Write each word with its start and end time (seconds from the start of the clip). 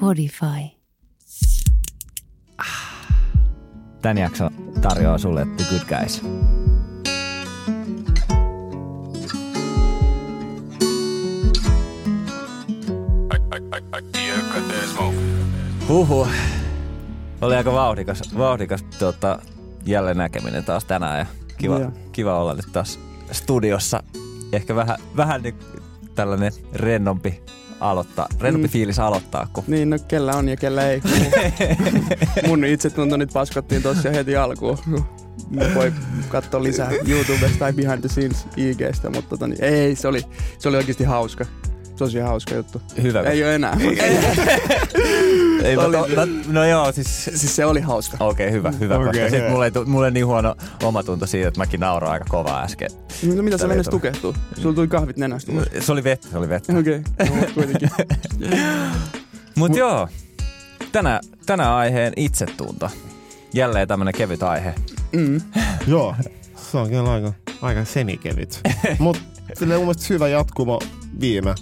Podify. 0.00 0.76
Tän 4.02 4.18
jakson 4.18 4.50
tarjoaa 4.82 5.18
sulle 5.18 5.46
The 5.56 5.64
Good 5.70 5.98
Guys. 5.98 6.22
Huhu. 15.88 16.28
Oli 17.40 17.56
aika 17.56 17.72
vauhdikas, 17.72 18.38
vauhdikas 18.38 18.82
tuota, 18.82 19.38
jälleen 19.86 20.16
näkeminen 20.16 20.64
taas 20.64 20.84
tänään 20.84 21.18
ja 21.18 21.26
kiva, 21.58 21.78
Joo. 21.78 21.92
Kiva 22.20 22.40
olla 22.40 22.54
nyt 22.54 22.72
taas 22.72 22.98
studiossa. 23.32 24.02
Ehkä 24.52 24.74
vähän, 24.74 24.98
vähän 25.16 25.42
niin 25.42 25.54
tällainen 26.14 26.52
rennompi 26.74 27.40
aloittaa, 27.80 28.26
rennompi 28.40 28.68
Mm. 28.68 28.72
fiilis 28.72 28.98
aloittaa, 28.98 29.48
kun 29.52 29.64
Niin, 29.66 29.90
no 29.90 29.96
kellä 30.08 30.32
on 30.36 30.48
ja 30.48 30.56
kellä 30.56 30.90
ei. 30.90 31.02
Mun 32.46 32.64
itsetunto 32.64 33.16
nyt 33.16 33.30
paskottiin 33.32 33.82
tossa 33.82 34.10
heti 34.10 34.36
alkuun. 34.36 34.78
Voi 35.74 35.92
katsoa 36.28 36.62
lisää 36.62 36.90
YouTubesta 37.08 37.58
tai 37.58 37.72
Behind 37.72 38.00
the 38.00 38.08
Scenes 38.08 38.46
IGstä, 38.56 39.10
mutta 39.10 39.28
tota, 39.30 39.46
niin, 39.46 39.64
ei, 39.64 39.96
se 39.96 40.08
oli, 40.08 40.22
se 40.58 40.68
oli 40.68 40.76
oikeasti 40.76 41.04
hauska. 41.04 41.46
Tosi 41.98 42.18
hauska 42.18 42.54
juttu. 42.54 42.82
hyvä. 43.02 43.20
Ei 43.20 43.44
ole 43.44 43.54
enää. 43.54 43.76
Ei, 45.64 45.76
mä 45.76 45.82
se. 45.82 46.16
no, 46.16 46.26
no 46.48 46.64
joo, 46.64 46.92
siis 46.92 47.24
siis 47.24 47.56
se 47.56 47.64
oli 47.64 47.80
hauska. 47.80 48.16
Okei, 48.20 48.46
okay, 48.46 48.58
hyvä, 48.58 48.70
hyvä. 48.70 48.94
Okay, 48.94 49.06
koska 49.06 49.30
sit 49.30 49.38
hyvä. 49.38 49.50
mulle, 49.50 49.66
ei 49.66 49.84
mulle 49.86 50.10
niin 50.10 50.26
huono 50.26 50.54
omatunto 50.82 51.26
siitä, 51.26 51.48
että 51.48 51.60
mäkin 51.60 51.80
nauroin 51.80 52.12
aika 52.12 52.24
kovaa 52.28 52.62
äsken. 52.62 52.90
No 53.36 53.42
mitä 53.42 53.58
sä 53.58 53.74
ei 53.74 53.84
tukehtuu? 53.90 54.34
Sulla 54.60 54.74
tuli 54.74 54.88
kahvit 54.88 55.16
nenästä. 55.16 55.52
ulos. 55.52 55.66
Se 55.80 55.92
oli 55.92 56.04
vettä, 56.04 56.28
se 56.28 56.38
oli 56.38 56.48
vettä. 56.48 56.78
Okei, 56.78 57.02
okay. 57.20 57.36
no, 57.36 57.46
kuitenkin. 57.54 57.90
Mut 59.58 59.76
joo, 59.76 60.08
tänä, 60.92 61.20
tänä 61.46 61.76
aiheen 61.76 62.12
itsetunto. 62.16 62.90
Jälleen 63.54 63.88
tämmönen 63.88 64.14
kevyt 64.14 64.42
aihe. 64.42 64.74
Mm. 65.12 65.40
Joo, 65.86 66.14
se 66.70 66.78
on 66.78 66.88
kyllä 66.88 67.12
aika, 67.12 67.32
aika 67.62 67.84
semikevyt. 67.84 68.60
Mutta 68.98 69.22
sille 69.58 69.74
mun 69.74 69.84
mielestä 69.84 70.06
hyvä 70.10 70.28
jatkumo 70.28 70.78
viime 71.20 71.54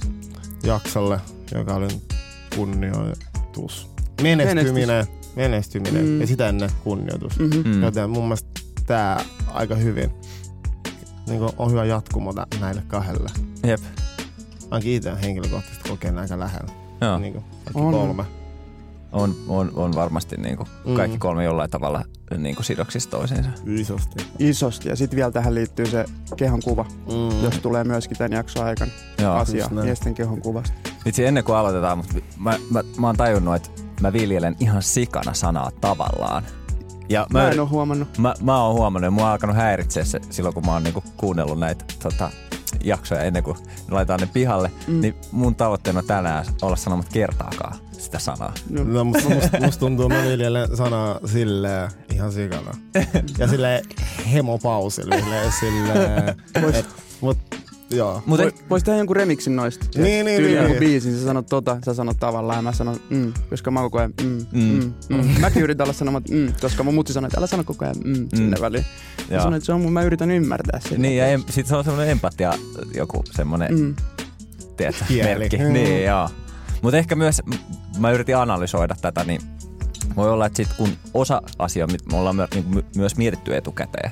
jaksolle, 0.63 1.21
joka 1.55 1.75
oli 1.75 1.89
kunnioitus. 3.55 3.91
Menestyminen, 4.23 5.07
menestyminen 5.37 6.05
Mm. 6.07 6.21
ja 6.21 6.27
sitä 6.27 6.49
ennen 6.49 6.71
kunnioitus. 6.85 7.39
Mm-hmm. 7.39 7.63
Mm. 7.65 7.75
Mm. 7.77 7.83
Joten 7.83 8.11
mun 8.11 8.25
mielestä 8.25 8.49
tää 8.87 9.25
aika 9.53 9.75
hyvin 9.75 10.11
niin 11.27 11.41
on 11.59 11.71
hyvä 11.71 11.85
jatkumo 11.85 12.35
näille 12.61 12.83
kahdelle. 12.89 13.31
Jep, 13.67 13.81
Ainakin 14.71 14.93
itse 14.93 15.13
henkilökohtaisesti 15.23 15.89
kokeen 15.89 16.19
aika 16.19 16.39
lähellä. 16.39 16.73
joo. 17.01 17.19
Niin 17.19 17.33
kuin, 17.33 17.45
On. 17.75 17.93
kolme. 17.93 18.25
On, 19.13 19.35
on, 19.49 19.73
on 19.77 19.95
varmasti 19.95 20.37
niinku 20.37 20.69
kaikki 20.97 21.17
Mm. 21.17 21.21
kolme 21.21 21.45
jollain 21.45 21.71
tavalla 21.71 22.05
niinku 22.39 22.63
sidoksissa 22.63 23.11
toisiinsa. 23.11 23.51
Isosti. 23.67 24.25
Isosti. 24.39 24.89
Ja 24.89 24.97
sitten 24.97 25.17
vielä 25.17 25.31
tähän 25.31 25.55
liittyy 25.55 25.87
se 25.87 26.05
kehon 26.37 26.61
kuva, 26.65 26.85
Mm. 27.07 27.43
jos 27.43 27.59
tulee 27.59 27.85
myöskin 27.85 28.19
tämän 28.19 28.33
jakson 28.33 28.65
aikana 28.65 28.91
Joo. 29.23 29.35
asia 29.35 29.69
miesten 29.83 30.15
kehon 30.15 30.41
kuvasta. 30.43 30.73
Vitsi, 31.05 31.25
ennen 31.25 31.45
kuin 31.45 31.57
aloitetaan, 31.57 31.99
mutta 31.99 32.15
mä, 32.39 32.59
mä, 32.71 32.83
mä 32.99 33.07
oon 33.07 33.17
tajunnut, 33.17 33.55
että 33.55 33.71
mä 34.01 34.13
viljelen 34.13 34.57
ihan 34.61 34.83
sikana 34.83 35.35
sanaa 35.35 35.71
tavallaan. 35.81 36.43
Ja 37.09 37.27
Mä, 37.33 37.39
mä, 37.43 37.51
en 37.51 37.61
ole 37.61 37.69
huomannut. 37.69 38.19
Mä, 38.19 38.35
mä 38.43 38.63
oon 38.65 38.75
huomannut, 38.75 39.07
ja 39.07 39.11
mua 39.11 39.25
on 39.27 39.33
alkanut 39.33 39.57
häiritseä 39.57 40.05
se 40.05 40.21
silloin, 40.31 40.55
kun 40.55 40.67
mä 40.67 40.73
oon 40.73 40.83
niinku 40.83 41.05
kuunnellut 41.17 41.59
näitä 41.59 41.85
tota, 42.03 42.31
jaksoja 42.85 43.21
ennen 43.23 43.43
kuin 43.43 43.57
ne 43.67 43.95
laitetaan 43.95 44.21
ne 44.21 44.29
pihalle. 44.33 44.71
Mm. 44.87 45.01
Niin 45.01 45.15
mun 45.33 45.55
tavoitteena 45.55 45.99
on 46.01 46.07
tänään 46.07 46.45
olla 46.63 46.77
sanomatta 46.77 47.13
kertaakaan 47.13 47.79
sitä 47.99 48.19
sanaa. 48.19 48.55
No. 48.71 48.85
No, 48.85 49.05
musta, 49.05 49.29
musta, 49.29 49.61
musta 49.65 49.81
tuntuu, 49.81 50.09
mä 50.09 50.23
viljelen 50.23 50.77
sanaa 50.77 51.21
silleen 51.27 51.91
ihan 52.15 52.33
sikana. 52.33 52.75
Ja 53.39 53.49
sille 53.49 53.83
hemopausilla, 54.33 55.15
silleen, 55.19 55.53
silleen, 55.61 56.29
et, 56.75 56.87
mut 57.21 57.39
joo. 57.91 58.23
Mut 58.27 58.39
Voi, 58.39 58.47
ei, 58.47 58.53
vois 58.71 58.83
tehdä 58.85 58.99
jonkun 58.99 59.17
remixin 59.17 59.57
noista. 59.57 59.87
Niin, 59.95 60.27
niin, 60.27 60.37
Tyyli 60.43 60.55
niin. 60.55 60.63
joku 60.63 60.79
biisin, 60.79 61.19
sä 61.19 61.25
sanot 61.25 61.47
tota, 61.47 61.79
sä 61.85 61.95
sanot 61.95 62.17
tavallaan 62.21 62.59
ja 62.59 62.63
mä 62.63 62.73
sanon 62.73 63.01
mm, 63.11 63.33
koska 63.51 63.71
mä 63.71 63.81
koko 63.81 63.99
ajan 63.99 64.15
mm, 64.23 64.47
mm, 64.53 64.93
Mm. 65.09 65.17
mm. 65.17 65.41
Mäkin 65.41 65.63
yritän 65.63 65.85
olla 65.85 65.93
sanomatta 65.93 66.33
mm, 66.33 66.53
koska 66.61 66.83
mun 66.83 66.95
mutsi 66.95 67.13
sanoi, 67.13 67.27
että 67.29 67.39
älä 67.39 67.47
sano 67.47 67.65
koko 67.65 67.85
ajan 67.85 67.97
mm, 68.05 68.29
sinne 68.35 68.57
väliin. 68.61 68.85
Mä 69.19 69.25
joo. 69.31 69.41
sanoin, 69.41 69.55
että 69.55 69.67
se 69.67 69.73
on 69.73 69.81
mun, 69.81 69.93
mä 69.93 70.03
yritän 70.03 70.31
ymmärtää 70.31 70.81
sitä. 70.81 70.99
Niin, 70.99 71.17
ja 71.17 71.27
em, 71.27 71.45
sit 71.51 71.67
se 71.67 71.77
on 71.77 71.85
semmoinen 71.85 72.11
empatia, 72.11 72.53
joku 72.95 73.25
semmoinen, 73.33 73.75
mm. 73.75 73.81
Mm. 73.85 73.95
tiedätkö, 74.77 75.05
merkki. 75.23 75.57
Mm. 75.59 75.73
Niin, 75.73 76.05
joo. 76.05 76.29
Mutta 76.83 76.97
ehkä 76.99 77.15
myös, 77.17 77.43
mä 77.99 78.11
yritin 78.11 78.37
analysoida 78.37 78.95
tätä, 79.01 79.25
niin 79.25 79.41
voi 80.17 80.31
olla, 80.31 80.47
että 80.47 80.57
sit 80.57 80.69
kun 80.77 80.89
osa 81.15 81.43
asioita, 81.59 81.95
me 82.13 82.19
ollaan 82.19 82.37
my, 82.37 82.43
niin 82.55 82.69
my, 82.75 82.85
myös 82.97 83.17
mietitty 83.17 83.57
etukäteen, 83.57 84.11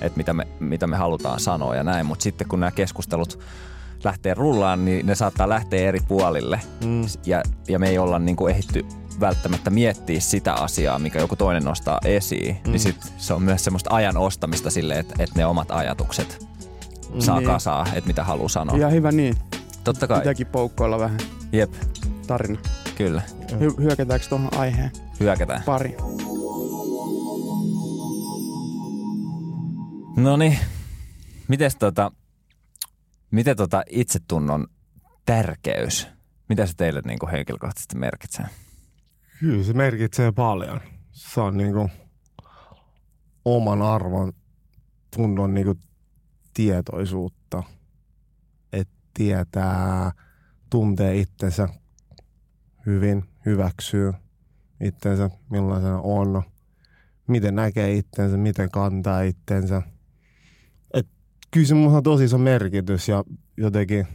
että 0.00 0.16
mitä 0.16 0.32
me, 0.32 0.46
mitä 0.60 0.86
me 0.86 0.96
halutaan 0.96 1.40
sanoa 1.40 1.76
ja 1.76 1.84
näin, 1.84 2.06
mutta 2.06 2.22
sitten 2.22 2.48
kun 2.48 2.60
nämä 2.60 2.70
keskustelut 2.70 3.38
lähtee 4.04 4.34
rullaan, 4.34 4.84
niin 4.84 5.06
ne 5.06 5.14
saattaa 5.14 5.48
lähteä 5.48 5.88
eri 5.88 6.00
puolille 6.08 6.60
Mm. 6.84 7.02
ja, 7.26 7.42
ja 7.68 7.78
me 7.78 7.88
ei 7.88 7.98
olla 7.98 8.18
niin 8.18 8.36
kuin 8.36 8.50
ehditty 8.54 8.86
välttämättä 9.20 9.70
miettiä 9.70 10.20
sitä 10.20 10.54
asiaa, 10.54 10.98
mikä 10.98 11.18
joku 11.18 11.36
toinen 11.36 11.64
nostaa 11.64 11.98
esiin, 12.04 12.56
mm. 12.66 12.70
niin 12.70 12.80
sit 12.80 13.12
se 13.18 13.34
on 13.34 13.42
myös 13.42 13.64
semmoista 13.64 13.94
ajan 13.94 14.16
ostamista 14.16 14.70
sille, 14.70 14.98
että, 14.98 15.14
että 15.18 15.38
ne 15.38 15.46
omat 15.46 15.70
ajatukset 15.70 16.46
saa 17.18 17.38
Niin. 17.38 17.46
kasaa, 17.46 17.86
että 17.94 18.06
mitä 18.08 18.24
haluaa 18.24 18.48
sanoa. 18.48 18.76
Ihan 18.76 18.92
hyvä 18.92 19.12
niin. 19.12 19.36
Totta 19.84 20.06
kai, 20.06 20.18
Pitääkin 20.18 20.46
poukkoilla 20.46 20.98
vähän 20.98 21.18
jep, 21.52 21.72
tarina. 22.26 22.58
kyllä, 22.96 23.22
Hy- 23.42 23.80
hyökätäänkö 23.82 24.26
tuohon 24.28 24.48
aiheen 24.58 24.90
hyökätään. 25.20 25.62
pari? 25.62 25.96
No 30.16 30.36
niin, 30.36 30.58
mites 31.48 31.76
tota, 31.76 32.12
miten 33.30 33.56
tota 33.56 33.82
itsetunnon 33.90 34.66
tärkeys, 35.26 36.08
mitä 36.48 36.66
se 36.66 36.72
teille 36.76 37.00
niinku 37.06 37.28
henkilökohtaisesti 37.32 37.96
merkitsee? 37.98 38.46
Kyllä 39.40 39.64
se 39.64 39.72
merkitsee 39.72 40.32
paljon. 40.32 40.80
Se 41.12 41.40
on 41.40 41.56
niinku 41.56 41.90
oman 43.44 43.82
arvon 43.82 44.32
tunnon 45.16 45.54
niinku 45.54 45.74
tietoisuutta. 46.54 47.62
Että 48.72 48.94
tietää, 49.14 50.12
tuntee 50.70 51.16
itsensä 51.16 51.68
hyvin, 52.86 53.24
hyväksyy 53.46 54.12
itsensä, 54.80 55.30
millaisena 55.50 56.00
on, 56.00 56.42
miten 57.26 57.54
näkee 57.54 57.94
itsensä, 57.94 58.36
miten 58.36 58.70
kantaa 58.70 59.22
itsensä. 59.22 59.82
Et 60.94 61.06
kyllä 61.50 61.66
se 61.66 61.74
on 61.74 62.02
tosi 62.02 62.24
iso 62.24 62.38
merkitys 62.38 63.08
ja 63.08 63.24
jotenkin 63.56 64.06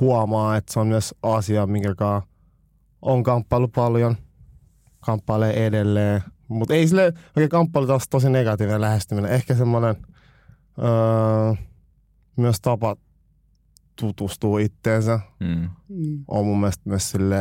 huomaa, 0.00 0.56
että 0.56 0.72
se 0.72 0.80
on 0.80 0.86
myös 0.86 1.14
asia, 1.22 1.66
minkä 1.66 2.22
on 3.02 3.22
kamppailu 3.22 3.68
paljon, 3.68 4.16
kamppailee 5.00 5.66
edelleen, 5.66 6.22
mutta 6.48 6.74
ei 6.74 6.88
sille 6.88 7.12
oikein 7.36 7.48
kamppailu 7.48 7.86
taas 7.86 8.08
tosi 8.08 8.30
negatiivinen 8.30 8.80
lähestyminen. 8.80 9.30
Ehkä 9.30 9.54
semmoinen 9.54 9.96
öö, 10.78 11.64
myös 12.36 12.60
tapa 12.60 12.96
tutustua 13.96 14.60
itteensä 14.60 15.20
Mm. 15.40 15.68
Mm. 15.88 16.24
on 16.28 16.46
mun 16.46 16.60
mielestä 16.60 16.82
myös 16.88 17.10
sille 17.10 17.36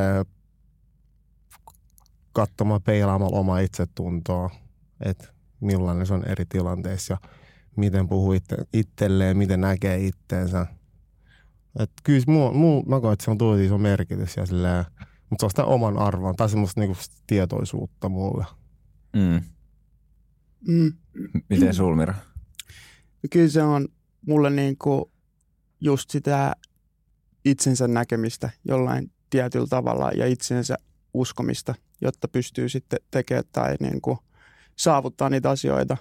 katsomaan 2.34 2.82
peilaamalla 2.82 3.40
omaa 3.40 3.60
itsetuntoa, 3.60 4.50
että 5.06 5.28
millainen 5.60 6.06
se 6.08 6.14
on 6.14 6.26
eri 6.26 6.46
tilanteissa 6.46 7.14
ja 7.14 7.30
miten 7.78 8.08
puhuu 8.08 8.34
itse, 8.34 8.58
itselleen, 8.74 9.38
miten 9.38 9.62
näkee 9.62 10.06
itteensä. 10.06 10.66
Et 11.80 11.92
kyllä 12.04 12.24
muu, 12.28 12.54
muu, 12.54 12.84
mä 12.84 13.00
koen, 13.02 13.14
että 13.14 13.26
se 13.26 13.32
on 13.32 13.38
tosi 13.38 13.66
iso 13.66 13.78
merkitys 13.78 14.38
ja 14.38 14.46
silleen, 14.46 14.86
mutta 15.30 15.42
se 15.42 15.46
on 15.46 15.50
sitä 15.50 15.66
oman 15.66 15.98
arvon 15.98 16.36
tai 16.36 16.50
semmoista 16.50 16.80
niinku 16.82 16.96
tietoisuutta 17.28 18.10
mulle. 18.10 18.46
Mm. 19.16 19.42
Mm. 20.68 20.94
Miten 21.50 21.74
Sulmira? 21.74 22.16
Kyllä 23.32 23.50
se 23.50 23.64
on 23.64 23.88
mulle 24.28 24.50
niinku 24.50 25.12
just 25.82 26.10
sitä 26.10 26.56
itsensä 27.46 27.88
näkemistä 27.88 28.50
jollain 28.68 29.12
tietyllä 29.30 29.68
tavalla 29.68 30.12
ja 30.12 30.28
itsensä 30.28 30.78
uskomista, 31.14 31.76
jotta 32.02 32.28
pystyy 32.28 32.70
sitten 32.70 33.00
tekemään 33.12 33.44
tai 33.52 33.76
niinku 33.80 34.18
saavuttaa 34.76 35.30
niitä 35.30 35.50
asioita, 35.50 35.98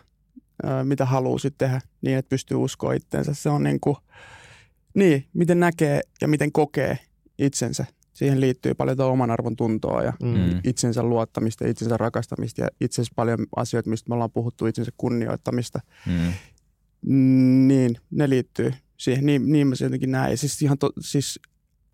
mitä 0.84 1.04
haluaa 1.04 1.38
sitten 1.38 1.68
tehdä 1.68 1.80
niin, 2.02 2.18
että 2.18 2.28
pystyy 2.28 2.56
uskoa 2.56 2.92
itseensä. 2.92 3.34
Se 3.34 3.48
on 3.50 3.62
niinku, 3.62 3.98
niin, 4.94 5.26
miten 5.34 5.60
näkee 5.60 6.00
ja 6.20 6.28
miten 6.28 6.52
kokee 6.52 6.98
itsensä. 7.38 7.84
Siihen 8.12 8.40
liittyy 8.40 8.74
paljon 8.74 9.00
oman 9.00 9.30
arvon 9.30 9.56
tuntoa 9.56 10.02
ja 10.02 10.12
Mm. 10.22 10.60
itsensä 10.64 11.02
luottamista, 11.02 11.66
itsensä 11.66 11.96
rakastamista 11.96 12.60
ja 12.60 12.68
itse 12.80 12.94
asiassa 12.94 13.12
paljon 13.16 13.38
asioita, 13.56 13.90
mistä 13.90 14.08
me 14.08 14.14
ollaan 14.14 14.30
puhuttu, 14.30 14.66
itsensä 14.66 14.92
kunnioittamista. 14.96 15.80
Mm. 16.06 16.32
Mm, 17.06 17.68
Niin, 17.68 17.96
ne 18.10 18.28
liittyy 18.28 18.74
siihen. 18.96 19.26
Niin, 19.26 19.52
niin 19.52 19.66
mä 19.66 19.74
se 19.74 19.84
jotenkin 19.84 20.10
näen. 20.10 20.30
Ja 20.30 20.36
siis 20.36 20.62
ihan 20.62 20.78
to, 20.78 20.90
siis 21.00 21.40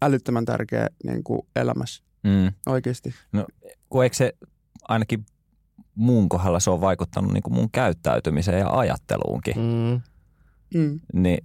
älyttömän 0.02 0.44
tärkeä 0.44 0.86
niin 1.04 1.24
kuin 1.24 1.40
elämässä 1.56 2.02
Mm. 2.22 2.52
oikeasti. 2.66 3.14
Kun 3.90 4.04
eikö 4.04 4.16
se 4.16 4.32
ainakin 4.88 5.26
muun 5.94 6.28
kohdalla 6.28 6.60
se 6.60 6.70
on 6.70 6.80
vaikuttanut 6.80 7.32
niin 7.32 7.42
kuin 7.42 7.54
mun 7.54 7.70
käyttäytymiseen 7.70 8.58
ja 8.58 8.78
ajatteluunkin. 8.78 9.54
Mm. 9.56 10.00
Mm. 10.80 11.00
niin 11.12 11.38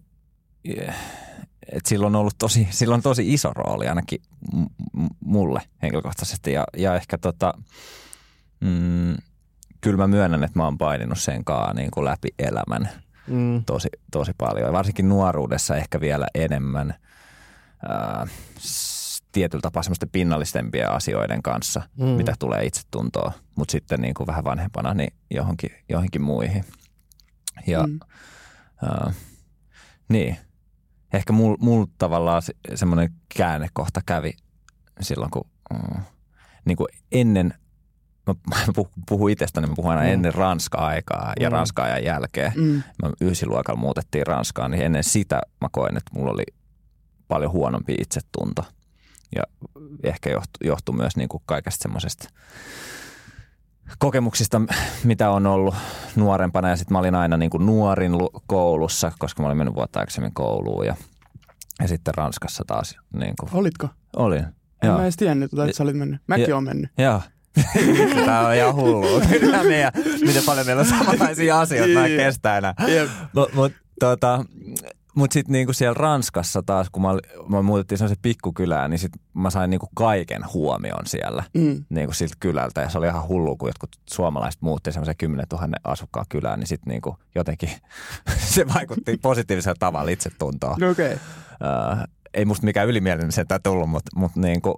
et 1.72 1.86
sillä 1.86 2.08
on 2.08 2.16
ollut 2.16 2.36
tosi, 2.38 2.68
sillä 2.72 2.96
on 2.96 3.02
tosi 3.02 3.34
iso 3.34 3.54
rooli 3.54 3.88
ainakin 3.88 4.22
mulle 5.20 5.62
henkilökohtaisesti 5.82 6.52
ja, 6.52 6.64
ja 6.78 6.96
ehkä 6.96 7.18
tota, 7.18 7.54
mm, 8.60 9.16
kyllä 9.82 9.98
mä 9.98 10.08
myönnän, 10.08 10.44
että 10.44 10.60
mä 10.60 10.64
oon 10.66 10.78
paininut 10.78 11.20
sen 11.20 11.46
kaa 11.46 11.74
niin 11.74 11.92
kuin 11.92 12.06
läpi 12.06 12.28
elämän 12.40 12.90
Mm. 13.28 13.66
tosi, 13.66 13.88
tosi 14.12 14.32
paljon 14.38 14.74
varsinkin 14.74 15.10
nuoruudessa 15.10 15.76
ehkä 15.76 16.02
vielä 16.02 16.28
enemmän 16.36 16.94
ää, 17.90 18.28
tietyllä 19.32 19.62
tapaa 19.62 19.84
semmoisten 19.84 20.10
pinnallistempien 20.10 20.92
asioiden 20.92 21.42
kanssa, 21.44 21.82
Mm. 21.98 22.06
mitä 22.06 22.34
tulee 22.40 22.66
itsetuntoa, 22.66 23.32
mutta 23.56 23.72
sitten 23.72 24.02
niin 24.02 24.14
kuin 24.14 24.28
vähän 24.28 24.44
vanhempana 24.44 24.94
niin 24.94 25.14
johonkin, 25.32 25.70
johonkin 25.90 26.22
muihin. 26.22 26.66
Ja 27.68 27.84
Mm. 27.88 28.00
Uh, 29.08 29.14
niin. 30.10 30.38
Ehkä 31.14 31.34
mul, 31.34 31.58
mul 31.60 31.86
tavallaan 31.98 32.42
se, 32.42 32.54
semmoinen 32.76 33.10
käännekohta 33.38 34.02
kävi 34.06 34.34
silloin, 35.02 35.32
kun 35.32 35.48
mm, 35.74 36.02
niin 36.66 36.78
kuin 36.78 36.88
ennen, 37.12 37.54
mä 38.28 38.34
puh- 38.78 38.90
puhun 39.10 39.32
itsestäni, 39.32 39.68
mä 39.68 39.74
puhun 39.76 39.92
aina 39.92 40.04
Mm. 40.04 40.10
ennen 40.10 40.34
Ranska-aikaa 40.34 41.34
ja 41.40 41.50
Mm. 41.50 41.54
Ranska-ajan 41.54 42.04
jälkeen. 42.04 42.52
Mm. 42.56 42.84
Mä 43.04 43.10
ysiluokalla 43.22 43.80
muutettiin 43.80 44.28
Ranskaan, 44.28 44.72
niin 44.72 44.84
ennen 44.84 45.04
sitä 45.04 45.42
mä 45.62 45.68
koen, 45.72 45.98
että 45.98 46.12
mulla 46.14 46.32
oli 46.32 46.44
paljon 47.28 47.52
huonompi 47.52 47.94
itsetunto. 48.02 48.66
Ja 49.36 49.44
ehkä 50.04 50.30
johtui, 50.30 50.68
johtui 50.68 50.96
myös 50.96 51.16
niin 51.18 51.30
kuin 51.30 51.44
kaikesta 51.46 51.84
semmoisesta 51.84 52.30
kokemuksista, 54.00 54.62
mitä 55.04 55.30
on 55.30 55.48
ollut 55.48 55.76
nuorempana. 56.16 56.70
Ja 56.70 56.76
sitten 56.76 56.94
mä 56.96 57.00
olin 57.00 57.16
aina 57.16 57.38
niin 57.38 57.50
kuin 57.50 57.66
nuorin 57.66 58.18
lu- 58.18 58.44
koulussa, 58.48 59.12
koska 59.20 59.42
mä 59.42 59.48
olin 59.48 59.58
mennyt 59.58 59.76
vuotta 59.76 60.00
aikaisemmin 60.00 60.34
kouluun. 60.34 60.86
Ja, 60.86 60.96
ja 61.82 61.88
sitten 61.88 62.14
Ranskassa 62.14 62.64
taas 62.68 62.96
niin 63.14 63.34
kuin 63.40 63.50
Olitko? 63.54 63.88
olin. 64.16 64.44
En 64.82 64.88
Joo. 64.88 64.98
mä 64.98 65.04
edes 65.04 65.16
tiennyt, 65.16 65.52
että 65.54 65.72
sä 65.78 65.84
olit 65.84 65.98
mennyt. 65.98 66.22
Mäkin 66.28 66.48
Ja- 66.50 66.56
oon 66.56 66.64
mennyt. 66.64 66.92
Joo. 66.98 67.22
Tämä 68.26 68.48
on 68.48 68.56
ihan 68.56 68.76
hullua. 68.76 69.22
Kyllä 69.40 69.64
meidän, 69.64 69.92
miten 70.26 70.44
paljon 70.46 70.66
meillä 70.66 70.80
on 70.80 70.86
samanlaisia 70.86 71.60
asioita, 71.60 71.94
mä 71.94 72.06
en 72.06 72.12
Jep. 72.12 72.20
kestä 72.22 72.58
enää. 72.58 72.74
Jep. 72.88 73.10
Mut, 73.34 73.54
mut, 73.54 73.74
tota, 74.00 74.46
mut 75.16 75.32
sitten 75.32 75.54
niinku 75.54 75.74
siellä 75.74 75.94
Ranskassa 75.94 76.64
taas, 76.66 76.88
kun 76.92 77.02
mä, 77.02 77.10
mä 77.48 77.62
muutettiin 77.62 77.98
sellaisen 77.98 78.22
pikkukylään, 78.22 78.92
niin 78.92 79.00
sit 79.00 79.12
mä 79.34 79.50
sain 79.50 79.70
niinku 79.70 79.90
kaiken 79.96 80.42
huomion 80.54 81.06
siellä 81.06 81.44
Mm. 81.54 81.84
niinku 81.90 82.14
siltä 82.14 82.36
kylältä. 82.40 82.82
Ja 82.82 82.90
se 82.90 82.98
oli 82.98 83.08
ihan 83.08 83.28
hullu, 83.28 83.58
kun 83.58 83.70
jotkut 83.70 83.90
suomalaiset 84.10 84.62
muutti 84.62 84.92
semmoisen 84.92 85.18
10 85.18 85.46
000 85.52 85.68
asukkaan 85.84 86.26
kylään, 86.30 86.60
niin 86.60 86.68
sitten 86.68 86.92
niinku 86.92 87.18
jotenkin 87.36 87.70
se 88.56 88.66
vaikutti 88.74 89.18
positiivisella 89.22 89.76
tavalla 89.80 90.12
itsetuntoon. 90.12 90.76
No 90.80 90.90
okei. 90.90 91.14
Uh, 91.14 92.00
ei 92.34 92.46
musta 92.46 92.66
mikään 92.66 92.88
ylimielinen 92.88 93.32
sentään 93.32 93.62
tullut, 93.64 93.90
mutta 93.90 94.12
mut 94.16 94.36
niinku, 94.36 94.76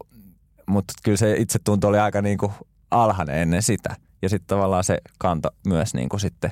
mut 0.67 0.85
kyllä 1.03 1.17
se 1.17 1.35
itsetunto 1.37 1.87
oli 1.87 1.99
aika 1.99 2.21
niinku 2.21 2.53
alhainen 2.91 3.35
ennen 3.35 3.63
sitä. 3.63 3.95
Ja 4.21 4.29
sitten 4.29 4.47
tavallaan 4.47 4.83
se 4.83 4.97
kanto 5.19 5.49
myös 5.67 5.93
niinku 5.93 6.19
sitten 6.19 6.51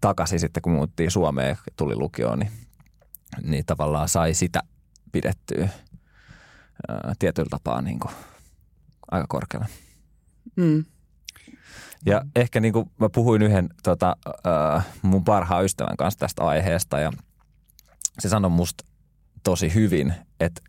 takaisin 0.00 0.40
sitten, 0.40 0.62
kun 0.62 0.72
muuttiin 0.72 1.10
Suomeen 1.10 1.48
ja 1.48 1.56
tuli 1.76 1.96
lukioon, 1.96 2.38
niin, 2.38 2.50
niin 3.42 3.64
tavallaan 3.66 4.08
sai 4.08 4.34
sitä 4.34 4.62
pidettyä 5.12 5.68
ää, 6.88 7.14
tietyllä 7.18 7.48
tapaa 7.50 7.82
niinku 7.82 8.10
aika 9.10 9.26
korkealla. 9.28 9.66
Mm. 10.56 10.84
Ja 12.06 12.24
ehkä 12.36 12.60
niin 12.60 12.72
kuin 12.72 12.90
mä 13.00 13.08
puhuin 13.08 13.42
yhden 13.42 13.68
tota, 13.82 14.16
äh, 14.76 14.86
mun 15.02 15.24
parhaan 15.24 15.64
ystävän 15.64 15.96
kanssa 15.96 16.18
tästä 16.20 16.44
aiheesta 16.44 16.98
ja 16.98 17.12
se 18.18 18.28
sanoi 18.28 18.50
musta 18.50 18.84
tosi 19.44 19.74
hyvin, 19.74 20.14
että 20.40 20.60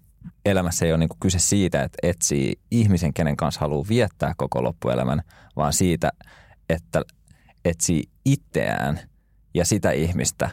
elämässä 0.46 0.86
ei 0.86 0.92
ole 0.92 0.98
niin 0.98 1.10
kuin 1.10 1.20
kyse 1.20 1.40
siitä, 1.40 1.84
että 1.84 1.98
etsii 2.04 2.60
ihmisen, 2.72 3.14
kenen 3.14 3.38
kanssa 3.38 3.62
haluaa 3.62 3.86
viettää 3.90 4.34
koko 4.38 4.64
loppuelämän, 4.64 5.22
vaan 5.56 5.74
siitä, 5.74 6.12
että 6.70 7.02
etsii 7.66 8.04
itseään 8.26 9.00
ja 9.54 9.66
sitä 9.66 9.92
ihmistä 9.92 10.50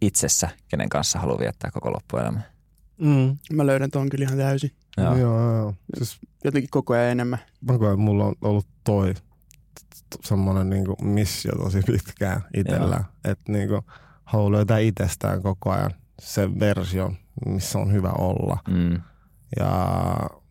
itsessä, 0.00 0.48
kenen 0.68 0.88
kanssa 0.88 1.18
haluaa 1.18 1.38
viettää 1.38 1.70
koko 1.70 1.92
loppuelämän. 1.92 2.44
Mm. 2.98 3.38
Mä 3.52 3.66
löydän 3.66 3.90
ton 3.90 4.08
kyllä 4.08 4.24
ihan 4.24 4.38
täysin. 4.38 4.70
Joo. 4.96 5.16
Joo, 5.16 5.40
joo, 5.40 5.56
joo. 5.56 5.74
Siis 5.96 6.18
Jotenkin 6.44 6.70
koko 6.70 6.94
ajan 6.94 7.10
enemmän. 7.10 7.38
mä 7.70 7.78
koen, 7.78 7.92
että 7.92 8.04
mulla 8.04 8.24
on 8.24 8.34
ollut 8.40 8.66
toi 8.84 9.14
semmoinen 10.24 10.70
niinku 10.70 10.96
missio 11.02 11.52
tosi 11.52 11.80
pitkään 11.86 12.44
itsellä. 12.54 13.04
Että 13.24 13.52
niinku 13.52 13.80
haluaa 14.24 14.52
löytää 14.52 14.78
itsestään 14.78 15.42
koko 15.42 15.70
ajan 15.70 15.90
sen 16.22 16.60
version, 16.60 17.16
missä 17.46 17.78
on 17.78 17.92
hyvä 17.92 18.10
olla. 18.18 18.58
Mm. 18.68 19.00
Ja 19.58 19.96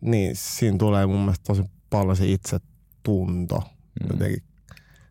niin, 0.00 0.36
siinä 0.36 0.78
tulee 0.78 1.06
mun 1.06 1.18
mielestä 1.20 1.44
tosi 1.46 1.62
paljon 1.90 2.16
se 2.16 2.26
itsetunto 2.26 3.62
Mm. 4.00 4.06
jotenkin. 4.10 4.42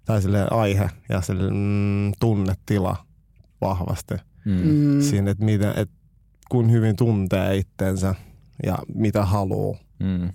Tai 0.06 0.22
silleen 0.22 0.54
aihe 0.54 0.90
ja 1.10 1.22
silleen, 1.22 1.54
mm, 1.54 2.12
tunnetila 2.20 2.96
vahvasti. 3.62 4.14
Mm. 4.46 4.52
Mm. 4.68 5.02
Siinä, 5.02 5.32
että, 5.32 5.46
miten, 5.46 5.74
että 5.76 5.96
kun 6.50 6.72
hyvin 6.72 6.96
tuntee 6.96 7.58
itsensä 7.58 8.16
ja 8.66 8.78
mitä 8.96 9.26
haluaa. 9.26 9.80
Mm. 10.00 10.30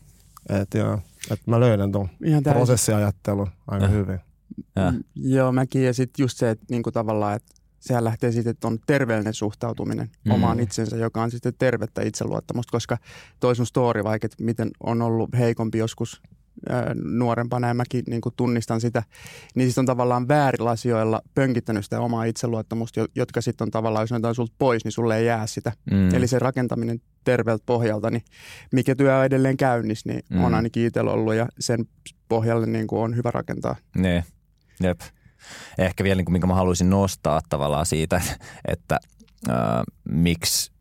Että 0.49 0.79
joo, 0.79 0.95
että 1.31 1.51
mä 1.51 1.61
löydän 1.61 1.93
tuon 1.93 2.09
prosessiajattelun 2.53 3.49
aika 3.67 3.85
Ja. 3.85 3.91
hyvin. 3.91 4.21
Ja. 4.77 4.91
Mm, 4.93 5.05
Joo, 5.15 5.53
mäkin. 5.53 5.85
Ja 5.85 5.95
sitten 5.95 6.23
just 6.25 6.39
se, 6.39 6.51
että 6.51 6.67
niinku 6.71 6.91
tavallaan, 6.93 7.37
että 7.37 7.55
sehän 7.81 8.05
lähtee 8.05 8.33
siitä, 8.33 8.51
että 8.51 8.67
on 8.69 8.79
terveellinen 8.87 9.35
suhtautuminen 9.35 10.11
Mm. 10.25 10.31
omaan 10.33 10.61
itsensä, 10.61 10.97
joka 10.97 11.23
on 11.23 11.31
sitten 11.31 11.53
tervettä 11.59 12.03
itseluottamusta, 12.03 12.71
koska 12.71 12.99
toi 13.41 13.57
sun 13.57 13.67
story 13.67 14.05
vaikka, 14.05 14.27
että 14.27 14.45
miten 14.45 14.71
on 14.81 15.03
ollut 15.03 15.31
heikompi 15.39 15.79
joskus 15.79 16.23
ää, 16.69 16.95
nuorempana 17.05 17.69
ja 17.69 17.75
mäkin 17.75 18.05
niin 18.07 18.21
kuin 18.21 18.35
tunnistan 18.37 18.81
sitä, 18.81 19.03
niin 19.55 19.67
siis 19.69 19.79
on 19.79 19.87
tavallaan 19.87 20.29
väärillä 20.29 20.71
asioilla 20.71 21.23
pönkittänyt 21.35 21.85
sitä 21.85 22.01
omaa 22.01 22.25
itseluottamusta, 22.25 23.01
jo- 23.01 23.07
jotka 23.15 23.41
sitten 23.41 23.65
on 23.65 23.71
tavallaan, 23.71 24.03
jos 24.03 24.11
ne 24.11 24.15
otetaan 24.17 24.35
sulta 24.35 24.55
pois, 24.59 24.85
niin 24.85 24.93
sulle 24.93 25.17
ei 25.19 25.27
jää 25.27 25.47
sitä. 25.47 25.73
Mm. 25.91 26.15
Eli 26.15 26.27
se 26.29 26.39
rakentaminen 26.39 27.01
terveeltä 27.25 27.63
pohjalta, 27.67 28.11
niin 28.11 28.23
mikä 28.73 28.95
työ 28.95 29.19
on 29.19 29.25
edelleen 29.25 29.57
käynnissä, 29.57 30.09
niin 30.09 30.23
Mm. 30.31 30.45
on 30.45 30.55
ainakin 30.55 30.87
itsellä 30.87 31.11
ollut 31.11 31.35
ja 31.35 31.47
sen 31.61 31.85
pohjalle 32.29 32.67
niin 32.67 32.87
kuin 32.87 33.01
on 33.03 33.17
hyvä 33.17 33.31
rakentaa. 33.31 33.77
Niin, 33.97 34.25
jep. 34.83 35.01
Ehkä 35.79 36.05
vielä, 36.05 36.17
niin 36.17 36.25
kuin, 36.25 36.33
minkä 36.33 36.47
mä 36.47 36.55
haluaisin 36.55 36.91
nostaa 36.91 37.41
tavallaan 37.49 37.87
siitä, 37.87 38.21
että 38.73 38.99
äh, 39.49 39.57
miksi 40.09 40.73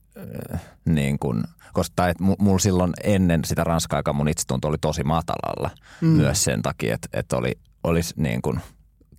äh, 0.54 0.62
niin 0.86 1.20
kuin, 1.20 1.44
koska 1.74 1.94
tai, 1.96 2.12
että 2.12 2.24
mu- 2.24 2.36
mulla 2.40 2.60
silloin 2.60 2.94
ennen 3.04 3.46
sitä 3.46 3.64
Ranska-aikaa 3.64 4.14
mun 4.14 4.30
itsetunto 4.30 4.68
oli 4.68 4.78
tosi 4.78 5.04
matalalla 5.04 5.70
mm. 6.02 6.08
myös 6.08 6.44
sen 6.44 6.62
takia, 6.62 6.96
että, 6.96 7.08
että 7.14 7.38
oli, 7.38 7.60
olisi 7.84 8.14
niin 8.18 8.42
kuin 8.42 8.60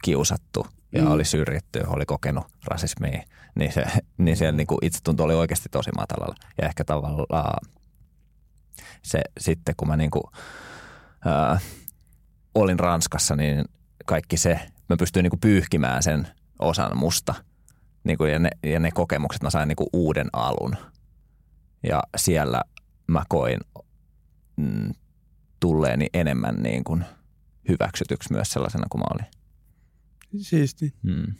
kiusattu 0.05 0.67
ja 0.93 1.01
mm. 1.01 1.07
Mm. 1.07 1.13
oli 1.13 1.25
syrjitty, 1.25 1.81
oli 1.87 2.07
kokenut 2.07 2.47
rasismia, 2.65 3.23
niin, 3.55 3.73
se, 3.73 3.85
niin 4.19 4.37
siellä 4.37 4.57
niin 4.57 4.67
kuin 4.67 4.79
itsetunto 4.83 5.25
oli 5.25 5.35
oikeasti 5.35 5.69
tosi 5.69 5.91
matalalla. 5.97 6.35
Ja 6.63 6.67
ehkä 6.69 6.85
tavallaan 6.85 7.67
se 9.03 9.21
sitten, 9.41 9.75
kun 9.77 9.89
mä 9.89 9.97
niin 9.97 10.11
kuin, 10.11 10.25
äh, 11.27 11.63
olin 12.55 12.79
Ranskassa, 12.79 13.37
niin 13.37 13.65
kaikki 14.07 14.37
se, 14.37 14.61
mä 14.89 14.97
pystyin 14.97 15.23
niinku 15.23 15.37
pyyhkimään 15.41 16.03
sen 16.03 16.29
osan 16.59 16.97
musta. 16.99 17.35
Niinku, 18.05 18.25
ja, 18.25 18.39
ne, 18.39 18.51
ja 18.65 18.81
ne 18.81 18.91
kokemukset, 18.91 19.43
mä 19.43 19.51
sain 19.51 19.69
niinku 19.69 19.87
uuden 19.93 20.29
alun. 20.33 20.77
Ja 21.83 22.03
siellä 22.17 22.63
mä 23.07 23.23
koin 23.29 23.61
mm, 24.57 24.93
tulleeni 25.61 26.07
enemmän 26.15 26.63
niin 26.63 26.85
kuin 26.85 27.05
hyväksytyksi 27.69 28.33
myös 28.33 28.49
sellaisena 28.51 28.87
kuin 28.91 29.01
mä 29.01 29.07
olin. 29.15 29.27
Siisti. 30.45 30.95
Mm. 31.03 31.35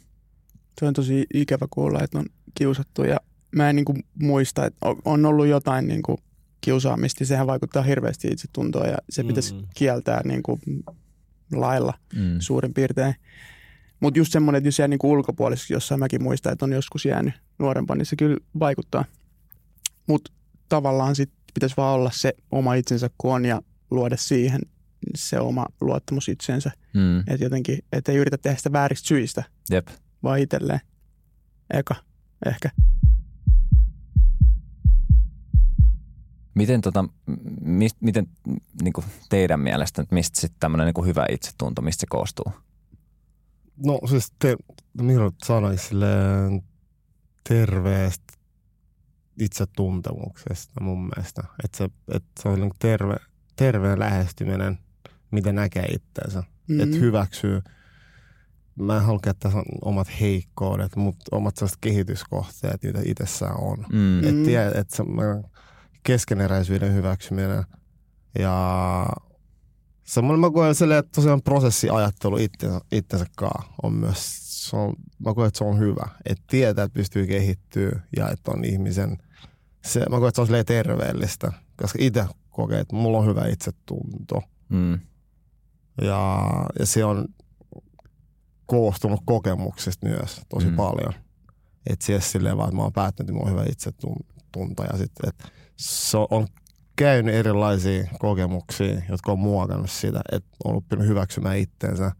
Se 0.79 0.85
on 0.85 0.93
tosi 0.93 1.25
ikävä 1.33 1.67
kuulla, 1.69 1.99
että 2.03 2.19
on 2.19 2.25
kiusattu 2.55 3.03
ja 3.03 3.17
mä 3.55 3.69
en 3.69 3.75
niin 3.75 3.85
kuin 3.85 4.03
muista, 4.21 4.65
että 4.65 4.77
on- 4.87 5.01
on 5.05 5.25
ollut 5.25 5.47
jotain 5.47 5.87
niin 5.87 6.01
kuin 6.01 6.17
kiusaamista. 6.61 7.25
Sehän 7.25 7.47
vaikuttaa 7.47 7.83
hirveästi 7.83 8.27
itsetuntoon 8.27 8.87
ja 8.89 8.97
se 9.09 9.23
pitäisi 9.23 9.53
Mm. 9.53 9.67
kieltää 9.75 10.21
niin 10.25 10.43
kuin 10.43 10.61
lailla 11.51 11.93
Mm. 12.15 12.35
suurin 12.39 12.73
piirtein. 12.73 13.15
Mutta 13.99 14.19
just 14.19 14.31
semmoinen, 14.31 14.57
että 14.57 14.67
jos 14.67 14.79
jää 14.79 14.87
niin 14.87 14.99
kuin 14.99 15.11
ulkopuolisesti, 15.11 15.73
jossain 15.73 15.99
mäkin 15.99 16.23
muistan, 16.23 16.53
että 16.53 16.65
on 16.65 16.71
joskus 16.73 17.05
jäänyt 17.05 17.33
nuorempana, 17.59 17.97
niin 17.97 18.05
se 18.05 18.15
kyllä 18.15 18.37
vaikuttaa. 18.59 19.05
Mutta 20.07 20.31
tavallaan 20.69 21.15
sit 21.15 21.31
pitäisi 21.53 21.77
vaan 21.77 21.95
olla 21.95 22.11
se 22.13 22.33
oma 22.51 22.73
itsensä 22.73 23.09
kun 23.17 23.45
ja 23.45 23.61
luoda 23.91 24.17
siihen 24.17 24.61
se 25.15 25.39
oma 25.39 25.65
luottamus 25.81 26.29
itseensä. 26.29 26.71
Mm. 26.93 27.19
Että 27.19 27.45
jotenkin, 27.45 27.79
että 27.91 28.11
ei 28.11 28.17
yritä 28.17 28.37
tehdä 28.37 28.57
sitä 28.57 28.71
vääristä 28.71 29.07
syistä, 29.07 29.43
Jep. 29.69 29.87
vaan 30.23 30.39
itselleen. 30.39 30.79
eka 31.73 31.95
ehkä. 32.45 32.69
Miten, 36.59 36.81
tota, 36.81 37.05
mist, 37.61 37.97
miten 37.99 38.27
niin 38.81 38.93
kuin 38.93 39.05
teidän 39.29 39.59
mielestä, 39.59 40.01
että 40.01 40.15
mistä 40.15 40.41
sitten 40.41 40.59
tämmöinen 40.59 40.93
niin 40.95 41.05
hyvä 41.05 41.25
itsetunto, 41.31 41.81
mistä 41.81 42.01
se 42.01 42.07
koostuu? 42.09 42.51
No 43.85 43.99
siis 44.09 44.33
te, 44.39 44.57
minä 45.01 45.31
silleen 45.77 46.63
terveestä 47.49 48.33
itsetuntemuksesta 49.39 50.83
mun 50.83 51.01
mielestä. 51.01 51.43
Että 51.63 51.77
se, 51.77 51.89
että 52.11 52.41
se 52.41 52.49
on 52.49 52.59
niin 52.59 52.71
terve, 52.79 53.15
terveen 53.55 53.99
lähestyminen, 53.99 54.79
miten 55.31 55.55
näkee 55.55 55.85
itseensä. 55.85 56.39
Mm-hmm. 56.39 56.79
Että 56.79 56.97
hyväksyy. 56.97 57.61
Mä 58.75 58.95
en 58.97 59.03
halua 59.03 59.19
käyttää 59.23 59.51
omat 59.81 60.07
heikkoudet, 60.19 60.95
mutta 60.95 61.35
omat 61.35 61.57
sellaiset 61.57 61.77
kehityskohteet, 61.81 62.83
joita 62.83 62.99
itsessään 63.05 63.59
on. 63.59 63.85
Mm. 63.91 64.19
Että 64.23 64.79
et 64.79 64.89
se, 64.89 65.03
keskeneräisyyden 66.03 66.93
hyväksyminen 66.93 67.63
ja 68.39 69.05
semmoinen 70.03 70.39
mä 70.39 70.51
koen 70.51 70.75
sille, 70.75 70.97
että 70.97 71.11
tosiaan 71.15 71.41
prosessiajattelu 71.41 72.37
itsensä, 72.37 72.81
itsensä 72.91 73.25
on 73.83 73.93
myös, 73.93 74.39
se 74.69 74.75
on, 74.75 74.93
mä 75.25 75.33
koen, 75.33 75.47
että 75.47 75.57
se 75.57 75.63
on 75.63 75.79
hyvä. 75.79 76.09
Että 76.25 76.43
tietää, 76.47 76.83
että 76.83 76.93
pystyy 76.93 77.27
kehittyä 77.27 77.99
ja 78.17 78.29
että 78.29 78.51
on 78.51 78.65
ihmisen, 78.65 79.17
se, 79.85 79.99
mä 79.99 80.17
koen, 80.17 80.29
että 80.29 80.45
se 80.45 80.53
on 80.53 80.65
terveellistä, 80.65 81.51
koska 81.81 81.99
itse 82.01 82.25
kokee, 82.49 82.79
että 82.79 82.95
mulla 82.95 83.17
on 83.17 83.25
hyvä 83.25 83.47
itsetunto. 83.47 84.41
Mm. 84.69 84.99
Ja, 86.01 86.41
ja 86.79 86.85
se 86.85 87.05
on 87.05 87.25
koostunut 88.65 89.21
kokemuksista 89.25 90.07
myös 90.07 90.41
tosi 90.49 90.67
mm. 90.67 90.75
paljon. 90.75 91.13
Että 91.89 92.05
siellä 92.05 92.21
silleen 92.21 92.57
vaan, 92.57 92.69
että 92.69 92.75
mä 92.75 92.83
oon 92.83 92.93
päättänyt, 92.93 93.29
että 93.29 93.33
mulla 93.33 93.45
on 93.45 93.51
hyvä 93.51 93.71
itsetunto 93.71 94.83
ja 94.83 94.97
sitten, 94.97 95.29
että 95.29 95.47
se 95.79 96.17
on 96.29 96.47
käynyt 96.95 97.35
erilaisia 97.35 98.07
kokemuksia, 98.19 99.01
jotka 99.09 99.31
on 99.31 99.39
muokannut 99.39 99.89
sitä, 99.89 100.21
että 100.31 100.49
on 100.63 100.75
oppinut 100.75 101.07
hyväksymään 101.07 101.57
itteensä 101.57 102.11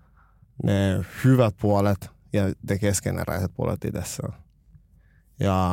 ne 0.63 1.05
hyvät 1.23 1.55
puolet 1.61 2.09
ja 2.33 2.43
ne 2.69 2.77
keskeneräiset 2.77 3.51
puolet 3.55 3.85
itsessään. 3.85 4.33
Ja 5.39 5.69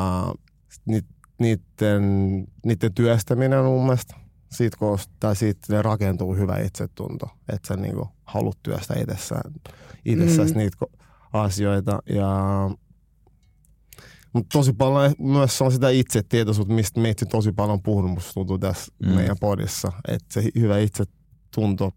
niiden, 1.39 2.47
niiden 2.65 2.95
työstäminen 2.95 3.59
on 3.59 3.65
mun 3.65 3.85
mielestä 3.85 4.15
siitä, 4.53 4.77
tai 5.21 5.37
siitä 5.37 5.73
ne 5.73 5.83
rakentuu 5.83 6.35
hyvä 6.35 6.59
itsetunto, 6.59 7.27
että 7.49 7.69
sä 7.69 7.77
niinku 7.77 8.09
haluat 8.25 8.59
työstää 8.63 8.97
itsessään, 9.01 9.53
itsessään 10.05 10.49
mm. 10.49 10.57
niitä 10.57 10.77
asioita. 11.33 11.99
Ja 12.09 12.31
mutta 14.37 14.59
tosi 14.59 14.73
paljon 14.73 15.15
myös 15.19 15.63
on 15.63 15.73
sitä 15.73 15.89
itsetietoisuutta, 15.89 16.75
mistä 16.75 17.01
meitä 17.01 17.27
tosi 17.27 17.53
paljon 17.53 17.83
puhunut, 17.83 18.11
musta 18.11 18.33
tuntuu 18.35 18.59
tässä 18.59 18.93
mm. 19.07 19.13
meidän 19.13 19.37
podissa. 19.41 19.93
Että 20.09 20.35
se 20.35 20.51
hyvä 20.59 20.79
itsetunto 20.79 21.93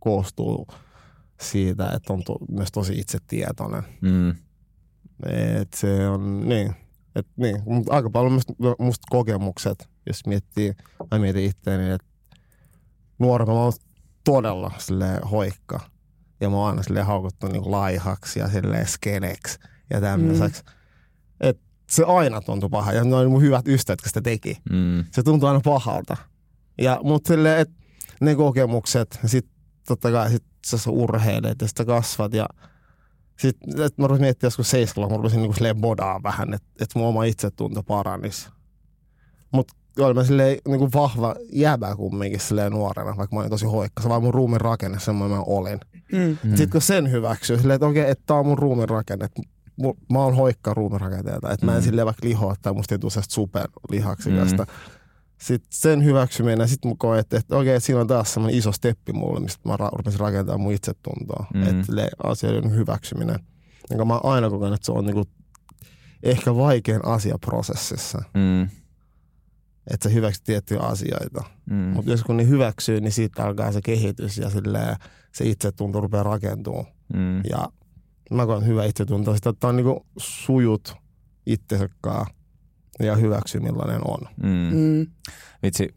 koostuu 0.00 0.66
siitä, 1.40 1.90
että 1.94 2.12
on 2.12 2.24
to, 2.24 2.36
myös 2.50 2.72
tosi 2.72 2.98
itsetietoinen. 2.98 3.82
Mm. 4.00 4.30
Et 5.60 5.74
se 5.74 6.08
on, 6.08 6.48
niin. 6.48 6.74
Et 7.16 7.26
niin. 7.36 7.62
Mutta 7.66 7.94
aika 7.94 8.10
paljon 8.10 8.32
musta, 8.32 8.52
musta 8.78 9.06
kokemukset, 9.10 9.88
jos 10.06 10.26
miettii, 10.26 10.74
mä 11.10 11.18
mietin 11.18 11.44
itseäni, 11.44 11.90
että 11.90 12.08
nuorena 13.18 13.52
mä 13.52 13.58
oon 13.58 13.72
todella 14.24 14.70
hoikka. 15.30 15.80
Ja 16.40 16.50
mä 16.50 16.56
oon 16.56 16.68
aina 16.68 16.82
silleen 16.82 17.06
haukuttu 17.06 17.48
niin 17.48 17.70
laihaksi 17.70 18.38
ja 18.38 18.48
silleen 18.48 18.88
skeneksi 18.88 19.58
ja 19.90 20.00
tämmöiseksi. 20.00 20.62
Mm. 20.62 20.73
Et 21.84 21.90
se 21.90 22.04
aina 22.04 22.40
tuntui 22.40 22.68
paha. 22.68 22.92
Ja 22.92 23.04
ne 23.04 23.16
oli 23.16 23.28
mun 23.28 23.42
hyvät 23.42 23.68
ystävät, 23.68 23.96
jotka 23.98 24.08
sitä 24.08 24.20
teki. 24.20 24.58
Mm. 24.70 25.04
Se 25.12 25.22
tuntui 25.22 25.48
aina 25.48 25.60
pahalta. 25.64 26.16
Ja, 26.78 27.00
mutta 27.02 27.28
silleen, 27.28 27.58
että 27.58 27.74
ne 28.20 28.34
kokemukset, 28.34 29.18
ja 29.22 29.28
sitten 29.28 29.54
totta 29.86 30.10
kai 30.10 30.30
sit 30.30 30.44
sä 30.66 30.90
urheilet 30.90 31.60
ja 31.60 31.66
sitten 31.66 31.86
kasvat 31.86 32.34
ja 32.34 32.46
sitten 33.38 33.80
että 33.80 34.02
mä 34.02 34.06
rupesin 34.06 34.24
miettimään 34.24 34.46
joskus 34.46 34.70
seiskalla, 34.70 35.08
mä 35.08 35.16
rupesin 35.16 35.38
niinku 35.38 35.52
silleen 35.54 35.80
bodaa 35.80 36.22
vähän, 36.22 36.54
että 36.54 36.68
et 36.80 36.90
mun 36.94 37.06
oma 37.06 37.24
itsetunto 37.24 37.82
paranisi. 37.82 38.48
Mutta 39.52 39.74
olin 39.98 40.16
mä 40.16 40.24
silleen 40.24 40.58
niinku 40.68 40.88
vahva 40.94 41.34
jäbä 41.52 41.96
kumminkin 41.96 42.40
silleen 42.40 42.72
nuorena, 42.72 43.16
vaikka 43.16 43.36
mä 43.36 43.40
olin 43.40 43.50
tosi 43.50 43.66
hoikka. 43.66 44.02
Se 44.02 44.08
vaan 44.08 44.22
mun 44.22 44.34
ruumin 44.34 44.60
rakenne, 44.60 45.00
semmoinen 45.00 45.38
mä 45.38 45.42
olin. 45.46 45.80
Mm. 46.12 46.18
mm. 46.18 46.50
Sitten 46.50 46.70
kun 46.70 46.80
sen 46.80 47.10
hyväksyy, 47.10 47.58
silleen, 47.58 47.74
että 47.74 47.86
okei, 47.86 48.02
okay, 48.02 48.12
että 48.12 48.24
tää 48.26 48.36
on 48.36 48.46
mun 48.46 48.58
ruumin 48.58 48.88
rakenne, 48.88 49.24
että 49.24 49.42
mä 50.12 50.18
oon 50.18 50.36
hoikka 50.36 50.74
ruumirakenteelta, 50.74 51.52
että 51.52 51.66
mm. 51.66 51.70
mä 51.70 51.76
en 51.76 51.82
mm. 51.82 51.84
silleen 51.84 52.06
vaikka 52.06 52.26
lihoa 52.26 52.54
tai 52.62 52.72
musta 52.72 52.94
ei 52.94 52.98
tule 52.98 53.12
superlihaksikasta. 53.28 54.62
Mm. 54.62 54.72
Sitten 55.40 55.68
sen 55.70 56.04
hyväksyminen, 56.04 56.68
sitten 56.68 56.90
mä 56.90 56.94
koen, 56.98 57.20
että, 57.20 57.36
että 57.36 57.56
okei, 57.56 57.74
että 57.74 57.86
siinä 57.86 58.00
on 58.00 58.06
taas 58.06 58.34
semmoinen 58.34 58.58
iso 58.58 58.72
steppi 58.72 59.12
mulle, 59.12 59.40
mistä 59.40 59.68
mä 59.68 59.76
rupesin 59.76 60.20
rakentamaan 60.20 60.60
mun 60.60 60.72
itsetuntoa. 60.72 61.46
Mm. 61.54 61.62
Että 61.62 62.08
asioiden 62.22 62.74
hyväksyminen, 62.74 63.38
jonka 63.90 64.04
mä 64.04 64.20
aina 64.22 64.50
kokenut, 64.50 64.74
että 64.74 64.86
se 64.86 64.92
on 64.92 65.04
niinku 65.04 65.24
ehkä 66.22 66.56
vaikein 66.56 67.04
asia 67.04 67.38
prosessissa. 67.38 68.22
Mm. 68.34 68.62
Että 69.90 70.08
sä 70.08 70.14
hyväksyt 70.14 70.44
tiettyjä 70.44 70.80
asioita. 70.80 71.44
Mm. 71.70 71.76
Mutta 71.76 72.10
jos 72.10 72.22
kun 72.22 72.36
ne 72.36 72.48
hyväksyy, 72.48 73.00
niin 73.00 73.12
siitä 73.12 73.44
alkaa 73.44 73.72
se 73.72 73.80
kehitys 73.82 74.38
ja 74.38 74.50
silleen, 74.50 74.96
se 75.32 75.44
itsetunto 75.44 76.00
rupeaa 76.00 76.22
rakentumaan. 76.22 76.86
Mm. 77.14 77.36
Ja 77.50 77.68
mä 78.34 78.46
koen 78.46 78.66
hyvä 78.66 78.84
itsetunto. 78.84 79.34
Sitä, 79.34 79.50
että 79.50 79.68
on 79.68 79.76
niinku 79.76 80.06
sujut 80.16 80.94
itsesekään 81.46 82.26
ja 83.00 83.16
hyväksy 83.16 83.60
millainen 83.60 84.00
on. 84.04 84.28
Mm. 84.42 84.76
Mm. 84.78 85.06
Vitsi, 85.62 85.94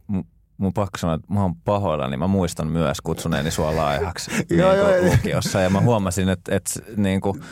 mun 0.57 0.73
pakko 0.73 0.97
sanoa, 0.97 1.15
että 1.15 1.33
mä 1.33 1.41
oon 1.41 1.55
pahoilla, 1.55 2.07
niin 2.07 2.19
mä 2.19 2.27
muistan 2.27 2.67
myös 2.67 3.01
kutsuneeni 3.01 3.51
sua 3.51 3.75
laihaksi 3.75 4.31
niin 4.49 5.11
lukiossa. 5.11 5.61
Ja 5.61 5.69
mä 5.69 5.81
huomasin, 5.81 6.29
että, 6.29 6.55
että 6.55 6.79
niin 6.97 7.21
kuin, 7.21 7.43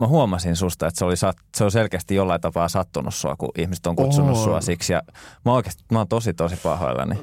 mä 0.00 0.06
huomasin 0.06 0.56
susta, 0.56 0.86
että 0.86 0.98
se, 0.98 1.04
oli, 1.04 1.16
se 1.56 1.64
on 1.64 1.70
selkeästi 1.70 2.14
jollain 2.14 2.40
tapaa 2.40 2.68
sattunut 2.68 3.14
sua, 3.14 3.36
kun 3.36 3.50
ihmiset 3.58 3.86
on 3.86 3.96
kutsunut 3.96 4.36
Oho. 4.36 4.44
sua 4.44 4.60
siksi. 4.60 4.92
Ja 4.92 5.02
mä 5.44 5.52
oikeasti, 5.52 5.84
mä 5.92 5.98
oon 5.98 6.08
tosi, 6.08 6.34
tosi 6.34 6.56
pahoillani. 6.62 7.14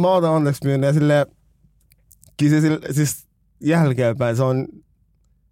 Mä 0.00 0.08
otan 0.08 0.30
onneksi 0.30 0.64
myynnin 0.64 0.86
ja 0.86 0.92
silleen, 0.92 1.26
siis 2.90 3.26
jälkeenpäin 3.60 4.36
se 4.36 4.42
on 4.42 4.68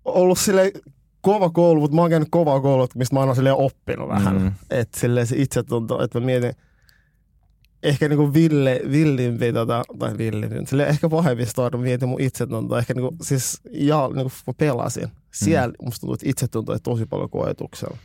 ollut 0.07 0.39
sille 0.39 0.73
kova 1.21 1.51
koulu, 1.51 1.81
mutta 1.81 1.95
mä 1.95 2.01
oon 2.01 2.11
käynyt 2.11 2.29
kova 2.31 2.61
koulu, 2.61 2.87
mistä 2.95 3.15
mä 3.15 3.21
oon 3.21 3.37
oppinut 3.57 4.09
vähän. 4.09 4.43
Mm. 4.43 4.53
Että 4.71 5.01
silleen 5.01 5.27
se 5.27 5.37
itse 5.39 5.63
tuntuu, 5.63 6.01
että 6.01 6.21
mä 6.21 6.27
mietin, 6.27 6.53
ehkä 7.83 8.09
niinku 8.09 8.35
ville, 8.35 8.81
villimpi, 8.91 9.53
tota, 9.53 9.83
tai 9.99 10.19
villimpi, 10.19 10.67
silleen 10.67 10.89
ehkä 10.89 11.09
pahempi 11.09 11.47
story, 11.47 11.79
mietin 11.79 12.09
mun 12.09 12.21
itsetuntoa, 12.21 12.79
ehkä 12.79 12.95
niinku, 12.95 13.17
siis 13.23 13.61
ja, 13.71 14.11
niinku 14.15 14.33
mä 14.47 14.53
pelasin. 14.59 15.09
Siellä 15.33 15.69
mm. 15.69 15.85
musta 15.85 16.01
tuntuu, 16.01 16.15
että 16.15 16.29
itsetunto 16.29 16.79
tosi 16.79 17.07
paljon 17.07 17.31
koetuksella. 17.31 17.97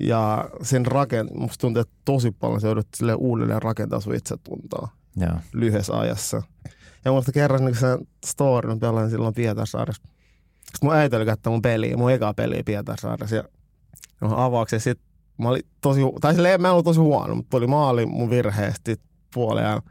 Ja 0.00 0.50
sen 0.62 0.86
rakent, 0.86 1.34
musta 1.34 1.60
tuntuu, 1.60 1.80
että 1.80 1.94
tosi 2.04 2.30
paljon 2.30 2.60
se 2.60 2.66
joudut 2.66 2.86
sille 2.96 3.14
uudelleen 3.14 3.62
rakentaa 3.62 4.00
sun 4.00 4.14
itsetuntoa 4.14 4.88
yeah. 5.20 5.42
lyhyessä 5.52 5.98
ajassa. 5.98 6.42
Ja 7.04 7.12
musta 7.12 7.32
kerran 7.32 7.64
niin 7.64 7.74
sen 7.74 7.98
story, 8.26 8.76
pelasin 8.76 9.10
silloin 9.10 9.34
Pietarsaaressa 9.34 10.02
sitten 10.72 10.88
mun 10.88 10.94
äiti 10.94 11.16
oli 11.16 11.26
katsoa 11.26 11.50
mun 11.50 11.62
peliä, 11.62 11.96
mun 11.96 12.12
eka 12.12 12.34
peliä 12.34 12.62
Pietarsaaressa 12.64 13.36
ja 13.36 13.44
avauksen 14.20 14.80
sit 14.80 15.00
mä 15.38 15.48
olin 15.48 15.62
tosi, 15.80 16.00
tai 16.20 16.34
silleen, 16.34 16.62
mä 16.62 16.72
olin 16.72 16.84
tosi 16.84 17.00
huono, 17.00 17.34
mutta 17.34 17.50
tuli 17.50 17.66
maali 17.66 18.06
mun 18.06 18.30
virheesti 18.30 19.00
puoleen. 19.34 19.82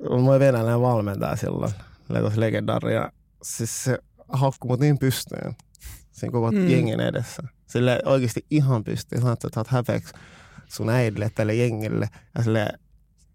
Mä 0.00 0.30
olin 0.30 0.40
venäläinen 0.40 0.80
valmentaja 0.80 1.36
silloin, 1.36 1.72
oli 2.10 2.20
tosi 2.20 2.40
legendaari 2.40 2.94
ja 2.94 3.12
siis 3.42 3.84
se 3.84 3.98
haukkui 4.28 4.68
mut 4.68 4.80
niin 4.80 4.98
pystyyn 4.98 5.56
siinä 6.16 6.32
koko 6.32 6.50
mm. 6.50 6.68
jengin 6.68 7.00
edessä. 7.00 7.42
Sille 7.66 8.00
oikeasti 8.04 8.46
ihan 8.50 8.84
pystyy. 8.84 9.20
Sanoit, 9.20 9.44
että 9.44 9.54
sä 9.54 9.60
oot 9.60 9.68
häpeäksi 9.68 10.14
sun 10.68 10.90
äidille 10.90 11.30
tälle 11.34 11.54
jengille. 11.54 12.08
Ja 12.34 12.42
sille, 12.42 12.68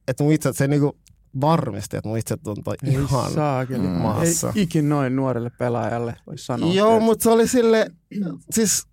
että 0.08 0.24
mun 0.24 0.34
itse, 0.34 0.54
se 0.54 0.68
niinku, 0.68 0.98
varmisti, 1.42 1.98
että 1.98 2.10
mun 2.10 2.18
itsetunto 2.18 2.74
ihan 2.84 3.32
saakeli. 3.32 3.88
maassa. 3.88 4.54
Ei 4.56 4.64
ikin 4.64 4.90
noin 4.90 5.16
nuorelle 5.16 5.50
pelaajalle 5.50 6.16
voi 6.28 6.38
sanoa. 6.38 6.74
Joo, 6.74 7.00
mutta 7.00 7.24
se 7.24 7.30
oli 7.30 7.48
sille, 7.48 7.92
siis 8.52 8.88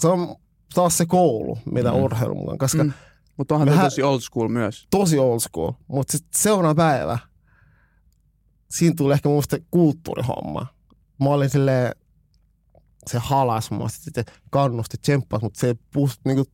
se 0.00 0.08
on 0.08 0.36
taas 0.74 0.98
se 0.98 1.06
koulu, 1.06 1.58
mitä 1.72 1.90
mm. 1.92 1.96
urheilu 1.96 2.50
on, 2.50 2.58
koska 2.58 2.84
mm. 2.84 2.92
Mutta 3.36 3.54
onhan 3.54 3.68
mehän, 3.68 3.86
tosi 3.86 4.02
old 4.02 4.20
school 4.20 4.48
myös. 4.48 4.86
Tosi 4.90 5.18
old 5.18 5.40
school, 5.40 5.72
mutta 5.88 6.12
sitten 6.12 6.40
seuraava 6.40 6.74
päivä, 6.74 7.18
siinä 8.70 8.94
tuli 8.96 9.12
ehkä 9.12 9.28
muista 9.28 9.56
kulttuurihomma. 9.70 10.66
Mä 11.20 11.28
olin 11.28 11.50
silleen, 11.50 11.92
se 13.06 13.18
halas 13.18 13.70
mua, 13.70 13.88
sitten 13.88 14.24
kannusti, 14.50 14.96
tsemppasi, 15.02 15.44
mutta 15.44 15.60
se 15.60 15.76
pust, 15.92 16.20
niinku, 16.24 16.44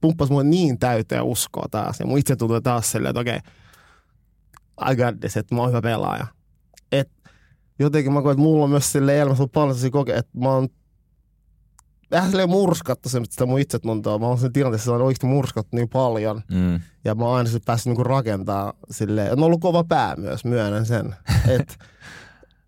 pumppasi 0.00 0.32
mua 0.32 0.42
niin 0.42 0.78
täyteen 0.78 1.24
uskoa 1.24 1.66
taas. 1.70 2.00
Ja 2.00 2.06
mun 2.06 2.18
itse 2.18 2.36
tuntui 2.36 2.62
taas 2.62 2.90
silleen, 2.90 3.10
että 3.10 3.20
okei, 3.20 3.36
okay, 3.36 3.52
I 4.90 4.96
got 4.96 5.20
this, 5.20 5.36
että 5.36 5.54
mä 5.54 5.60
oon 5.60 5.70
hyvä 5.70 5.82
pelaaja. 5.82 6.26
Et 6.92 7.10
jotenkin 7.78 8.12
mä 8.12 8.22
koen, 8.22 8.32
että 8.32 8.42
mulla 8.42 8.64
on 8.64 8.70
myös 8.70 8.92
sille 8.92 9.20
elämässä 9.20 9.46
paljon 9.52 9.74
sellaisia 9.74 9.90
kokea, 9.90 10.16
että 10.16 10.38
mä 10.38 10.48
oon 10.48 10.68
vähän 12.12 12.30
silleen 12.30 12.50
murskattu 12.50 13.08
se, 13.08 13.20
sitä 13.30 13.46
mun 13.46 13.60
itsetuntoa. 13.60 14.18
Mä 14.18 14.26
oon 14.26 14.38
sen 14.38 14.52
tilanteessa 14.52 14.94
on 14.94 15.02
oikeasti 15.02 15.26
murskattu 15.26 15.76
niin 15.76 15.88
paljon. 15.88 16.42
Mm. 16.52 16.80
Ja 17.04 17.14
mä 17.14 17.24
oon 17.24 17.36
aina 17.36 17.50
päässyt 17.66 17.86
niinku 17.86 18.04
rakentaa 18.04 18.72
silleen. 18.90 19.32
On 19.32 19.42
ollut 19.42 19.60
kova 19.60 19.84
pää 19.84 20.16
myös, 20.16 20.44
myönnän 20.44 20.86
sen. 20.86 21.14
Et, 21.54 21.78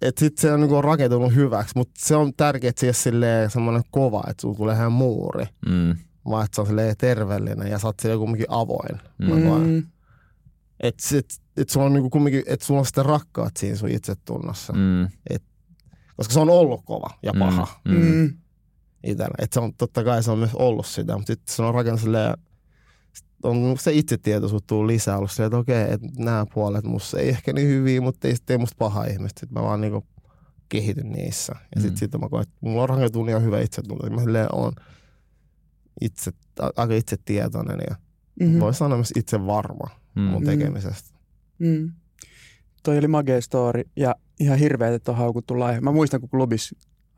et 0.03 0.19
sit 0.19 0.39
se 0.39 0.53
on 0.53 0.61
niinku 0.61 0.83
rakentunut 0.83 1.35
hyväksi, 1.35 1.73
mutta 1.77 1.95
se 1.99 2.17
on 2.17 2.35
tärkeää, 2.37 2.69
että 2.69 2.81
se 2.81 2.87
ei 2.87 2.89
ole 2.89 2.95
silleen 2.95 3.51
semmoinen 3.51 3.83
kova, 3.91 4.23
että 4.29 4.41
sulla 4.41 4.57
tulee 4.57 4.75
ihan 4.75 4.93
muuri. 4.93 5.47
Mm. 5.67 5.97
Vaan 6.31 6.45
että 6.45 6.55
se 6.55 6.61
on 6.61 6.67
silleen 6.67 6.97
terveellinen 6.99 7.71
ja 7.71 7.79
sä 7.79 7.87
oot 7.87 8.01
silleen 8.01 8.19
kumminkin 8.21 8.47
avoin. 8.49 9.01
Mm. 9.19 9.29
Mm. 9.67 9.83
Että 11.57 11.63
et, 11.63 11.67
et 11.67 11.69
sulla 11.69 11.87
on 11.87 11.93
niinku 11.93 12.11
kumminkin, 12.11 12.43
että 12.47 12.67
sulla 12.67 12.81
on 12.81 12.87
sitä 12.87 13.03
rakkaat 13.03 13.57
siinä 13.57 13.77
sun 13.77 13.89
itsetunnossa. 13.91 14.73
Mm. 14.73 15.09
Koska 16.17 16.35
se 16.35 16.41
on 16.41 16.51
ollut 16.51 16.81
kova 16.85 17.11
ja 17.23 17.33
paha. 17.39 17.81
Mm. 17.85 17.95
Mm. 17.95 18.05
Mm. 18.15 18.35
itsellä. 19.05 19.35
Et 19.39 19.53
se 19.53 19.61
on, 19.61 19.75
totta 19.75 20.05
kai 20.05 20.23
se 20.23 20.31
on 20.31 20.39
myös 20.39 20.55
ollut 20.55 20.87
sitä, 20.87 21.17
mutta 21.17 21.33
sitten 21.33 21.55
se 21.57 21.63
on 21.63 21.75
rakentanut 21.75 22.01
silleen, 22.01 22.35
on 23.43 23.77
se 23.81 23.93
itsetietoisuus 23.93 24.63
tullut 24.67 24.87
lisää 24.87 25.17
ollut 25.19 25.31
silleen, 25.31 25.47
että 25.47 25.57
okei, 25.59 25.93
että 25.93 26.07
nämä 26.19 26.47
puolet 26.55 26.85
musta 26.85 27.19
ei 27.19 27.29
ehkä 27.29 27.53
niin 27.53 27.69
hyviä, 27.69 28.01
mutta 28.01 28.29
ei 28.29 28.37
sitten 28.37 28.61
musta 28.61 28.77
paha 28.79 29.05
ihmistä. 29.05 29.41
Sitten 29.41 29.59
mä 29.63 29.63
vaan 29.69 29.81
niinku 29.81 30.07
kehityn 30.69 31.13
niissä. 31.13 31.53
Ja 31.75 31.81
sitten 31.81 31.95
Mm. 31.95 31.97
sit 31.99 32.21
mä 32.21 32.29
koen, 32.29 32.43
että 32.43 32.55
mulla 32.61 32.83
on 32.83 32.89
rakentunut 32.89 33.29
ihan 33.29 33.43
hyvä 33.43 33.61
itsetunto. 33.61 34.11
Mä 34.11 34.21
silleen 34.21 34.55
on 34.55 34.73
itse, 36.01 36.31
aika 36.77 36.95
itsetietoinen 36.95 37.79
ja 37.91 37.97
Mhm. 38.41 38.51
mm. 38.55 38.61
voi 38.61 38.75
sanoa 38.75 38.99
myös 38.99 39.13
itse 39.17 39.47
varma 39.47 39.91
Mm. 40.15 40.23
mun 40.23 40.43
Mm. 40.43 40.47
tekemisestä. 40.47 41.14
Mm. 41.59 41.93
Toi 42.83 42.99
oli 42.99 43.09
magea 43.09 43.41
story 43.41 43.83
ja 43.97 44.15
ihan 44.41 44.59
hirveä, 44.59 44.95
että 44.95 45.11
on 45.11 45.19
haukuttu 45.19 45.59
laihe. 45.59 45.81
Mä 45.81 45.93
muistan, 45.93 46.21
kun 46.21 46.29
klubis, 46.29 46.75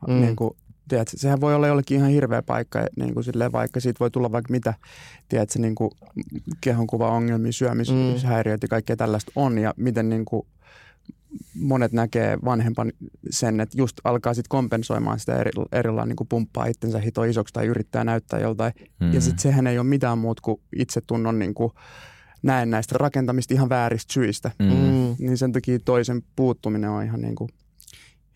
mm. 0.07 0.13
Mm. 0.13 0.21
niin 0.21 0.35
kuin, 0.35 0.51
tiedätkö, 0.87 1.17
sehän 1.17 1.41
voi 1.41 1.55
olla 1.55 1.67
jollekin 1.67 1.97
ihan 1.97 2.09
hirveä 2.09 2.41
paikka, 2.41 2.87
niin 2.95 3.13
kuin 3.13 3.23
silleen, 3.23 3.51
vaikka 3.51 3.79
siitä 3.79 3.99
voi 3.99 4.11
tulla 4.11 4.31
vaikka 4.31 4.51
mitä, 4.51 4.73
tiedätkö, 5.29 5.59
niin 5.59 5.75
kuin 5.75 5.91
kehonkuva-ongelmia, 6.61 7.51
syömishäiriöitä 7.51 8.65
ja 8.65 8.69
kaikkea 8.69 8.95
tällaista 8.95 9.31
on 9.35 9.57
ja 9.57 9.73
miten 9.77 10.09
niin 10.09 10.25
kuin, 10.25 10.47
monet 11.55 11.91
näkee 11.91 12.37
vanhempan 12.45 12.91
sen, 13.29 13.59
että 13.59 13.77
just 13.77 13.97
alkaa 14.03 14.33
sitten 14.33 14.49
kompensoimaan 14.49 15.19
sitä 15.19 15.35
eri, 15.35 15.51
erilailla 15.71 16.05
niin 16.05 16.15
kuin 16.15 16.27
pumppaa 16.27 16.65
itsensä 16.65 16.99
hito 16.99 17.23
isoksi 17.23 17.53
tai 17.53 17.65
yrittää 17.65 18.03
näyttää 18.03 18.39
joltain. 18.39 18.73
Mm. 18.99 19.13
Ja 19.13 19.21
sitten 19.21 19.39
sehän 19.39 19.67
ei 19.67 19.79
ole 19.79 19.87
mitään 19.87 20.17
muuta 20.17 20.41
kuin 20.41 20.61
itsetunnon 20.75 21.39
niin 21.39 21.53
kuin 21.53 21.71
näennäistä 22.43 22.95
rakentamista 22.97 23.53
ihan 23.53 23.69
vääristä 23.69 24.13
syistä. 24.13 24.51
Mm. 24.59 24.65
Mm. 24.65 25.15
Niin 25.19 25.37
sen 25.37 25.51
takia 25.51 25.79
toisen 25.85 26.21
puuttuminen 26.35 26.89
on 26.89 27.03
ihan 27.03 27.21
niin 27.21 27.35
kuin 27.35 27.49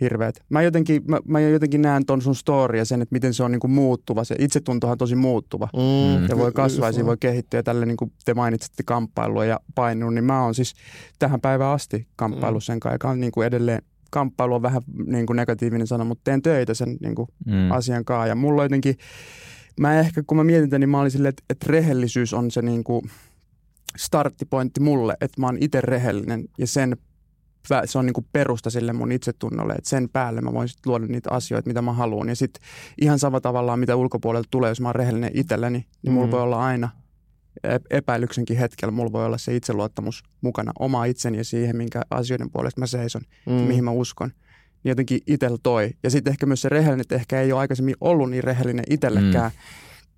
hirveät. 0.01 0.36
Mä 0.50 0.62
jotenkin, 0.62 1.01
mä, 1.08 1.20
mä 1.27 1.39
jotenkin 1.39 1.81
näen 1.81 2.05
ton 2.05 2.22
sun 2.22 2.36
story 2.36 2.77
ja 2.77 2.86
sen, 2.86 3.01
että 3.01 3.13
miten 3.13 3.34
se 3.34 3.43
on 3.43 3.51
niin 3.51 3.60
kuin 3.60 3.72
muuttuva. 3.72 4.24
Se 4.24 4.36
itsetuntohan 4.39 4.91
on 4.91 4.98
tosi 4.98 5.15
muuttuva. 5.15 5.70
Mm. 5.74 6.27
Ja 6.29 6.38
voi 6.38 6.51
kasvaa 6.51 6.89
ja 6.89 7.05
voi 7.05 7.17
kehittyä. 7.20 7.58
Ja 7.58 7.63
tälle 7.63 7.86
niin 7.86 7.98
kuin 7.98 8.12
te 8.25 8.34
mainitsitte 8.34 8.84
kamppailua 8.84 9.46
ja 9.46 9.60
painunut, 9.75 10.13
niin 10.13 10.24
mä 10.24 10.43
oon 10.43 10.55
siis 10.55 10.74
tähän 11.20 11.41
päivään 11.41 11.74
asti 11.74 12.08
kamppailu 12.15 12.60
sen 12.60 12.79
kanssa. 12.79 12.96
Joka 12.96 13.10
on 13.10 13.20
niin 13.20 13.31
kuin 13.31 13.48
edelleen, 13.48 13.81
kamppailu 14.12 14.55
on 14.55 14.62
vähän 14.62 14.81
niin 15.05 15.25
kuin 15.25 15.38
negatiivinen 15.38 15.88
sana, 15.88 16.03
mutta 16.05 16.24
teen 16.24 16.41
töitä 16.41 16.74
sen 16.74 16.98
niin 17.01 17.15
kuin 17.15 17.27
Mm. 17.46 17.72
asian 17.72 18.05
kanssa. 18.05 18.27
Ja 18.27 18.36
mulla 18.36 18.63
jotenkin, 18.63 18.96
mä 19.79 20.00
ehkä 20.00 20.24
kun 20.27 20.38
mä 20.38 20.43
mietin 20.43 20.79
niin 20.79 20.89
mä 20.89 21.00
olin 21.00 21.12
silleen, 21.12 21.29
että, 21.29 21.43
että 21.50 21.65
rehellisyys 21.70 22.34
on 22.34 22.51
se 22.51 22.62
niin 22.62 22.84
kuin 22.84 23.01
starttipointti 23.98 24.79
mulle, 24.79 25.17
että 25.21 25.41
mä 25.41 25.48
oon 25.48 25.57
itse 25.62 25.81
rehellinen 25.81 26.43
ja 26.57 26.67
sen 26.67 26.98
se 27.86 27.98
on 27.98 28.05
niin 28.05 28.13
kuin 28.13 28.27
perusta 28.33 28.69
sille 28.69 28.93
mun 28.93 29.12
itsetunnolle, 29.12 29.74
että 29.74 29.89
sen 29.89 30.10
päälle 30.10 30.41
mä 30.41 30.53
voin 30.53 30.67
sit 30.69 30.86
luoda 30.86 31.05
niitä 31.05 31.31
asioita, 31.31 31.67
mitä 31.67 31.81
mä 31.81 31.93
haluan. 31.93 32.29
Ja 32.29 32.36
sitten 32.36 32.63
ihan 33.01 33.19
sama 33.19 33.41
tavallaan, 33.41 33.79
mitä 33.79 33.95
ulkopuolelta 33.95 34.48
tulee, 34.51 34.69
jos 34.69 34.81
mä 34.81 34.88
oon 34.88 34.95
rehellinen 34.95 35.31
itselleni, 35.33 35.86
niin 36.01 36.13
mulla 36.13 36.27
Mm. 36.27 36.31
voi 36.31 36.41
olla 36.41 36.65
aina 36.65 36.89
ep- 37.68 37.85
epäilyksenkin 37.89 38.57
hetkellä, 38.57 38.92
mulla 38.92 39.11
voi 39.11 39.25
olla 39.25 39.37
se 39.37 39.55
itseluottamus 39.55 40.24
mukana 40.42 40.72
oma 40.79 41.05
itseni 41.05 41.37
ja 41.37 41.44
siihen, 41.44 41.77
minkä 41.77 42.01
asioiden 42.09 42.51
puolesta 42.51 42.79
mä 42.79 42.87
seison 42.87 43.22
mm. 43.46 43.53
mihin 43.53 43.83
mä 43.83 43.92
uskon. 43.92 44.29
Niin 44.83 44.89
jotenkin 44.92 45.20
itsellä 45.27 45.57
toi. 45.63 45.92
Ja 46.03 46.09
sitten 46.09 46.31
ehkä 46.31 46.46
myös 46.46 46.61
se 46.61 46.70
rehellinen, 46.70 47.01
että 47.01 47.15
ehkä 47.15 47.42
ei 47.42 47.51
ole 47.51 47.59
aikaisemmin 47.61 47.96
ollut 48.01 48.29
niin 48.29 48.44
rehellinen 48.44 48.85
itsellekään, 48.89 49.51
mm. 49.51 49.57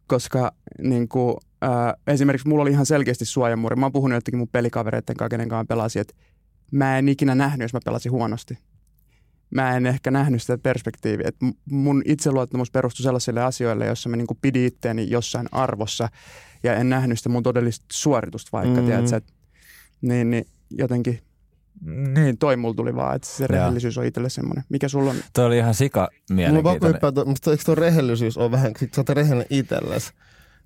koska 0.08 0.52
niin 0.82 1.08
kuin, 1.08 1.36
äh, 1.63 1.93
esimerkiksi 2.08 2.47
mulla 2.47 2.62
oli 2.62 2.71
ihan 2.71 2.86
selkeästi 2.86 3.26
suojamuuri. 3.26 3.76
Mä 3.76 3.86
oon 3.86 3.91
puhunut 3.93 4.15
jotenkin 4.15 4.38
mun 4.38 4.47
pelikavereiden 4.52 5.15
kanssa, 5.17 5.30
kenen 5.30 5.49
kanssa 5.49 5.65
pelasin, 5.67 6.02
että 6.02 6.13
mä 6.71 6.97
en 6.97 7.10
ikinä 7.10 7.36
nähnyt, 7.36 7.62
jos 7.65 7.73
mä 7.73 7.80
pelasin 7.86 8.12
huonosti. 8.12 8.58
Mä 9.56 9.78
en 9.78 9.86
ehkä 9.86 10.12
nähnyt 10.12 10.41
sitä 10.41 10.58
perspektiiviä. 10.58 11.28
että 11.28 11.45
m- 11.45 11.52
mun 11.76 12.02
itseluottamus 12.06 12.71
perustui 12.71 13.04
sellaisille 13.04 13.43
asioille, 13.43 13.86
jossa 13.86 14.10
mä 14.10 14.15
niin 14.15 14.28
pidin 14.41 14.65
itteeni 14.65 15.10
jossain 15.10 15.47
arvossa 15.52 16.10
ja 16.63 16.76
en 16.76 16.89
nähnyt 16.89 17.17
sitä 17.19 17.30
mun 17.30 17.43
todellista 17.43 17.86
suoritusta 17.93 18.49
vaikka, 18.54 18.76
Mm. 18.76 18.80
mm. 18.82 18.86
tiedätkö, 18.86 19.15
että, 19.15 19.34
niin, 20.02 20.30
niin 20.30 20.45
jotenkin 20.71 21.19
niin, 22.15 22.38
toi 22.38 22.58
mulla 22.58 22.73
tuli 22.76 22.95
vaan, 22.95 23.15
että 23.15 23.28
se 23.28 23.43
Joo. 23.43 23.47
rehellisyys 23.47 23.97
on 23.97 24.06
itselle 24.06 24.30
semmoinen. 24.30 24.63
Mikä 24.69 24.88
sulla 24.88 25.10
on? 25.12 25.15
Toi 25.34 25.45
oli 25.45 25.58
ihan 25.58 25.73
sika 25.73 25.99
Mulla 25.99 26.47
on 26.47 26.54
pakko 26.54 26.62
mielenkiintoinen. 26.62 27.02
hyppää, 27.12 27.26
musta 27.26 27.52
eikö 27.52 27.63
tuo 27.65 27.76
rehellisyys 27.76 28.38
ole 28.38 28.52
vähän, 28.52 28.71
sit 28.78 28.93
sä 28.93 29.02
oot 29.02 29.10
rehellinen 29.10 29.47
itsellesi, 29.49 30.12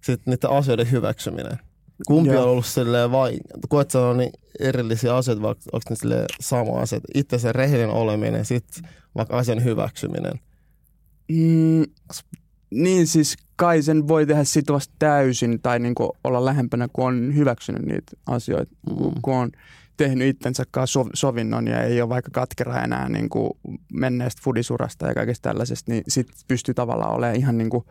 sitten 0.08 0.32
niiden 0.32 0.50
asioiden 0.50 0.92
hyväksyminen. 0.92 1.60
Kumpi 2.08 2.30
Joo. 2.30 2.44
on 2.44 2.50
ollut 2.50 2.66
silleen 2.66 3.12
vai, 3.12 3.38
koet 3.70 3.92
sä 3.92 4.00
niin 4.18 4.32
erillisiä 4.60 5.16
asioita, 5.16 5.42
vai 5.42 5.56
onko 5.74 5.86
ne 5.90 5.96
silleen 5.96 6.26
sama 6.40 6.80
asia? 6.80 7.00
Itse 7.14 7.40
se 7.40 7.52
rehellinen 7.52 7.96
oleminen, 7.96 8.46
sitten 8.46 8.90
vaikka 9.16 9.38
asian 9.38 9.64
hyväksyminen. 9.64 10.34
Mm, 11.32 11.86
niin 12.72 13.08
siis 13.08 13.38
kai 13.56 13.82
sen 13.82 14.08
voi 14.08 14.26
tehdä 14.26 14.44
sitovasti 14.44 14.94
täysin 15.00 15.62
tai 15.62 15.80
niin 15.80 15.96
kuin 15.96 16.10
olla 16.24 16.46
lähempänä, 16.46 16.88
kun 16.94 17.06
on 17.08 17.36
hyväksynyt 17.36 17.82
niitä 17.82 18.12
asioita. 18.26 18.76
Mm. 18.90 19.12
Kun 19.22 19.36
on 19.36 19.52
tehnyt 19.98 20.28
itsensä 20.28 20.64
kanssa 20.72 21.00
sov- 21.00 21.12
sovinnon 21.14 21.68
ja 21.68 21.84
ei 21.84 22.02
ole 22.02 22.10
vaikka 22.10 22.32
katkera 22.34 22.84
enää 22.84 23.10
niin 23.10 23.30
kuin 23.30 23.52
menneestä 23.94 24.42
fudisurasta 24.44 25.08
ja 25.08 25.14
kaikesta 25.14 25.50
tällaisesta, 25.50 25.92
niin 25.92 26.04
sit 26.08 26.28
pystyy 26.48 26.74
tavallaan 26.74 27.14
olemaan 27.14 27.40
ihan, 27.40 27.58
niin 27.58 27.70
kuin, 27.70 27.86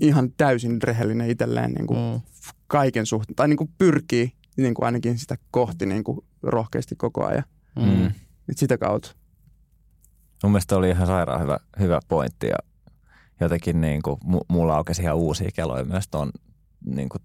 ihan 0.00 0.32
täysin 0.36 0.82
rehellinen 0.82 1.30
itselleen 1.30 1.72
niin 1.72 1.86
kuin 1.86 2.14
Mm. 2.14 2.20
kaiken 2.66 3.06
suhteen. 3.06 3.36
Tai 3.36 3.48
niin 3.48 3.56
kuin 3.56 3.70
pyrkii 3.78 4.32
niin 4.56 4.74
kuin 4.74 4.86
ainakin 4.86 5.18
sitä 5.18 5.36
kohti 5.50 5.86
niin 5.86 6.04
kuin 6.04 6.18
rohkeasti 6.42 6.96
koko 6.96 7.26
ajan. 7.26 7.44
Mm. 7.76 8.06
Et 8.48 8.58
sitä 8.58 8.78
kautta. 8.78 9.14
Mun 10.42 10.52
mielestä 10.52 10.76
oli 10.76 10.90
ihan 10.90 11.06
sairaan 11.06 11.42
hyvä, 11.42 11.58
hyvä 11.78 12.00
pointti 12.08 12.46
ja 12.46 12.56
jotenkin 13.40 13.80
niin 13.80 14.02
kuin, 14.02 14.20
mu- 14.24 14.44
mulla 14.48 14.76
aukesi 14.76 15.02
ihan 15.02 15.16
uusia 15.16 15.50
keloja 15.54 15.84
myös 15.84 16.08
ton, 16.08 16.30
niin 16.84 17.08
kuin, 17.08 17.22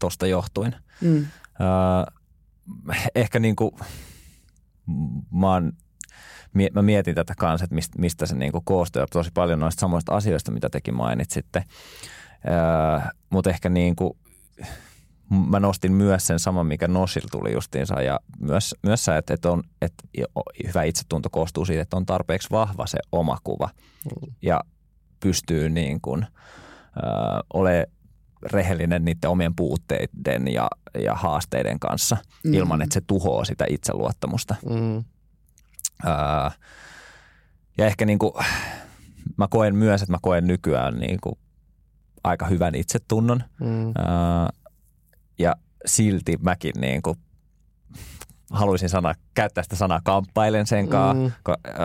tosta 0.00 0.26
johtuen. 0.26 0.76
Mm. 1.00 1.26
Öö, 1.60 2.14
ehkä 3.14 3.38
niin 3.38 3.56
kuin, 3.56 3.70
mä, 5.30 5.52
oon, 5.52 5.72
mä 6.74 6.82
mietin 6.82 7.14
tätä 7.14 7.34
kanssa, 7.38 7.64
että 7.64 7.74
mistä, 7.74 7.98
mistä 7.98 8.26
se 8.26 8.34
niin 8.34 8.52
koostuu 8.64 9.02
tosi 9.12 9.30
paljon 9.34 9.60
noista 9.60 9.80
samoista 9.80 10.16
asioista, 10.16 10.52
mitä 10.52 10.70
tekin 10.70 10.94
mainitsitte. 10.94 11.64
Öö, 12.48 13.10
Mutta 13.30 13.50
ehkä 13.50 13.68
niin 13.68 13.96
kuin, 13.96 14.12
mä 15.50 15.60
nostin 15.60 15.92
myös 15.92 16.26
sen 16.26 16.38
saman, 16.38 16.66
mikä 16.66 16.88
Nosil 16.88 17.22
tuli 17.30 17.52
justiinsa 17.52 18.02
ja 18.02 18.20
myös, 18.40 18.74
myös 18.82 19.04
sä, 19.04 19.16
että, 19.16 19.34
että, 19.34 19.50
on, 19.50 19.62
että 19.82 20.04
hyvä 20.66 20.82
itsetunto 20.82 21.30
koostuu 21.30 21.64
siitä, 21.64 21.82
että 21.82 21.96
on 21.96 22.06
tarpeeksi 22.06 22.48
vahva 22.50 22.86
se 22.86 22.98
oma 23.12 23.38
kuva 23.44 23.68
ja 24.42 24.60
pystyy 25.20 25.68
niin 25.68 26.00
kuin, 26.00 26.26
ö, 26.96 27.00
ole 27.54 27.86
rehellinen 28.52 29.04
niiden 29.04 29.30
omien 29.30 29.54
puutteiden 29.56 30.52
ja, 30.52 30.68
ja 30.98 31.14
haasteiden 31.14 31.78
kanssa 31.80 32.16
Mm. 32.44 32.54
ilman, 32.54 32.82
että 32.82 32.94
se 32.94 33.00
tuhoaa 33.06 33.44
sitä 33.44 33.64
itseluottamusta. 33.68 34.54
Mm. 34.70 35.04
Öö, 36.04 36.50
ja 37.78 37.86
ehkä 37.86 38.06
niin 38.06 38.18
kuin, 38.18 38.32
mä 39.36 39.48
koen 39.50 39.74
myös, 39.76 40.02
että 40.02 40.12
mä 40.12 40.18
koen 40.22 40.46
nykyään 40.46 40.98
niin 40.98 41.18
kuin 41.20 41.38
aika 42.24 42.46
hyvän 42.46 42.74
itsetunnon. 42.74 43.42
Mm. 43.60 43.86
Öö, 43.86 43.94
ja 45.38 45.56
silti 45.86 46.36
mäkin 46.42 46.72
niin 46.80 47.02
kuin 47.02 47.18
haluaisin 48.50 48.88
sana, 48.88 49.14
käyttää 49.34 49.62
sitä 49.64 49.76
sanaa 49.76 50.00
kamppailen 50.04 50.66
sen 50.66 50.88
kanssa. 50.88 51.24
Mm. 51.28 51.32
Ko, 51.42 51.56
öö, 51.66 51.76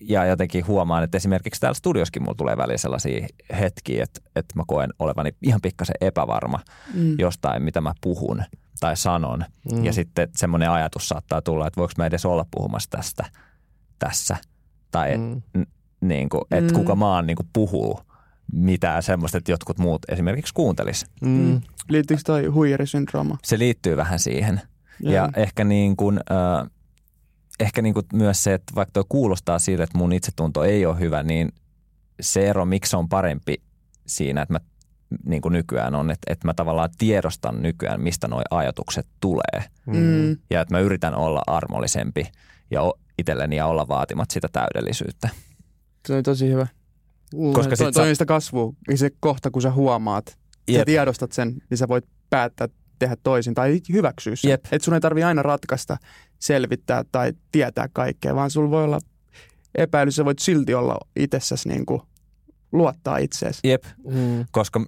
ja 0.00 0.26
jotenkin 0.26 0.66
huomaan, 0.66 1.04
että 1.04 1.16
esimerkiksi 1.16 1.60
täällä 1.60 1.74
studioskin 1.74 2.22
mulla 2.22 2.34
tulee 2.34 2.56
väliin 2.56 2.78
sellaisia 2.78 3.26
hetkiä, 3.60 4.04
että, 4.04 4.20
että 4.36 4.54
mä 4.56 4.62
koen 4.66 4.90
olevani 4.98 5.30
ihan 5.42 5.60
pikkasen 5.60 5.96
epävarma 6.00 6.60
Mm. 6.94 7.14
jostain, 7.18 7.62
mitä 7.62 7.80
mä 7.80 7.92
puhun 8.00 8.42
tai 8.80 8.96
sanon. 8.96 9.44
Mm. 9.72 9.84
Ja 9.84 9.92
sitten 9.92 10.28
semmoinen 10.36 10.70
ajatus 10.70 11.08
saattaa 11.08 11.42
tulla, 11.42 11.66
että 11.66 11.80
voiko 11.80 11.92
mä 11.98 12.06
edes 12.06 12.26
olla 12.26 12.46
puhumassa 12.50 12.90
tästä 12.90 13.24
tässä. 13.98 14.36
Tai 14.90 15.18
mm. 15.18 15.42
Mm. 15.54 15.66
niin 16.00 16.28
kuin, 16.28 16.42
että 16.50 16.72
Mm. 16.72 16.78
kuka 16.78 16.94
maan 16.94 17.26
niin 17.26 17.36
kuin 17.36 17.48
puhuu 17.52 18.00
mitään 18.52 19.02
semmoista, 19.02 19.38
että 19.38 19.52
jotkut 19.52 19.78
muut 19.78 20.02
esimerkiksi 20.08 20.54
kuuntelis. 20.54 21.06
Mm. 21.20 21.60
Liittyykö 21.88 22.22
toi 22.26 22.46
huijarisyndrooma? 22.46 23.38
Se 23.44 23.58
liittyy 23.58 23.96
vähän 23.96 24.18
siihen. 24.18 24.60
Ja, 25.02 25.12
ja 25.12 25.28
ehkä, 25.36 25.64
niin 25.64 25.96
kuin, 25.96 26.20
äh, 26.30 26.70
ehkä 27.60 27.82
niin 27.82 27.94
kuin 27.94 28.06
myös 28.12 28.44
se, 28.44 28.54
että 28.54 28.74
vaikka 28.74 28.92
toi 28.92 29.04
kuulostaa 29.08 29.58
siltä, 29.58 29.84
että 29.84 29.98
mun 29.98 30.12
itsetunto 30.12 30.64
ei 30.64 30.86
ole 30.86 30.98
hyvä, 31.00 31.22
niin 31.22 31.52
se 32.20 32.48
ero, 32.48 32.64
miksi 32.64 32.90
se 32.90 32.96
on 32.96 33.08
parempi 33.08 33.62
siinä, 34.06 34.42
että 34.42 34.54
mä 34.54 34.60
niin 35.24 35.42
kuin 35.42 35.52
nykyään 35.52 35.94
on, 35.94 36.10
että, 36.10 36.32
että 36.32 36.48
mä 36.48 36.54
tavallaan 36.54 36.90
tiedostan 36.98 37.62
nykyään, 37.62 38.00
mistä 38.00 38.28
nuo 38.28 38.42
ajatukset 38.50 39.06
tulee. 39.20 39.64
Mm. 39.86 40.30
Ja 40.50 40.60
että 40.60 40.74
mä 40.74 40.80
yritän 40.80 41.14
olla 41.14 41.42
armollisempi 41.46 42.26
ja 42.70 42.80
itselleni 43.18 43.56
ja 43.56 43.66
olla 43.66 43.88
vaatimat 43.88 44.30
sitä 44.30 44.48
täydellisyyttä. 44.52 45.28
Se 46.06 46.14
on 46.14 46.22
tosi 46.22 46.48
hyvä. 46.48 46.66
Mm. 47.34 47.52
Koska 47.52 47.76
Toi, 47.76 47.86
sit 47.86 47.94
toi 47.94 48.04
sä- 48.04 48.08
on 48.08 48.14
sitä 48.14 48.26
kasvua. 48.26 48.72
Ja 48.90 48.96
se 48.98 49.10
kohta, 49.20 49.50
kun 49.50 49.62
sä 49.62 49.70
huomaat 49.70 50.38
ja 50.68 50.84
tiedostat 50.84 51.32
sen, 51.32 51.54
niin 51.70 51.78
sä 51.78 51.88
voit 51.88 52.04
päättää 52.30 52.68
tehdä 52.98 53.16
toisin 53.22 53.54
tai 53.54 53.80
hyväksyä 53.92 54.36
sen. 54.36 54.50
Jep. 54.50 54.64
Et 54.72 54.82
sun 54.82 54.94
ei 54.94 55.00
tarvi 55.00 55.22
aina 55.24 55.42
ratkaista, 55.42 55.96
selvittää 56.38 57.04
tai 57.12 57.32
tietää 57.52 57.88
kaikkea, 57.92 58.34
vaan 58.34 58.50
sulla 58.50 58.70
voi 58.70 58.84
olla 58.84 58.98
epäilys, 59.74 60.16
sä 60.16 60.24
voit 60.24 60.38
silti 60.38 60.74
olla 60.74 60.98
itsessäsi 61.16 61.68
niin 61.68 61.86
kuin 61.86 62.02
luottaa 62.72 63.18
itseesi. 63.18 63.60
Jep, 63.64 63.84
Mm. 64.04 64.46
koska, 64.50 64.80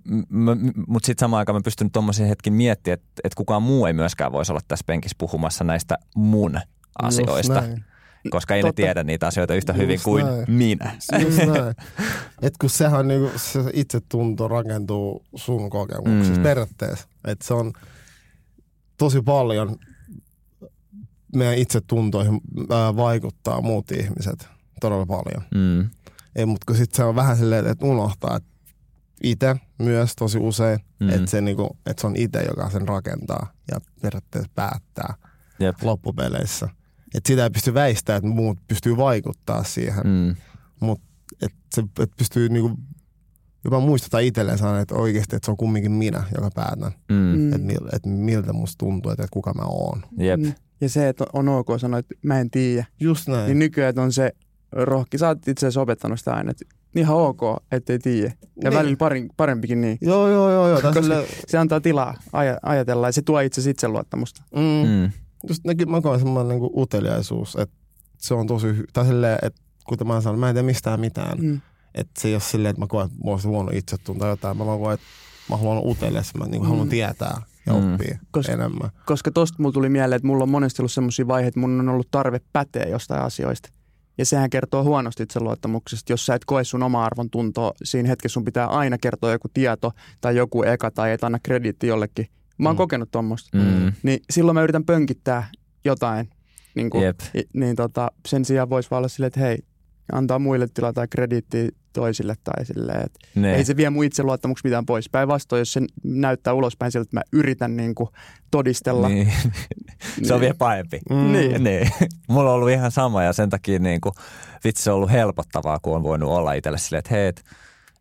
mutta 0.87 1.07
sitten 1.07 1.23
samaan 1.25 1.39
aikaan 1.39 1.57
mä 1.57 1.61
pystyn 1.65 1.91
tuommoisen 1.91 2.27
hetkin 2.29 2.53
miettimään, 2.53 2.95
että, 2.95 3.09
että 3.25 3.37
kukaan 3.37 3.63
muu 3.63 3.87
ei 3.87 3.93
myöskään 3.93 4.33
voisi 4.33 4.53
olla 4.53 4.61
tässä 4.69 4.85
penkissä 4.87 5.15
puhumassa 5.19 5.65
näistä 5.65 5.99
mun 6.17 6.61
asioista, 7.03 7.63
koska 8.31 8.55
ei 8.55 8.63
ne 8.63 8.69
Totta. 8.69 8.77
tiedä 8.83 9.03
niitä 9.05 9.27
asioita 9.27 9.55
yhtä 9.55 9.73
hyvin 9.73 9.95
Just 9.95 10.05
kuin 10.05 10.27
näin. 10.27 10.45
minä. 10.49 10.97
Just 11.21 11.39
näin. 11.47 11.75
Et 12.43 12.55
kun 12.61 12.71
sehän 12.71 13.09
niinku, 13.09 13.31
se 13.39 13.61
itsetunto 13.73 14.49
rakentuu 14.49 15.25
sun 15.35 15.71
kokemuksessa 15.71 16.37
Mm. 16.37 16.43
periaatteessa. 16.43 17.09
Et 17.25 17.43
se 17.43 17.55
on 17.55 17.73
tosi 18.99 19.23
paljon 19.23 19.77
meidän 21.37 21.55
itsetuntoihin 21.59 22.41
vaikuttaa 22.97 23.61
muut 23.61 23.91
ihmiset 23.91 24.49
todella 24.81 25.07
paljon. 25.07 25.43
Mm. 25.55 25.91
Ei, 26.37 26.47
mutta 26.47 26.65
kun 26.67 26.77
sit 26.77 26.93
se 26.93 27.05
on 27.05 27.15
vähän 27.15 27.37
silleen, 27.37 27.67
että 27.67 27.87
unohtaa, 27.87 28.37
että 28.37 28.49
itse 29.23 29.57
myös 29.79 30.17
tosi 30.17 30.39
usein, 30.39 30.79
Mm. 31.01 31.09
että 31.09 31.27
se, 31.31 31.41
niinku, 31.41 31.77
että 31.87 32.01
se 32.01 32.07
on 32.07 32.17
itse, 32.17 32.43
joka 32.43 32.71
sen 32.71 32.89
rakentaa 32.89 33.53
ja 33.71 33.81
periaatteessa 34.03 34.51
päättää 34.55 35.15
Jep. 35.61 35.77
loppupeleissä. 35.83 36.69
Että 37.15 37.29
sitä 37.29 37.45
ei 37.45 37.51
pysty 37.51 37.75
väistämään, 37.75 38.17
että 38.19 38.29
muut 38.35 38.59
pystyy 38.69 38.97
vaikuttaa 38.97 39.65
siihen. 39.65 40.07
Mm. 40.07 40.31
että 41.43 41.59
se 41.75 41.83
että 41.83 42.17
pystyy 42.19 42.49
niinku 42.49 42.77
jopa 43.65 43.81
muistuttaa 43.81 44.21
itselleen 44.21 44.59
sanoa, 44.59 44.81
että 44.81 44.95
oikeasti 44.95 45.37
että 45.37 45.47
se 45.47 45.51
on 45.51 45.57
kumminkin 45.57 45.93
minä, 45.93 46.25
joka 46.35 46.51
päätän. 46.55 46.93
Mm. 47.09 47.17
Mm. 47.17 47.47
Että, 47.53 47.59
mil, 47.67 47.87
että 47.93 48.09
miltä 48.09 48.53
musta 48.53 48.79
tuntuu, 48.79 49.13
että 49.13 49.27
kuka 49.31 49.55
mä 49.55 49.63
oon. 49.65 50.03
Jep. 50.19 50.41
Mm. 50.41 50.53
Ja 50.81 50.89
se, 50.89 51.09
että 51.09 51.25
on 51.33 51.49
ok 51.49 51.67
sanoa, 51.79 51.99
että 51.99 52.15
mä 52.23 52.41
en 52.41 52.51
tiedä. 52.51 52.85
Just 53.01 53.29
näin. 53.29 53.47
Niin 53.47 53.59
nykyään 53.59 53.99
on 53.99 54.13
se 54.13 54.33
rohki. 54.73 55.19
Sä 55.19 55.29
oot 55.29 55.49
itse 55.49 55.67
asiassa 55.67 55.81
opettanut 55.81 56.19
sitä 56.19 56.35
aina, 56.35 56.51
että 56.51 56.65
ihan 56.97 57.17
ok, 57.17 57.41
ettei 57.73 57.99
tiedä. 57.99 58.33
Ja 58.63 58.71
Niin. 58.71 58.79
välillä 58.79 58.97
parin, 58.97 59.31
parempikin 59.37 59.81
niin. 59.81 59.99
Joo, 60.01 60.29
joo, 60.29 60.51
joo. 60.51 60.69
joo. 60.69 60.81
Koska- 60.81 61.03
sille, 61.03 61.27
Se 61.49 61.59
antaa 61.59 61.81
tilaa 61.81 62.15
aj- 62.27 62.59
ajatella 62.63 63.09
ja 63.09 63.13
se 63.13 63.23
tuo 63.23 63.41
itse 63.41 63.71
itseluottamusta. 63.71 64.43
mm, 64.57 64.89
Mm. 64.89 65.11
just 65.49 65.65
nekin, 65.65 65.91
mä 65.91 66.01
koen 66.01 66.21
semmoinen 66.21 66.49
niinku 66.49 66.83
uteliaisuus, 66.83 67.57
että 67.57 67.77
se 68.19 68.35
on 68.35 68.47
tosi 68.47 68.67
hy- 68.67 68.85
Tai 68.93 69.05
silleen, 69.07 69.39
että 69.43 69.61
kuten 69.87 70.07
mä 70.07 70.21
sanon, 70.21 70.39
mä 70.41 70.49
en 70.49 70.55
tiedä 70.55 70.67
mistään 70.67 71.01
mitään. 71.01 71.39
Mm. 71.39 71.61
Että 71.95 72.21
se 72.21 72.29
ei 72.29 72.35
ole 72.35 72.41
silleen, 72.41 72.71
että 72.71 72.81
mä 72.83 72.87
koen, 72.87 73.07
että 73.07 73.19
mulla 73.19 73.35
olisi 73.35 73.49
huono 73.49 73.71
itsetunto 73.75 74.21
tai 74.21 74.31
jotain. 74.33 74.57
Mä 74.57 74.67
vaan 74.67 74.79
koen, 74.81 74.95
että 74.95 75.07
mä 75.51 75.57
haluan 75.57 75.77
olla 75.79 75.91
utelias, 75.91 76.35
mä 76.35 76.45
niinku 76.47 76.67
haluan 76.67 76.87
Mm. 76.87 76.91
tietää 76.91 77.43
ja 77.67 77.73
Mm. 77.73 77.93
oppia 77.95 78.19
Koska- 78.31 78.53
enemmän. 78.53 78.91
Koska 79.07 79.31
tosta 79.31 79.57
mulla 79.59 79.73
tuli 79.73 79.89
mieleen, 79.89 80.17
että 80.17 80.27
mulla 80.27 80.43
on 80.43 80.49
monesti 80.51 80.83
ollut 80.83 80.93
semmoisia 80.93 81.27
vaiheita, 81.29 81.49
että 81.49 81.61
mun 81.61 81.81
on 81.81 81.89
ollut 81.89 82.09
tarve 82.11 82.41
päteä 82.53 82.85
jostain 82.85 83.23
asioista. 83.23 83.69
Ja 84.21 84.27
sehän 84.27 84.51
kertoo 84.51 84.85
huonosti 84.85 85.23
itseluottamuksesta, 85.23 86.13
jos 86.13 86.27
sä 86.27 86.35
et 86.35 86.45
koe 86.45 86.65
sun 86.65 86.83
oma 86.83 87.05
arvon 87.05 87.31
tuntoa. 87.31 87.73
Siinä 87.85 88.09
hetkessä 88.09 88.33
sun 88.35 88.45
pitää 88.45 88.67
aina 88.67 88.99
kertoa 88.99 89.33
joku 89.33 89.49
tieto 89.55 89.93
tai 90.21 90.37
joku 90.37 90.63
eka 90.63 90.91
tai 90.91 91.13
et 91.13 91.25
anna 91.25 91.39
krediitti 91.43 91.87
jollekin. 91.87 92.27
Mä 92.59 92.69
oon 92.69 92.77
Mm. 92.77 92.79
kokenut 92.79 93.11
tuommoista. 93.11 93.59
Mm. 93.59 93.93
Niin 94.03 94.21
silloin 94.31 94.55
mä 94.55 94.63
yritän 94.63 94.85
pönkittää 94.85 95.49
jotain. 95.85 96.31
Niin 96.75 96.91
kuin, 96.91 97.05
Jep. 97.05 97.21
niin 97.55 97.77
tota, 97.77 98.11
sen 98.29 98.45
sijaan 98.45 98.71
voisi 98.71 98.91
vaan 98.91 98.99
olla 98.99 99.09
silleen, 99.09 99.27
että 99.27 99.41
hei, 99.41 99.59
antaa 100.13 100.39
muille 100.39 100.69
tilaa 100.75 100.93
tai 100.93 101.09
krediittiä 101.09 101.69
toisille 101.93 102.35
tai 102.45 102.65
silleen, 102.67 103.01
että 103.01 103.19
Ne. 103.35 103.55
ei 103.55 103.65
se 103.65 103.77
vie 103.77 103.91
mun 103.91 104.05
itseluottamuksesta 104.05 104.67
mitään 104.69 104.87
pois. 104.87 105.09
Päinvastoin, 105.09 105.61
jos 105.61 105.73
se 105.73 105.81
näyttää 106.05 106.53
ulospäin 106.55 106.93
siltä, 106.93 107.03
että 107.03 107.17
mä 107.17 107.23
yritän 107.33 107.77
niin 107.77 107.95
kuin 107.95 108.09
todistella. 108.51 109.09
Niin. 109.09 109.33
se 110.23 110.35
on 110.35 110.41
Niin. 110.41 110.41
vielä 110.41 110.55
pahempi. 110.59 111.01
Mm. 111.11 111.33
Niin. 111.33 111.65
Niin. 111.65 111.91
Mulla 112.29 112.51
on 112.51 112.57
ollut 112.57 112.71
ihan 112.71 112.91
sama 112.91 113.23
ja 113.23 113.33
sen 113.33 113.51
takia 113.51 113.79
niin 113.79 114.01
kuin, 114.01 114.13
vitsi 114.65 114.83
se 114.83 114.91
on 114.91 114.97
ollut 114.97 115.11
helpottavaa, 115.13 115.79
kun 115.83 115.97
on 115.97 116.03
voinut 116.03 116.31
olla 116.31 116.53
itselle 116.53 116.79
silleen, 116.79 116.99
että 116.99 117.15
hei, 117.15 117.27
et, 117.27 117.43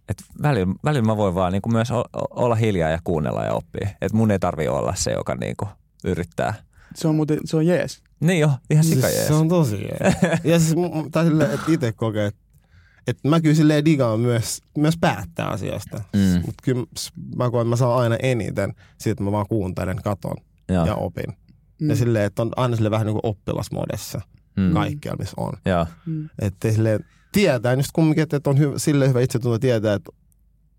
et 0.10 0.17
välillä, 0.43 0.74
välillä 0.84 1.06
mä 1.06 1.17
voin 1.17 1.36
vaan 1.36 1.52
niin 1.54 1.62
kuin 1.62 1.74
myös 1.74 1.89
olla 2.30 2.56
hiljaa 2.56 2.89
ja 2.89 3.00
kuunnella 3.04 3.43
ja 3.45 3.54
oppia. 3.54 3.89
Että 4.02 4.17
mun 4.17 4.32
ei 4.32 4.39
tarvi 4.39 4.67
olla 4.67 4.95
se, 4.95 5.12
joka 5.12 5.36
niin 5.36 5.56
kuin 5.58 5.69
yrittää. 6.04 6.54
Se 6.95 7.08
on 7.08 7.15
muuten, 7.15 7.39
se 7.45 7.58
on 7.58 7.65
jees. 7.67 8.02
Niin 8.19 8.39
jo, 8.39 8.52
ihan 8.69 8.84
sika 8.84 9.08
jees. 9.08 9.28
se 9.28 9.34
on 9.34 9.49
tosi 9.49 9.75
jees. 9.75 10.15
ja 10.43 10.60
siis, 10.60 10.75
tai 11.12 11.25
silleen, 11.25 11.52
että 11.52 11.65
itse 11.71 11.91
kokee, 11.91 12.25
että, 12.25 12.41
että 13.08 13.28
mä 13.30 13.41
kyllä 13.41 13.56
silleen 13.56 13.86
digaan 13.86 14.19
myös, 14.19 14.62
myös 14.78 14.97
päättää 15.02 15.47
asiasta. 15.47 15.97
Mm. 16.13 16.41
Mutta 16.45 16.63
kyllä 16.63 16.86
mä 17.36 17.49
koen, 17.52 17.62
että 17.62 17.69
mä 17.69 17.75
saan 17.75 17.97
aina 18.02 18.15
eniten 18.23 18.73
siitä, 18.97 19.12
että 19.12 19.23
mä 19.23 19.32
vaan 19.32 19.45
kuuntelen, 19.49 19.97
katon 20.04 20.36
Joo. 20.69 20.86
ja 20.86 20.95
opin. 20.95 21.34
Mm. 21.82 21.89
Ja 21.89 21.95
silleen, 21.95 22.25
että 22.25 22.41
on 22.41 22.52
aina 22.56 22.75
silleen 22.75 22.91
vähän 22.91 23.08
niin 23.08 23.13
kuin 23.21 23.32
oppilasmodessa 23.32 24.21
Mm. 24.58 24.73
kaikkialla, 24.73 25.17
missä 25.19 25.34
on. 25.38 25.54
Joo. 25.65 25.86
Mm. 26.06 26.30
Että 26.39 26.71
silleen 26.71 27.06
tietää, 27.32 27.73
just 27.73 27.89
kumminkin, 27.93 28.21
että 28.21 28.49
on 28.49 28.58
hyvä, 28.58 28.80
silleen 28.80 29.10
hyvä 29.10 29.21
itsetunto 29.21 29.60
tietää, 29.60 29.93
että, 29.93 30.12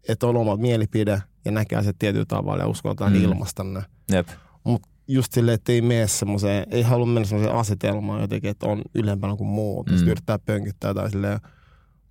että 0.08 0.26
on 0.26 0.36
oma 0.36 0.56
mielipide 0.56 1.22
ja 1.44 1.52
näkee 1.52 1.78
asiat 1.78 1.96
tietyllä 1.98 2.24
tavalla 2.24 2.62
ja 2.62 2.68
uskaltaa 2.68 3.10
Mm. 3.10 3.16
mm. 3.16 3.22
ilmaista 3.24 3.64
ne. 3.64 3.82
Jep. 4.12 4.28
Mutta 4.64 4.88
just 5.14 5.32
silleen, 5.32 5.54
että 5.54 5.72
ei 5.72 5.82
mene 5.82 6.06
semmoiseen, 6.08 6.66
ei 6.70 6.82
halua 6.82 7.06
mennä 7.06 7.24
semmoiseen 7.28 7.56
asetelmaan 7.58 8.20
jotenkin, 8.20 8.50
että 8.50 8.66
on 8.66 8.82
ylempänä 8.94 9.36
kuin 9.36 9.48
muut. 9.48 9.86
Mm. 9.86 9.92
Sitten 9.96 10.10
yrittää 10.10 10.38
pönkittää 10.38 10.94
tai 10.94 11.10
silleen 11.10 11.40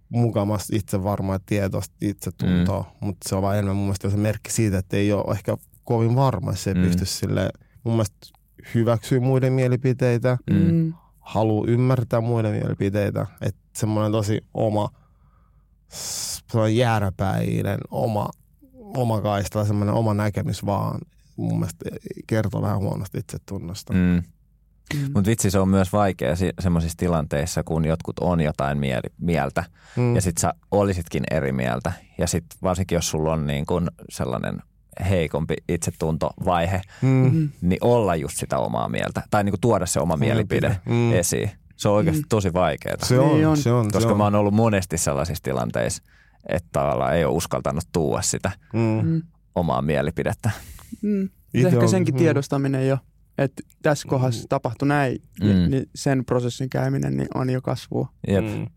mukamassa 0.09 0.75
itse 0.75 1.03
varmaa 1.03 1.35
ja 1.35 1.39
tietoista 1.45 1.95
itsetuntoa. 2.01 2.81
Mm. 2.81 3.07
Mutta 3.07 3.29
se 3.29 3.35
on 3.35 3.41
vaan 3.41 3.55
enemmän 3.55 3.75
mun 3.75 3.85
mielestä 3.85 4.09
se 4.09 4.17
merkki 4.17 4.51
siitä, 4.51 4.77
että 4.77 4.97
ei 4.97 5.11
ole 5.13 5.31
ehkä 5.33 5.57
kovin 5.83 6.15
varma, 6.15 6.55
se 6.55 6.69
ei 6.69 6.73
Mm. 6.75 6.81
pysty 6.81 7.05
silleen, 7.05 7.49
mun 7.83 7.93
mielestä 7.93 8.17
hyväksyä 8.75 9.19
muiden 9.19 9.53
mielipiteitä, 9.53 10.37
Mm. 10.51 10.93
Haluaa 11.19 11.67
ymmärtää 11.67 12.21
muiden 12.21 12.51
mielipiteitä. 12.51 13.25
Että 13.41 13.61
semmoinen 13.77 14.11
tosi 14.11 14.41
oma, 14.53 14.89
s- 15.93 16.43
sellainen 16.51 16.77
jääräpäinen, 16.77 17.79
oma, 17.91 18.29
oma 18.97 19.21
kaista, 19.21 19.65
semmoinen 19.65 19.95
oma 19.95 20.13
näkemys 20.13 20.65
vaan 20.65 20.99
mun 21.39 21.59
mielestä 21.59 21.85
kertoo 22.27 22.61
vähän 22.61 22.77
huonosti 22.79 23.17
itsetunnosta. 23.17 23.93
Mm. 23.93 23.99
Mm. 23.99 24.23
Mm. 24.99 25.11
Mutta 25.13 25.29
vitsi, 25.29 25.51
se 25.51 25.59
on 25.59 25.69
myös 25.69 25.93
vaikea 25.93 26.35
si- 26.35 26.53
semmoisissa 26.59 26.97
tilanteissa, 26.97 27.63
kun 27.63 27.85
jotkut 27.85 28.19
on 28.19 28.41
jotain 28.41 28.77
mieli- 28.77 29.13
mieltä 29.17 29.63
Mm. 29.95 30.15
ja 30.15 30.21
sit 30.21 30.37
sä 30.37 30.53
olisitkin 30.71 31.23
eri 31.31 31.51
mieltä. 31.51 31.93
Ja 32.17 32.27
sit 32.27 32.45
varsinkin, 32.63 32.95
jos 32.95 33.09
sulla 33.09 33.33
on 33.33 33.47
niin 33.47 33.65
kun 33.65 33.87
sellainen 34.09 34.59
heikompi 35.09 35.53
itsetuntovaihe, 35.69 36.81
mm. 37.01 37.09
Mm. 37.09 37.49
niin 37.61 37.77
olla 37.81 38.15
just 38.15 38.37
sitä 38.37 38.57
omaa 38.57 38.89
mieltä. 38.89 39.23
Tai 39.29 39.43
niin 39.43 39.51
kuin 39.51 39.61
tuoda 39.61 39.85
se 39.85 39.99
oma 39.99 40.17
mielipide 40.17 40.79
Mm. 40.85 41.13
esiin. 41.13 41.51
Se 41.75 41.89
on 41.89 41.95
oikeasti 41.95 42.21
Mm. 42.21 42.27
tosi 42.29 42.53
vaikeaa. 42.53 42.95
Se 43.03 43.19
on, 43.19 43.27
Niin 43.35 43.47
on. 43.47 43.57
se 43.57 43.71
on. 43.71 43.85
Koska 43.85 43.99
se 43.99 44.07
on. 44.07 44.17
mä 44.17 44.23
oon 44.23 44.35
ollut 44.35 44.53
monesti 44.53 44.97
sellaisissa 44.97 45.43
tilanteissa, 45.43 46.03
että 46.49 46.69
tavallaan 46.71 47.15
ei 47.15 47.25
ole 47.25 47.35
uskaltanut 47.35 47.83
tuua 47.91 48.21
sitä 48.21 48.51
Mm. 48.73 48.79
Mm. 49.09 49.21
omaa 49.55 49.81
mielipidettä. 49.81 50.51
Mm. 51.01 51.29
Itse 51.53 51.67
Ehkä 51.67 51.79
on- 51.79 51.89
senkin 51.89 52.15
mm. 52.15 52.17
tiedostaminen 52.17 52.87
jo, 52.87 52.97
että 53.37 53.63
tässä 53.81 54.07
kohdassa 54.07 54.45
tapahtui 54.49 54.87
näin, 54.87 55.21
Mm. 55.41 55.47
mm. 55.47 55.69
niin 55.71 55.89
sen 55.95 56.25
prosessin 56.25 56.69
käyminen 56.69 57.17
niin 57.17 57.27
on 57.35 57.49
jo 57.49 57.61
kasvua. 57.61 58.09
Jep. 58.27 58.45
Mm. 58.45 58.67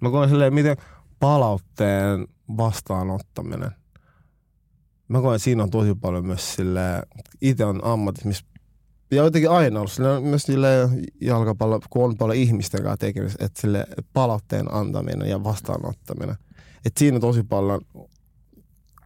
Mä 0.00 0.10
koen 0.10 0.28
silleen, 0.28 0.54
miten 0.54 0.76
palautteen 1.20 2.26
vastaanottaminen. 2.56 3.70
Mä 5.08 5.20
koen, 5.20 5.36
että 5.36 5.44
siinä 5.44 5.62
on 5.62 5.70
tosi 5.70 5.94
paljon 5.94 6.26
myös 6.26 6.54
silleen, 6.54 7.02
itse 7.40 7.64
on 7.64 7.80
ammatissa, 7.84 8.28
missä 8.28 8.44
ja 9.10 9.22
jotenkin 9.24 9.50
aina 9.50 9.80
ollut 9.80 9.92
silleen, 9.92 10.22
myös 10.22 10.42
silleen 10.42 10.88
jalkapallo, 11.20 11.80
kun 11.90 12.04
on 12.04 12.16
paljon 12.16 12.36
ihmisten 12.38 12.82
kanssa 12.82 12.96
tekemistä, 12.96 13.44
että 13.44 13.60
sille 13.60 13.86
palautteen 14.12 14.74
antaminen 14.74 15.28
ja 15.28 15.44
vastaanottaminen. 15.44 16.36
Että 16.84 16.98
siinä 16.98 17.14
on 17.14 17.20
tosi 17.20 17.42
paljon, 17.42 17.80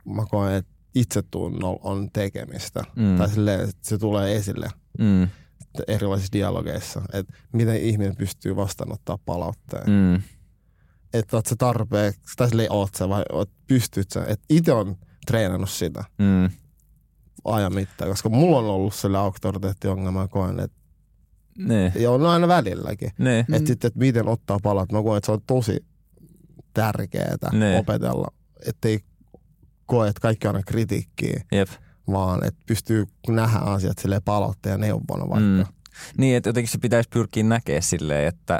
mä 0.05 0.25
koen, 0.31 0.55
että 0.55 0.72
itsetunnolla 0.95 1.81
on 1.83 2.11
tekemistä. 2.13 2.85
Mm. 2.97 3.17
Tai 3.19 3.29
silleen, 3.29 3.61
että 3.61 3.89
se 3.89 3.99
tulee 3.99 4.37
esille 4.37 4.69
Mm. 4.99 5.29
erilaisissa 5.89 6.33
dialogeissa, 6.33 7.03
että 7.13 7.33
miten 7.53 7.77
ihminen 7.77 8.17
pystyy 8.17 8.57
vastaanottaa 8.57 9.19
palautteen. 9.25 9.91
Mm. 9.91 10.23
Että 11.15 11.37
oot 11.37 11.47
sä 11.47 11.57
tarpeeksi, 11.59 12.21
tai 12.37 12.49
silleen 12.49 12.73
oot 12.73 12.95
sä 12.95 13.09
vai 13.09 13.23
oot, 13.33 13.51
pystyt 13.67 14.11
sä. 14.11 14.25
Että 14.29 14.45
itse 14.49 14.73
on 14.73 14.97
treenannut 15.27 15.71
sitä 15.71 16.05
Mm. 16.19 16.51
ajan 17.45 17.75
mittaan, 17.75 18.11
koska 18.11 18.29
mulla 18.29 18.59
on 18.59 18.65
ollut 18.65 18.95
sille 18.95 19.19
auktoriteettiongelma, 19.19 20.21
mä 20.21 20.29
koen, 20.29 20.61
että 20.61 20.77
Niin. 21.59 21.93
ja 21.97 22.11
on 22.11 22.27
aina 22.27 22.49
välilläkin. 22.49 23.11
Mm. 23.19 23.55
Että 23.55 23.67
sitten, 23.69 23.89
että 23.89 23.99
miten 23.99 24.29
ottaa 24.29 24.59
palat, 24.63 24.93
mä 24.93 25.03
koen, 25.03 25.17
että 25.19 25.27
se 25.27 25.33
on 25.33 25.41
tosi 25.47 25.85
tärkeää 26.75 27.37
opetella, 27.79 28.29
ettei 28.67 29.01
koe, 29.93 30.09
että 30.09 30.21
kaikki 30.21 30.49
on 30.49 30.55
aina 30.55 30.65
kritiikkiä, 30.67 31.43
Jep. 31.53 31.69
vaan 32.13 32.45
että 32.45 32.61
pystyy 32.67 33.07
nähdä 33.29 33.59
asiat 33.59 33.99
silleen 33.99 34.23
palautteen 34.25 34.73
ja 34.73 34.79
neuvona 34.79 35.29
vaikka. 35.29 35.41
Mm. 35.41 35.65
Niin, 36.19 36.37
että 36.37 36.49
jotenkin 36.49 36.71
se 36.73 36.79
pitäisi 36.79 37.09
pyrkiä 37.13 37.43
näkemään 37.43 37.83
silleen, 37.83 38.29
että, 38.29 38.55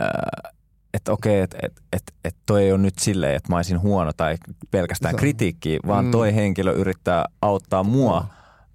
ää, 0.00 0.50
että 0.94 1.12
okei, 1.12 1.40
että 1.40 1.56
et, 1.62 1.72
et, 1.92 2.02
et 2.24 2.36
toi 2.46 2.64
ei 2.64 2.72
ole 2.72 2.78
nyt 2.80 2.98
silleen, 2.98 3.36
että 3.36 3.52
mä 3.52 3.56
olisin 3.56 3.80
huono 3.80 4.12
tai 4.16 4.36
pelkästään 4.70 5.14
Se 5.14 5.18
kritiikkiä, 5.18 5.78
vaan 5.86 6.04
Mm. 6.04 6.10
toi 6.10 6.34
henkilö 6.34 6.72
yrittää 6.72 7.24
auttaa 7.42 7.82
mua 7.84 8.26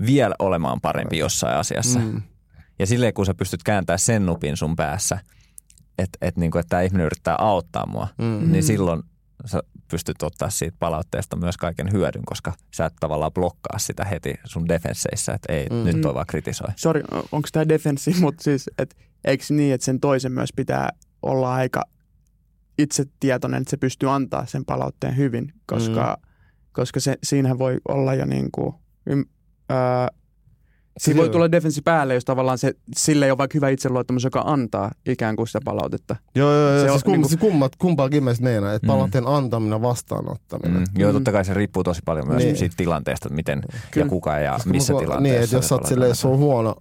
vielä 0.05 0.35
olemaan 0.39 0.81
parempi 0.81 1.17
jossain 1.17 1.57
asiassa. 1.57 1.99
Mm. 1.99 2.21
Ja 2.79 2.87
silleen, 2.87 3.13
kun 3.13 3.25
sä 3.25 3.33
pystyt 3.33 3.63
kääntämään 3.63 3.99
sen 3.99 4.25
nupin 4.25 4.57
sun 4.57 4.75
päässä, 4.75 5.19
että 5.97 6.17
et, 6.21 6.37
niinku, 6.37 6.57
että 6.57 6.69
tämä 6.69 6.81
ihminen 6.81 7.05
yrittää 7.05 7.35
auttaa 7.39 7.85
mua, 7.85 8.07
Mm. 8.17 8.51
niin 8.51 8.63
silloin 8.63 9.03
sä 9.45 9.59
pystyt 9.91 10.23
ottaa 10.23 10.49
siitä 10.49 10.77
palautteesta 10.79 11.35
myös 11.35 11.57
kaiken 11.57 11.91
hyödyn, 11.91 12.25
koska 12.25 12.53
sä 12.73 12.85
et 12.85 12.93
tavallaan 12.99 13.31
blokkaa 13.33 13.79
sitä 13.79 14.05
heti 14.05 14.33
sun 14.43 14.67
defensseissä, 14.67 15.33
että 15.33 15.53
ei, 15.53 15.67
Mm. 15.69 15.83
nyt 15.83 16.01
toi 16.01 16.13
vaan 16.13 16.25
kritisoi. 16.27 16.69
Sori, 16.75 17.01
onko 17.31 17.49
tämä 17.51 17.67
defenssi, 17.69 18.15
mutta 18.21 18.43
siis, 18.43 18.69
et, 18.77 18.95
eikö 19.25 19.43
niin, 19.49 19.73
että 19.73 19.85
sen 19.85 19.99
toisen 19.99 20.31
myös 20.31 20.49
pitää 20.55 20.89
olla 21.21 21.53
aika 21.53 21.83
itsetietoinen, 22.77 23.61
että 23.61 23.71
se 23.71 23.77
pystyy 23.77 24.09
antaa 24.11 24.45
sen 24.45 24.65
palautteen 24.65 25.17
hyvin, 25.17 25.53
koska, 25.65 26.17
mm. 26.21 26.27
koska 26.71 26.99
se, 26.99 27.17
siinähän 27.23 27.59
voi 27.59 27.77
olla 27.87 28.13
jo 28.13 28.25
niin 28.25 28.51
kuin, 28.51 28.75
ym, 29.09 29.25
ää, 29.69 30.07
siinä 30.99 31.17
voi 31.17 31.25
Joo. 31.25 31.31
tulla 31.33 31.51
defenssi 31.51 31.81
päälle, 31.81 32.13
jos 32.13 32.25
tavallaan 32.25 32.57
se, 32.57 32.73
sille 32.97 33.25
ei 33.25 33.31
ole 33.31 33.37
vaikka 33.37 33.55
hyvä 33.55 33.69
itseluottamus, 33.69 34.23
joka 34.23 34.41
antaa 34.45 34.91
ikään 35.05 35.35
kuin 35.35 35.47
sitä 35.47 35.59
palautetta. 35.65 36.15
Joo, 36.35 36.53
joo, 36.53 36.69
Se 36.79 36.85
joo. 36.85 36.85
on 36.85 36.91
Siis 36.91 37.03
kum, 37.03 37.11
niinku- 37.11 37.27
siis 37.27 37.39
kummat, 37.41 37.75
kumpaakin 37.75 38.23
meistä 38.23 38.49
että 38.75 38.87
Mm. 38.87 38.87
palautteen 38.87 39.27
antaminen 39.27 39.75
ja 39.75 39.81
vastaanottaminen. 39.81 40.81
Mm. 40.81 41.01
Joo, 41.01 41.11
Mm. 41.11 41.13
totta 41.15 41.31
kai 41.31 41.45
se 41.45 41.53
riippuu 41.53 41.83
tosi 41.83 42.01
paljon 42.05 42.27
myös 42.27 42.43
Niin. 42.43 42.57
siitä 42.57 42.75
tilanteesta, 42.77 43.27
että 43.27 43.35
miten 43.35 43.61
Kyllä. 43.91 44.05
ja 44.05 44.09
kuka 44.09 44.39
ja 44.39 44.53
Koska 44.53 44.69
missä 44.69 44.93
mä- 44.93 44.99
tilanteessa. 44.99 45.33
Niin, 45.33 45.43
että 45.43 45.55
jos 45.55 45.65
se 45.65 45.69
sä 45.69 45.75
oot 45.75 45.85
silleen, 45.85 46.15
se 46.15 46.27
on 46.27 46.37
huono, 46.37 46.75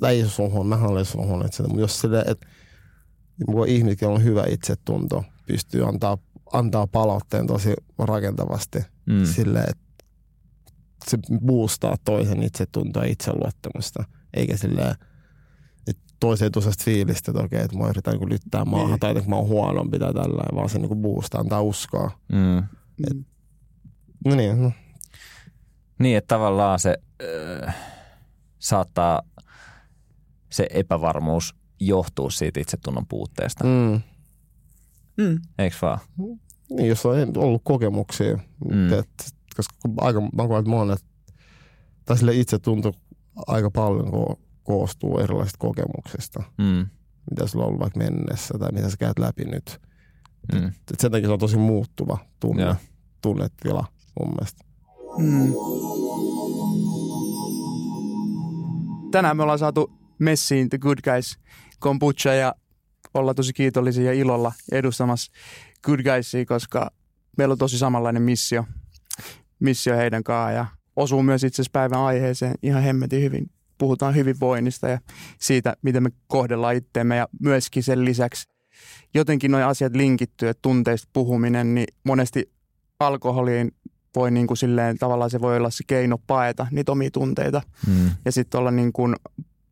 tai 0.00 0.24
se 0.28 0.42
on 0.42 0.50
huono, 0.52 0.64
mähän 0.68 0.90
olen 0.90 1.04
se 1.04 1.18
on 1.18 1.26
huono 1.26 1.44
itse, 1.44 1.62
mutta 1.62 1.80
jos 1.80 2.00
silleen, 2.00 2.24
että 2.30 2.46
ihmiset, 3.68 4.00
joilla 4.00 4.18
on 4.18 4.24
hyvä 4.24 4.44
itsetunto, 4.50 5.24
pystyy 5.46 5.88
antaa, 5.88 6.18
antaa 6.52 6.86
palautteen 6.86 7.46
tosi 7.46 7.74
rakentavasti 7.98 8.78
Mm. 9.06 9.14
mm. 9.14 9.24
silleen, 9.24 9.64
että 9.70 9.83
se 11.08 11.18
boostaa 11.46 11.96
toisen 12.04 12.42
itsetuntoa 12.42 13.04
ja 13.04 13.10
itseluottamusta, 13.12 14.04
eikä 14.34 14.56
silleen, 14.56 14.94
että 15.86 16.02
toisen 16.20 16.50
sellaista 16.54 16.84
fiilistä, 16.84 17.30
että 17.30 17.42
okei, 17.44 17.60
että 17.62 17.78
mä 17.78 17.88
yritän 17.88 18.14
niin 18.18 18.28
lyttää 18.28 18.64
maahan 18.64 18.90
Niin. 18.90 19.00
tai 19.00 19.10
että 19.16 19.30
mä 19.30 19.36
oon 19.36 19.48
huonompi 19.48 19.98
tai 19.98 20.14
tällä, 20.14 20.42
vaan 20.54 20.68
se 20.68 20.78
niin 20.78 20.96
boostaa, 21.02 21.40
antaa 21.40 21.62
uskoa. 21.62 22.10
Mm. 22.32 22.62
Mm. 23.14 23.24
No 24.24 24.34
niin, 24.34 24.62
no. 24.62 24.72
Niin, 25.98 26.16
että 26.16 26.28
tavallaan 26.34 26.78
se 26.80 26.98
äh, 27.66 27.76
saattaa 28.58 29.22
se 30.50 30.66
epävarmuus 30.70 31.54
johtuu 31.80 32.30
siitä 32.30 32.60
itsetunnon 32.60 33.06
puutteesta. 33.06 33.64
Mm. 33.64 34.00
Mm. 35.16 35.40
Eikö 35.58 35.76
vaan? 35.82 35.98
Niin, 36.70 36.88
jos 36.88 37.06
on 37.06 37.14
ollut 37.36 37.62
kokemuksia, 37.64 38.36
Mm. 38.36 38.76
mm. 38.76 38.88
Et, 39.58 39.66
koska 39.66 39.74
aika, 40.00 40.20
mä 40.20 40.48
koen, 40.48 40.58
että 40.58 40.70
monet, 40.70 41.04
tai 42.04 42.18
sille 42.18 42.34
itse 42.34 42.58
tuntuu 42.58 42.92
aika 43.46 43.70
paljon 43.70 44.06
ko- 44.08 44.36
koostuu 44.62 45.18
erilaisista 45.18 45.58
kokemuksista, 45.58 46.42
Mm. 46.58 46.86
mitä 47.30 47.46
sulla 47.46 47.64
on 47.64 47.68
ollut 47.68 47.80
vaikka 47.80 47.98
mennessä 47.98 48.58
tai 48.58 48.72
mitä 48.72 48.90
sä 48.90 48.96
käyt 48.96 49.18
läpi 49.18 49.44
nyt. 49.44 49.80
Mm. 50.52 50.66
Et 50.66 51.00
sen 51.00 51.10
takia 51.12 51.28
se 51.28 51.32
on 51.32 51.38
tosi 51.38 51.56
muuttuva 51.56 52.18
tunne, 52.40 52.62
Joo. 52.62 52.74
tunnetila 53.22 53.84
mun 54.20 54.28
mielestä. 54.28 54.64
Mm. 55.18 55.52
Tänään 59.10 59.36
me 59.36 59.42
ollaan 59.42 59.58
saatu 59.58 59.92
messiin 60.18 60.68
The 60.68 60.78
Good 60.78 60.98
Guys 61.04 61.38
kombucha 61.78 62.34
ja 62.34 62.54
olla 63.14 63.34
tosi 63.34 63.52
kiitollisia 63.52 64.04
ja 64.04 64.12
ilolla 64.12 64.52
edustamassa 64.72 65.32
Good 65.84 66.00
Guysia, 66.02 66.44
koska 66.46 66.90
meillä 67.38 67.52
on 67.52 67.58
tosi 67.58 67.78
samanlainen 67.78 68.22
missio, 68.22 68.64
missio 69.64 69.96
heidän 69.96 70.24
kanssaan 70.24 70.54
ja 70.54 70.66
osuu 70.96 71.22
myös 71.22 71.44
itse 71.44 71.62
asiassa 71.62 71.70
päivän 71.72 72.00
aiheeseen 72.00 72.54
ihan 72.62 72.82
hemmetin 72.82 73.22
hyvin. 73.22 73.50
Puhutaan 73.78 74.14
hyvinvoinnista 74.14 74.88
ja 74.88 74.98
siitä, 75.40 75.76
miten 75.82 76.02
me 76.02 76.10
kohdellaan 76.26 76.74
itteemme 76.74 77.16
ja 77.16 77.28
myöskin 77.40 77.82
sen 77.82 78.04
lisäksi 78.04 78.48
jotenkin 79.14 79.50
nuo 79.50 79.60
asiat 79.60 79.94
linkittyy, 79.94 80.48
että 80.48 80.62
tunteista 80.62 81.08
puhuminen, 81.12 81.74
niin 81.74 81.86
monesti 82.04 82.52
alkoholiin 83.00 83.72
voi 84.14 84.30
niin 84.30 84.46
kuin 84.46 84.56
silleen, 84.56 84.98
tavallaan 84.98 85.30
se 85.30 85.40
voi 85.40 85.56
olla 85.56 85.70
se 85.70 85.84
keino 85.86 86.18
paeta 86.26 86.66
niitä 86.70 86.92
omia 86.92 87.10
tunteita 87.10 87.62
Mm. 87.86 88.10
ja 88.24 88.32
sitten 88.32 88.58
olla 88.58 88.70
niin 88.70 88.92
kuin 88.92 89.16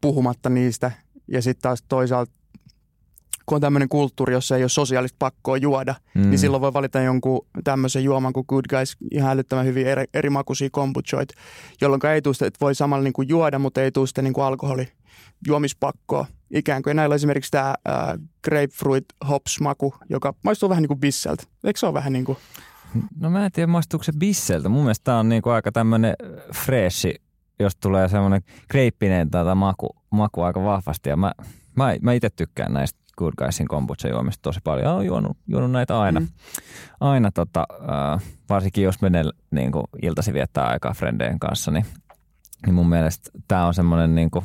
puhumatta 0.01 0.51
niistä. 0.51 0.91
Ja 1.29 1.43
sitten 1.43 1.63
taas 1.63 1.85
toisaalta, 1.89 2.33
kun 3.47 3.57
on 3.57 3.61
tämmöinen 3.61 3.89
kulttuuri, 3.89 4.33
jossa 4.33 4.57
ei 4.57 4.63
ole 4.63 4.69
sosiaalista 4.69 5.17
pakkoa 5.19 5.57
juoda, 5.57 5.95
Mm. 6.15 6.23
mm. 6.23 6.31
niin 6.31 6.39
silloin 6.39 6.61
voi 6.61 6.73
valita 6.73 7.01
jonkun 7.01 7.47
tämmöisen 7.65 8.05
juoman 8.05 8.33
kuin 8.33 8.45
Good 8.49 8.65
Guys, 8.71 8.97
ihan 9.11 9.31
älyttömän 9.31 9.67
hyvin 9.67 9.87
eri, 9.87 10.05
eri 10.15 10.31
makuisia 10.31 10.69
kombuchoit, 10.73 11.29
jolloin 11.81 12.07
ei 12.07 12.23
tule 12.23 12.35
sitä, 12.35 12.47
että 12.47 12.61
voi 12.61 12.75
samalla 12.75 13.05
niin 13.05 13.13
kuin 13.13 13.29
juoda, 13.29 13.59
mutta 13.59 13.83
ei 13.83 13.93
tule 13.93 14.07
sitä 14.07 14.23
niin 14.23 14.33
kuin 14.33 14.45
alkoholijuomispakkoa. 14.45 16.27
Ikään 16.51 16.83
kuin 16.83 16.97
näillä 16.97 17.13
on 17.13 17.17
esimerkiksi 17.17 17.51
tämä 17.51 17.75
äh, 17.89 18.19
grapefruit 18.45 19.05
hops 19.29 19.61
maku, 19.61 19.95
joka 20.11 20.35
maistuu 20.45 20.69
vähän 20.69 20.83
niin 20.83 20.89
kuin 20.89 21.01
bisseltä. 21.01 21.43
Eikö 21.65 21.79
se 21.81 21.87
ole 21.87 21.95
vähän 21.95 22.13
niin 22.13 22.25
kuin, 22.25 22.39
No 23.21 23.31
mä 23.31 23.45
en 23.45 23.53
tiedä, 23.53 23.67
maistuuko 23.67 24.05
se 24.05 24.13
bisseltä. 24.19 24.69
Mun 24.69 24.83
mielestä 24.83 25.05
tää 25.05 25.19
on 25.19 25.29
niinku 25.29 25.51
aika 25.51 25.73
tämmönen 25.73 26.15
freshi, 26.55 27.15
jos 27.59 27.77
tulee 27.77 28.09
semmoinen 28.09 28.43
kreippinen 28.69 29.31
tätä 29.31 29.55
maku, 29.55 29.89
maku 30.11 30.43
aika 30.43 30.65
vahvasti. 30.65 31.09
Ja 31.09 31.17
mä, 31.17 31.33
mä, 31.77 31.95
mä 32.03 32.13
itse 32.13 32.31
tykkään 32.31 32.73
näistä 32.73 33.01
Good 33.19 33.33
Guysin 33.39 33.69
kombucha 33.69 34.09
juomista 34.09 34.43
tosi 34.43 34.61
paljon. 34.65 34.95
Olen 34.95 35.07
juonut, 35.07 35.37
juonut 35.49 35.71
näitä 35.71 36.01
aina. 36.01 36.21
Mm. 36.21 36.27
Mm. 36.27 36.33
Aina 37.01 37.31
tota, 37.35 37.67
äh, 38.15 38.23
varsinkin 38.49 38.85
jos 38.85 39.01
menee 39.01 39.25
niin 39.51 39.73
iltasi 40.03 40.33
viettää 40.33 40.67
aikaa 40.67 40.95
frendeen 40.95 41.39
kanssa, 41.39 41.71
niin 41.71 41.87
niin 42.67 42.75
mun 42.75 42.89
mielestä 42.89 43.31
tämä 43.49 43.67
on 43.67 43.75
semmoinen 43.75 44.15
niin 44.15 44.31
kuin, 44.31 44.45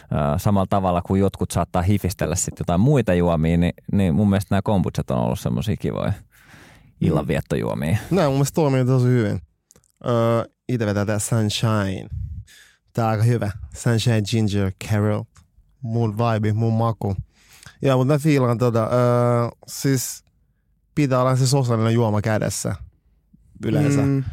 äh, 0.00 0.34
samalla 0.36 0.66
tavalla 0.70 1.02
kuin 1.02 1.20
jotkut 1.20 1.50
saattaa 1.50 1.82
hifistellä 1.82 2.34
sitten 2.34 2.60
jotain 2.60 2.80
muita 2.80 3.14
juomia, 3.14 3.56
niin, 3.56 3.72
niin 3.92 4.14
mun 4.14 4.30
mielestä 4.30 4.54
nämä 4.54 4.62
kombuchat 4.64 5.10
on 5.10 5.18
ollut 5.18 5.40
semmoisia 5.40 5.76
kivoja 5.76 6.12
illanviettojuomia. 7.00 7.98
Nämä 8.10 8.26
mun 8.26 8.34
mielestä 8.34 8.54
toimii 8.54 8.84
tosi 8.84 9.06
hyvin. 9.06 9.40
Öö, 10.06 10.44
itse 10.68 10.86
vetää 10.86 11.06
tää 11.06 11.18
Sunshine. 11.18 12.08
Tää 12.92 13.04
on 13.04 13.10
aika 13.10 13.22
hyvä. 13.22 13.50
Sunshine 13.74 14.22
Ginger 14.22 14.72
Carol. 14.88 15.22
Mun 15.82 16.18
vibe, 16.18 16.52
mun 16.52 16.72
maku. 16.72 17.16
Ja 17.82 17.96
mutta 17.96 18.14
mä 18.14 18.18
fiilaan 18.18 18.58
tota, 18.58 18.82
öö, 18.84 19.48
siis 19.66 20.24
pitää 20.94 21.20
olla 21.20 21.36
se 21.36 21.46
sosiaalinen 21.46 21.94
juoma 21.94 22.20
kädessä 22.22 22.74
yleensä. 23.66 24.00
Mm. 24.02 24.06
Mm, 24.08 24.24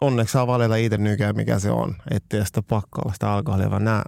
Onneksi 0.00 0.32
saa 0.32 0.46
valita 0.46 0.76
itse 0.76 0.96
nykyään 0.98 1.36
mikä 1.36 1.58
se 1.58 1.70
on. 1.70 1.94
Ettei 2.10 2.46
sitä 2.46 2.62
pakko 2.62 3.00
olla 3.04 3.12
sitä 3.12 3.32
alkoholia, 3.32 3.70
vaan 3.70 3.84
nää, 3.84 4.02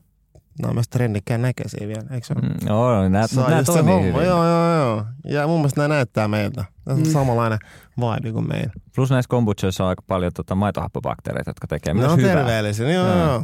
nää 0.62 0.68
on 0.68 0.74
myös 0.76 0.88
trendikkään 0.88 1.42
näköisiä 1.42 1.88
vielä, 1.88 2.02
eikö 2.10 2.26
se 2.26 2.34
ole? 2.36 2.48
Mm, 2.48 2.68
joo, 2.68 3.08
nää, 3.08 3.26
Se 3.26 3.40
on 3.40 3.50
nää 3.50 3.62
toimii 3.62 3.92
homma. 3.94 4.06
hyvin. 4.12 4.24
Joo, 4.26 4.46
joo, 4.46 4.74
joo. 4.76 5.04
Ja 5.24 5.46
mun 5.46 5.58
mielestä 5.60 5.80
nämä 5.80 5.94
näyttää 5.94 6.28
meiltä. 6.28 6.64
Tässä 6.84 7.00
on 7.00 7.06
Mm. 7.06 7.12
samanlainen 7.12 7.58
vibe 7.98 8.32
kuin 8.32 8.48
meillä. 8.48 8.72
Plus 8.96 9.10
näissä 9.10 9.28
kombuchoissa 9.28 9.84
on 9.84 9.88
aika 9.90 10.02
paljon 10.06 10.32
tota 10.32 10.54
maitohappobakteereita, 10.54 11.50
jotka 11.50 11.66
tekee 11.66 11.94
Ne 11.94 12.00
myös 12.00 12.12
on 12.12 12.18
hyvää. 12.18 12.34
terveellisiä. 12.36 12.90
Joo, 12.92 13.06
Joo. 13.06 13.16
joo. 13.16 13.26
joo. 13.26 13.42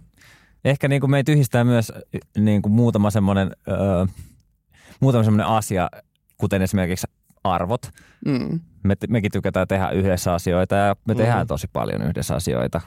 Ehkä 0.65 0.89
niin 0.89 1.01
kuin 1.01 1.11
meitä 1.11 1.33
yhdistää 1.33 1.65
myös 1.65 1.93
niin 2.39 2.63
kuin 2.63 2.73
muutama 2.73 3.11
semmoinen 3.11 3.51
öö, 3.69 4.07
muutama 5.01 5.25
semmoinen 5.25 5.47
asia, 5.47 5.89
kuten 6.37 6.63
esimerkiksi 6.63 7.07
arvot. 7.45 7.91
mm, 8.27 8.61
Me, 8.83 8.95
mekin 9.09 9.31
tykätään 9.33 9.69
tehdä 9.69 9.91
yhdessä 9.91 10.35
asioita 10.35 10.75
ja 10.75 10.97
me 11.05 11.15
Mm. 11.15 11.19
tehdään 11.19 11.47
tosi 11.47 11.67
paljon 11.73 12.03
yhdessä 12.03 12.35
asioita 12.35 12.81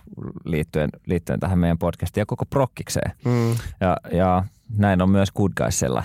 liittyen, 0.45 0.89
liittyen 1.05 1.39
tähän 1.39 1.59
meidän 1.59 1.77
podcastiin 1.77 2.21
ja 2.21 2.25
koko 2.25 2.45
prokkikseen. 2.45 3.11
Mm. 3.25 3.49
Ja, 3.81 3.97
ja 4.13 4.43
näin 4.77 5.01
on 5.01 5.09
myös 5.09 5.31
Good 5.31 5.51
Guysilla. 5.57 6.03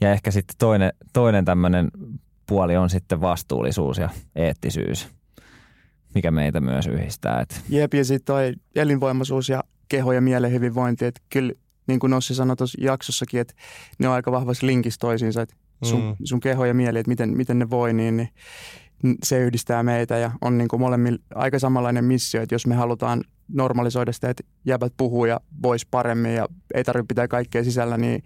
Ja 0.00 0.12
ehkä 0.12 0.30
sitten 0.30 0.56
toinen, 0.58 0.92
toinen 1.12 1.44
tämmöinen 1.44 1.88
puoli 2.46 2.76
on 2.76 2.90
sitten 2.90 3.20
vastuullisuus 3.20 3.98
ja 3.98 4.08
eettisyys, 4.36 5.08
mikä 6.14 6.30
meitä 6.30 6.60
myös 6.60 6.86
yhdistää. 6.86 7.40
Et, 7.40 7.62
Jep, 7.68 7.94
ja 7.94 8.04
sitten 8.04 8.24
toi 8.34 8.52
elinvoimaisuus 8.74 9.48
ja 9.48 9.62
keho- 9.88 10.12
ja 10.12 10.20
mielen 10.20 10.52
hyvinvointi, 10.52 11.04
että 11.04 11.20
kyllä 11.30 11.52
niin 11.86 12.00
kuin 12.00 12.10
Nossi 12.10 12.34
sanoi 12.34 12.56
tuossa 12.56 12.78
jaksossakin, 12.80 13.40
että 13.40 13.54
ne 13.98 14.08
on 14.08 14.14
aika 14.14 14.32
vahvassa 14.32 14.66
linkissä 14.66 14.98
toisiinsa, 15.00 15.42
että 15.42 15.54
sun, 15.84 16.00
Mm. 16.00 16.06
mm. 16.06 16.16
sun 16.24 16.40
keho 16.40 16.64
ja 16.64 16.74
mieli, 16.74 16.98
että 16.98 17.10
miten, 17.10 17.36
miten 17.36 17.58
ne 17.58 17.70
voi, 17.70 17.92
niin, 17.92 18.16
niin 18.16 18.28
se 19.24 19.38
yhdistää 19.40 19.82
meitä 19.82 20.18
ja 20.18 20.30
on 20.40 20.58
niin 20.58 20.68
kuin 20.68 20.80
molemmilla 20.80 21.18
aika 21.34 21.58
samanlainen 21.58 22.04
missio, 22.04 22.42
että 22.42 22.54
jos 22.54 22.66
me 22.66 22.74
halutaan 22.74 23.24
normalisoida 23.48 24.12
sitä, 24.12 24.30
että 24.30 24.42
jäbät 24.64 24.92
puhuu 24.96 25.24
ja 25.24 25.40
vois 25.62 25.86
paremmin 25.86 26.34
ja 26.34 26.48
ei 26.74 26.84
tarvitse 26.84 27.06
pitää 27.08 27.28
kaikkea 27.28 27.64
sisällä, 27.64 27.98
niin 27.98 28.22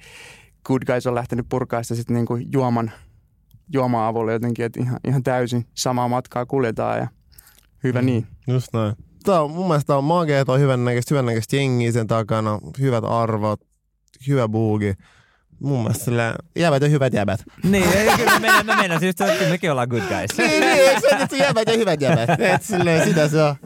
Good 0.64 0.82
Guys 0.86 1.06
on 1.06 1.14
lähtenyt 1.14 1.46
purkaa 1.48 1.82
sitä 1.82 1.94
sitten 1.94 2.14
niin 2.14 2.26
kuin 2.26 2.48
juoman, 2.52 2.92
juoman 3.72 4.06
avulla 4.06 4.32
jotenkin, 4.32 4.64
että 4.64 4.80
ihan, 4.80 5.00
ihan 5.08 5.22
täysin 5.22 5.66
samaa 5.74 6.08
matkaa 6.08 6.46
kuljetaan 6.46 6.98
ja 6.98 7.08
Hyvä 7.84 8.02
niin. 8.02 8.26
Just 8.46 8.68
näin. 8.72 8.94
Tää 9.26 9.42
on, 9.42 9.50
mun 9.50 9.68
mielestä 9.68 9.96
on 9.96 10.04
mageeta, 10.04 10.52
on 10.52 10.60
hyvännäköistä, 10.60 11.14
hyvännäköistä 11.14 11.56
jengiä 11.56 11.92
sen 11.92 12.06
takana, 12.06 12.58
hyvät 12.80 13.04
arvot, 13.04 13.60
hyvä 14.26 14.48
buugi. 14.48 14.94
Mun 15.60 15.80
mielestä 15.80 16.04
sillä 16.04 16.34
jäbät 16.56 16.82
ja 16.82 16.88
hyvät 16.88 17.12
jäbät. 17.12 17.40
Niin, 17.62 17.92
ei, 17.92 18.16
kyllä 18.16 18.32
mä 18.32 18.38
menen, 18.38 18.66
mä 18.66 18.76
menen 18.76 19.00
siis, 19.00 19.10
että 19.10 19.48
mekin 19.50 19.70
ollaan 19.70 19.88
good 19.88 20.02
guys. 20.02 20.38
niin, 20.38 20.60
niin, 20.60 20.88
eikö 20.88 21.00
se 21.10 21.18
nyt 21.18 21.32
jäbät 21.32 21.68
ja 21.68 21.76
hyvät 21.76 22.00
jäbät? 22.00 22.30
Et 22.40 22.62
silleen 22.62 23.08
sitä 23.08 23.28
se 23.28 23.42
on. 23.42 23.56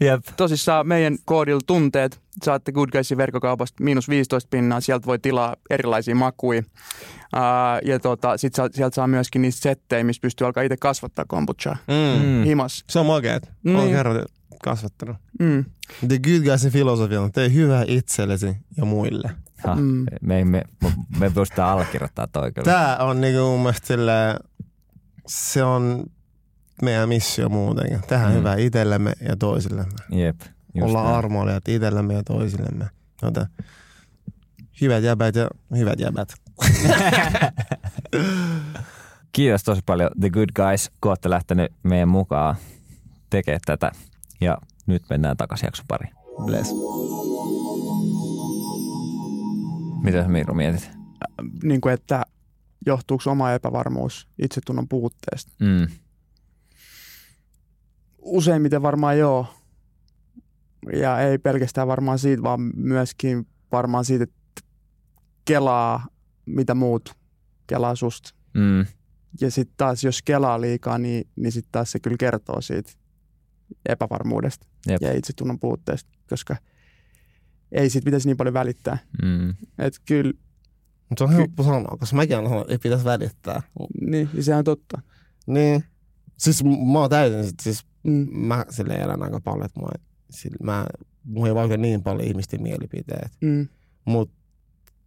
Jep. 0.00 0.20
Tosissaan 0.36 0.88
meidän 0.88 1.16
koodilla 1.24 1.60
tunteet 1.66 2.20
saatte 2.44 2.72
Good 2.72 2.88
Guysin 2.92 3.18
verkkokaupasta 3.18 3.84
miinus 3.84 4.08
15 4.08 4.48
pinnaa. 4.50 4.80
Sieltä 4.80 5.06
voi 5.06 5.18
tilaa 5.18 5.56
erilaisia 5.70 6.14
makuja. 6.14 6.62
Uh, 7.36 7.88
ja 7.88 8.00
tota, 8.00 8.36
sit 8.36 8.54
saa, 8.54 8.68
sieltä 8.72 8.94
saa 8.94 9.06
myöskin 9.06 9.42
niistä 9.42 9.62
settejä, 9.62 10.04
missä 10.04 10.20
pystyy 10.20 10.46
alkaa 10.46 10.62
itse 10.62 10.76
kasvattaa 10.76 11.24
kombuchaa. 11.28 11.76
Mm. 11.88 12.26
Mm. 12.26 12.44
Himas. 12.44 12.84
Se 12.90 12.98
on 12.98 13.06
mageet. 13.06 13.50
Niin. 13.62 13.76
Olen 13.76 13.90
kerran 13.90 14.24
kasvattanut. 14.64 15.16
Mm. 15.40 15.64
The 16.08 16.18
Good 16.18 16.44
Guysin 16.44 16.70
filosofia 16.72 17.20
on 17.20 17.32
tee 17.32 17.52
hyvää 17.52 17.84
itsellesi 17.88 18.56
ja 18.76 18.84
muille. 18.84 19.30
Ha, 19.66 19.74
Mm. 19.74 20.06
me, 20.22 20.44
me, 20.44 20.62
me, 20.82 20.92
me 21.18 21.30
pystytään 21.30 21.68
allekirjoittamaan 21.68 22.28
toi 22.32 22.52
kyllä. 22.52 22.64
Tää 22.64 22.96
on 22.96 23.20
niinku 23.20 23.40
mun 23.40 23.60
mielestä 23.60 23.86
silleen, 23.86 24.36
se 25.26 25.64
on 25.64 26.04
meidän 26.82 27.08
missio 27.08 27.48
muutenkin. 27.48 28.00
Tehdään 28.08 28.32
Mm. 28.32 28.38
hyvää 28.38 28.56
itsellemme 28.56 29.12
ja 29.28 29.36
toisillemme. 29.36 29.92
Jep. 30.10 30.40
näin. 30.74 30.96
armoilijat 30.96 31.68
itsellemme 31.68 32.14
ja 32.14 32.22
toisillemme. 32.22 32.88
Joten 33.22 33.46
hyvät 34.80 35.02
jäbät 35.04 35.34
ja 35.34 35.48
hyvät 35.76 36.00
jäbät. 36.00 36.34
Kiitos 39.32 39.62
tosi 39.64 39.80
paljon 39.86 40.10
The 40.20 40.30
Good 40.30 40.48
Guys, 40.56 40.90
kun 41.00 41.10
olette 41.10 41.30
lähtenyt 41.30 41.72
meidän 41.82 42.08
mukaan 42.08 42.56
tekemään 43.30 43.60
tätä. 43.66 43.92
Ja 44.40 44.58
nyt 44.86 45.02
mennään 45.10 45.36
takaisin 45.36 45.66
jakson 45.66 45.86
pariin. 45.88 46.14
Bless. 46.44 46.72
Mitä 50.02 50.22
sä 50.22 50.28
Miru 50.28 50.54
mietit? 50.54 50.90
Niin 51.62 51.80
kuin, 51.80 51.94
että 51.94 52.22
johtuuko 52.86 53.30
oma 53.30 53.52
epävarmuus 53.52 54.28
itsetunnon 54.38 54.88
puutteesta? 54.88 55.52
Mm. 55.60 55.86
Useimmiten 58.18 58.82
varmaan 58.82 59.18
joo. 59.18 59.46
Ja 60.92 61.20
ei 61.20 61.38
pelkästään 61.38 61.88
varmaan 61.88 62.18
siitä, 62.18 62.42
vaan 62.42 62.60
myöskin 62.76 63.46
varmaan 63.72 64.04
siitä, 64.04 64.24
että 64.24 64.62
kelaa, 65.44 66.06
mitä 66.46 66.74
muut 66.74 67.14
kelaa 67.66 67.94
susta. 67.94 68.34
Mm. 68.54 68.86
Ja 69.40 69.50
sitten 69.50 69.76
taas, 69.76 70.04
jos 70.04 70.22
kelaa 70.22 70.60
liikaa, 70.60 70.98
niin, 70.98 71.28
niin 71.36 71.52
sitten 71.52 71.72
taas 71.72 71.92
se 71.92 72.00
kyllä 72.00 72.16
kertoo 72.16 72.60
siitä 72.60 72.92
epävarmuudesta 73.88 74.66
Jep. 74.88 75.02
ja 75.02 75.12
itsetunnon 75.12 75.58
puutteesta, 75.60 76.10
koska 76.30 76.56
ei 77.72 77.90
siitä 77.90 78.04
pitäisi 78.04 78.28
niin 78.28 78.36
paljon 78.36 78.54
välittää. 78.54 78.98
Mm. 79.22 79.50
Että 79.78 80.00
kyllä, 80.06 80.32
Mutta 81.08 81.18
se 81.18 81.24
on 81.24 81.32
helppo 81.36 81.62
sanoa, 81.62 81.96
koska 82.00 82.16
mäkin 82.16 82.36
sanon, 82.36 82.60
että 82.60 82.72
ei 82.72 82.78
pitäisi 82.78 83.04
välittää. 83.04 83.62
niin, 84.00 84.28
niin 84.32 84.44
sehän 84.44 84.58
on 84.58 84.64
totta. 84.64 85.00
Niin. 85.46 85.84
Siis 86.38 86.64
mä 86.64 86.98
oon 86.98 87.10
täysin, 87.10 87.54
siis 87.62 87.86
Mm. 88.04 88.26
mä 88.32 88.64
sille 88.70 88.94
elän 88.94 89.22
aika 89.22 89.40
paljon, 89.40 89.66
että 89.66 89.80
mä, 89.80 89.86
sille, 90.30 90.56
mä, 90.62 90.86
mulla 91.24 91.48
ei 91.48 91.54
vaikuta 91.54 91.76
niin 91.76 92.02
paljon 92.02 92.28
ihmisten 92.28 92.62
mielipiteet. 92.62 93.32
Mm. 93.40 93.68
Mut, 94.04 94.30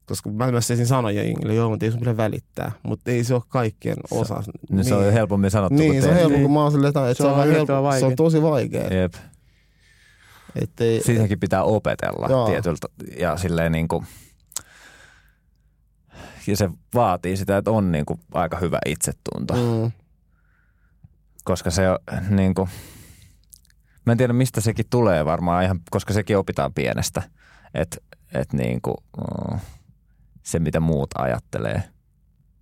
koska 0.10 0.30
mä 0.30 0.52
myös 0.52 0.68
siinä 0.68 0.86
sanoin 0.86 1.16
jo 1.16 1.24
Ingille, 1.24 1.54
joo, 1.54 1.70
mutta 1.70 1.86
ei 1.86 1.92
sun 1.92 2.00
pidä 2.00 2.18
välittää. 2.18 2.72
Mutta 2.84 3.12
ei 3.12 3.24
se 3.24 3.34
ole 3.34 3.44
kaikkien 3.50 3.98
osa. 4.12 4.44
No, 4.70 4.84
se 4.84 4.96
on 4.96 5.14
helpommin 5.14 5.52
sanottu 5.52 5.78
Niin, 5.78 5.92
kuin 5.92 6.02
se 6.02 6.08
on 6.08 6.14
tehty. 6.14 6.22
helppo, 6.22 6.36
Niin. 6.38 6.44
kun 6.46 6.54
mä 6.54 6.62
oon 6.64 6.72
silleen, 6.72 6.90
että, 6.90 7.14
Se 7.14 7.18
se, 7.18 7.28
on 7.28 7.48
helppo, 7.48 7.92
se 8.00 8.06
on 8.06 8.16
tosi 8.16 8.42
vaikea. 8.42 8.88
Jep. 8.88 9.14
Ettei, 10.62 11.04
Siitäkin 11.04 11.40
pitää 11.40 11.64
opetella 11.64 12.28
Joo. 12.30 12.48
tietyltä 12.50 12.88
ja 13.20 13.38
silleen 13.38 13.72
niin 13.72 13.88
kuin, 13.88 14.06
ja 16.48 16.58
se 16.58 16.70
vaatii 16.94 17.38
sitä, 17.38 17.58
että 17.58 17.72
on 17.72 17.92
niin 17.92 18.06
kuin 18.06 18.20
aika 18.34 18.58
hyvä 18.58 18.80
itsetunto, 18.86 19.54
mm. 19.54 19.84
mm, 19.84 19.92
koska 21.44 21.72
se 21.72 21.90
on 21.90 21.98
niin 22.30 22.54
kuin, 22.56 22.70
mä 24.06 24.12
en 24.12 24.18
tiedä 24.18 24.34
mistä 24.34 24.62
sekin 24.62 24.86
tulee 24.90 25.26
varmaan 25.26 25.64
ihan, 25.64 25.80
koska 25.92 26.14
sekin 26.14 26.38
opitaan 26.38 26.74
pienestä, 26.74 27.22
että 27.74 27.98
et 28.34 28.54
niin 28.54 28.82
kuin, 28.82 28.96
mm, 29.52 29.60
se 30.52 30.60
mitä 30.60 30.80
muut 30.80 31.10
ajattelee. 31.18 31.84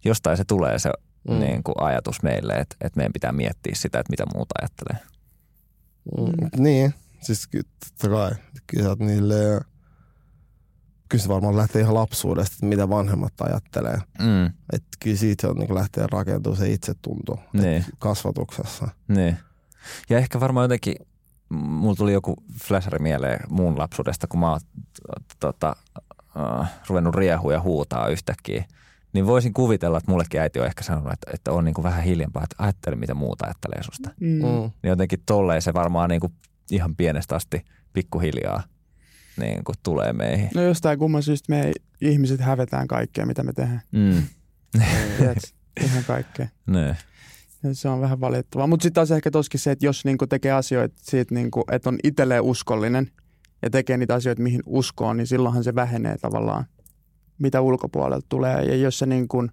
Jostain 0.06 0.38
se 0.38 0.44
tulee 0.46 0.80
se 0.80 0.92
mm. 1.28 1.40
Niin 1.40 1.64
kuin 1.64 1.76
ajatus 1.78 2.24
meille, 2.24 2.54
että, 2.54 2.76
että 2.82 2.98
meidän 2.98 3.14
pitää 3.14 3.32
miettiä 3.32 3.76
sitä, 3.76 4.00
että 4.00 4.12
mitä 4.12 4.24
muut 4.36 4.48
ajattelee. 4.62 5.04
mm, 6.18 6.64
niin, 6.64 6.94
siis 7.22 7.50
totta 7.80 8.10
kai. 8.16 8.32
Kyllä 8.68 8.96
niille, 9.00 9.62
kyllä 11.10 11.22
se 11.24 11.30
varmaan 11.30 11.58
lähtee 11.58 11.82
ihan 11.82 11.96
lapsuudesta, 11.96 12.54
että 12.54 12.66
mitä 12.66 12.90
vanhemmat 12.90 13.34
ajattelee. 13.42 13.98
Mm, 14.20 14.46
Että 14.46 14.88
kyllä 15.00 15.18
siitä 15.18 15.50
on, 15.50 15.56
niin 15.56 15.76
lähtee 15.76 16.08
rakentumaan 16.12 16.58
se 16.58 16.72
itsetunto 16.72 17.40
niin. 17.54 17.86
kasvatuksessa. 18.00 18.88
Niin. 19.08 19.38
Ja 20.10 20.18
ehkä 20.18 20.40
varmaan 20.40 20.64
jotenkin, 20.64 20.96
mulla 21.50 21.96
tuli 21.96 22.14
joku 22.14 22.36
flasheri 22.64 23.00
mieleen 23.00 23.40
muun 23.50 23.78
lapsuudesta, 23.80 24.28
kun 24.28 24.40
mä 24.40 24.50
oon 24.52 24.60
tota, 25.40 25.76
äh, 26.40 26.72
ruvennut 26.88 27.16
riehua 27.16 27.54
ja 27.54 27.62
huutaa 27.62 28.08
yhtäkkiä. 28.08 28.66
Niin 29.14 29.28
voisin 29.28 29.54
kuvitella, 29.54 29.98
että 29.98 30.12
mullekin 30.12 30.42
äiti 30.42 30.60
on 30.60 30.66
ehkä 30.66 30.84
sanonut, 30.84 31.14
että, 31.14 31.32
että 31.34 31.52
on 31.52 31.66
niin 31.66 31.74
kuin 31.74 31.84
vähän 31.84 32.04
hiljempaa, 32.04 32.44
että 32.44 32.56
ajattele, 32.60 32.96
mitä 32.96 33.14
muuta 33.14 33.46
ajattelee 33.46 33.84
susta. 33.84 34.10
Mm. 34.20 34.28
Mm. 34.28 34.42
Niin 34.42 34.90
jotenkin 34.90 35.20
tolleen 35.26 35.62
se 35.62 35.74
varmaan 35.74 36.10
niin 36.10 36.22
kuin 36.22 36.34
ihan 36.72 36.96
pienestä 36.96 37.36
asti 37.36 37.66
pikkuhiljaa 37.94 38.64
niin 39.38 39.64
kuin 39.64 39.76
tulee 39.84 40.14
meihin. 40.14 40.50
No 40.56 40.62
jostain 40.62 41.00
kumman 41.00 41.24
syystä 41.24 41.54
me 41.54 41.72
ihmiset 42.02 42.40
hävetään 42.42 42.88
kaikkea, 42.88 43.26
mitä 43.26 43.44
me 43.44 43.54
tehdään. 43.54 43.82
Mm. 43.92 44.24
Tiedät, 45.18 45.38
ihan 45.86 46.04
kaikkea. 46.04 46.48
Niin. 46.68 46.96
Ja 47.64 47.76
se 47.76 47.90
on 47.90 48.02
vähän 48.02 48.22
valitettavaa. 48.22 48.68
Mutta 48.68 48.84
sitten 48.84 48.94
taas 48.94 49.12
ehkä 49.12 49.32
toskin 49.32 49.60
se, 49.60 49.72
että 49.72 49.86
jos 49.86 50.06
niinku 50.06 50.28
tekee 50.28 50.52
asioita 50.52 50.96
siitä, 51.02 51.36
niinku, 51.36 51.64
että 51.72 51.90
on 51.90 51.98
itselleen 52.04 52.44
uskollinen 52.44 53.12
ja 53.62 53.70
tekee 53.70 53.98
niitä 53.98 54.14
asioita, 54.16 54.42
mihin 54.42 54.62
uskoo, 54.66 55.14
niin 55.14 55.28
silloinhan 55.28 55.64
se 55.64 55.76
vähenee 55.76 56.18
tavallaan, 56.18 56.66
mitä 57.38 57.62
ulkopuolelta 57.62 58.26
tulee. 58.30 58.64
Ja 58.64 58.76
jos 58.76 59.00
sä 59.00 59.06
niinku, 59.06 59.38
uh, 59.38 59.50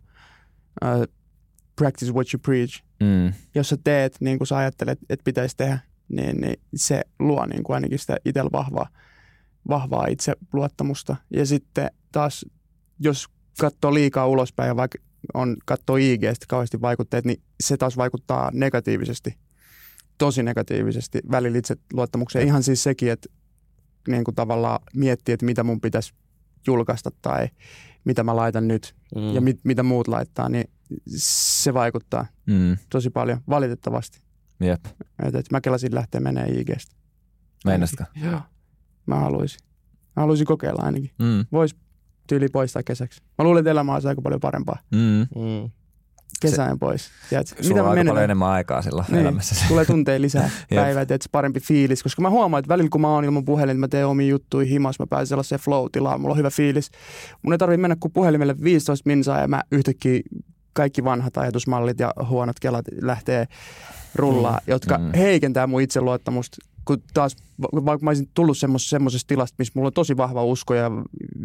practice 1.77 2.13
what 2.13 2.27
you 2.35 2.41
preach, 2.45 2.83
Mm. 3.01 3.33
jos 3.55 3.69
sä 3.69 3.77
teet 3.85 4.17
niin 4.21 4.39
kuin 4.39 4.49
sä 4.49 4.57
ajattelet, 4.57 4.99
että 5.11 5.25
pitäisi 5.25 5.57
tehdä, 5.57 5.79
niin, 6.09 6.41
niin 6.41 6.61
se 6.75 7.03
luo 7.19 7.47
niin 7.47 7.63
kuin 7.63 7.75
ainakin 7.75 7.99
sitä 7.99 8.17
itsellä 8.25 8.51
vahvaa, 8.53 8.89
vahvaa 9.69 10.07
itseluottamusta. 10.07 11.17
Ja 11.31 11.47
sitten 11.47 11.91
taas, 12.13 12.47
jos 13.01 13.27
katsoo 13.61 13.95
liikaa 13.95 14.27
ulospäin 14.27 14.69
ja 14.69 14.77
vaikka 14.77 14.99
on 15.35 15.57
katsoo 15.65 15.97
IGstä 15.97 16.47
kauheasti 16.49 16.81
vaikutteet, 16.81 17.25
niin 17.25 17.43
se 17.63 17.77
taas 17.77 17.97
vaikuttaa 17.97 18.51
negatiivisesti, 18.55 19.39
tosi 20.19 20.43
negatiivisesti 20.43 21.21
välillä 21.31 21.59
itseluottamukseen. 21.59 22.47
Ihan 22.47 22.63
siis 22.63 22.83
sekin, 22.83 23.11
että 23.11 23.29
niin 24.09 24.25
kuin 24.25 24.35
tavallaan 24.35 24.81
miettii, 24.95 25.33
että 25.33 25.47
mitä 25.47 25.65
mun 25.65 25.81
pitäisi 25.81 26.15
julkaista 26.67 27.11
tai 27.23 27.49
mitä 28.05 28.23
mä 28.25 28.37
laitan 28.37 28.69
nyt 28.69 28.95
Mm. 29.15 29.35
ja 29.35 29.41
mit, 29.41 29.61
mitä 29.65 29.83
muut 29.83 30.09
laittaa, 30.09 30.49
niin 30.49 30.71
se 31.17 31.75
vaikuttaa 31.75 32.27
Mm. 32.47 32.77
tosi 32.91 33.11
paljon, 33.11 33.41
valitettavasti. 33.49 34.21
Jep. 34.61 34.85
Et, 35.27 35.35
et 35.35 35.51
mä 35.51 35.61
kelasin 35.61 35.95
lähteä 35.95 36.21
menee 36.21 36.47
IGstä. 36.47 36.97
Meinasitko? 37.65 38.05
Joo. 38.25 38.41
Mä 39.07 39.17
haluaisin. 39.17 39.59
Mä 40.17 40.21
haluaisin 40.23 40.47
kokeilla 40.47 40.83
ainakin. 40.83 41.11
Mm. 41.19 41.47
Vois 41.53 41.77
tyyli 42.29 42.49
poistaa 42.49 42.83
kesäksi. 42.83 43.21
Mä 43.39 43.45
luulen, 43.45 43.61
että 43.61 43.71
elämä 43.71 43.95
olisi 43.95 44.09
aika 44.09 44.23
paljon 44.23 44.41
parempaa. 44.41 44.79
Mm. 44.93 45.27
Mm. 45.43 45.71
Kesään 46.41 46.79
pois. 46.79 47.11
Tiedätkö? 47.31 47.63
Sulla 47.63 47.83
on 47.83 47.89
aika 47.89 48.05
paljon 48.05 48.25
enemmän 48.25 48.49
aikaa 48.49 48.83
silloin 48.83 49.07
Niin. 49.09 49.21
elämässä. 49.21 49.55
Tulee 49.69 49.85
tunteja 49.85 50.21
lisää 50.21 50.51
päivää, 50.75 51.03
että 51.03 51.19
parempi 51.33 51.61
fiilis. 51.61 52.03
Koska 52.03 52.23
mä 52.23 52.31
huomaan, 52.31 52.59
että 52.59 52.69
välillä 52.69 52.89
kun 52.91 53.01
mä 53.01 53.09
oon 53.09 53.25
ilman 53.25 53.45
puhelin, 53.45 53.81
mä 53.81 53.89
teen 53.89 54.07
omia 54.07 54.29
juttuja 54.29 54.67
himas, 54.67 54.99
mä 54.99 55.07
pääsen 55.11 55.27
sellaiseen 55.27 55.61
flow-tilaan, 55.61 56.21
mulla 56.21 56.33
on 56.33 56.39
hyvä 56.39 56.51
fiilis. 56.51 56.91
Mun 57.43 57.53
ei 57.53 57.59
tarvitse 57.59 57.81
mennä 57.81 57.97
kuin 58.01 58.13
puhelimelle 58.13 58.55
15 58.65 59.03
minsaa 59.07 59.41
ja 59.41 59.49
mä 59.49 59.63
yhtäkkiä 59.73 60.21
kaikki 60.73 61.05
vanhat 61.05 61.37
ajatusmallit 61.37 62.01
ja 62.01 62.15
huonot 62.29 62.61
kelat 62.61 62.85
lähtee 63.03 63.47
rullaa, 64.15 64.61
mm. 64.67 64.73
jotka 64.73 64.99
mm. 64.99 65.13
heikentää 65.17 65.67
mun 65.67 65.83
itseluottamusta. 65.83 66.57
Kun 66.85 67.03
taas, 67.15 67.37
va- 67.63 67.85
vaikka 67.85 68.05
mä 68.05 68.11
olisin 68.11 68.31
tullut 68.35 68.59
semmos, 68.59 68.91
semmoisesta 68.91 69.29
tilasta, 69.29 69.55
missä 69.59 69.73
mulla 69.77 69.87
on 69.87 69.93
tosi 69.93 70.17
vahva 70.17 70.45
usko 70.45 70.75
ja 70.75 70.91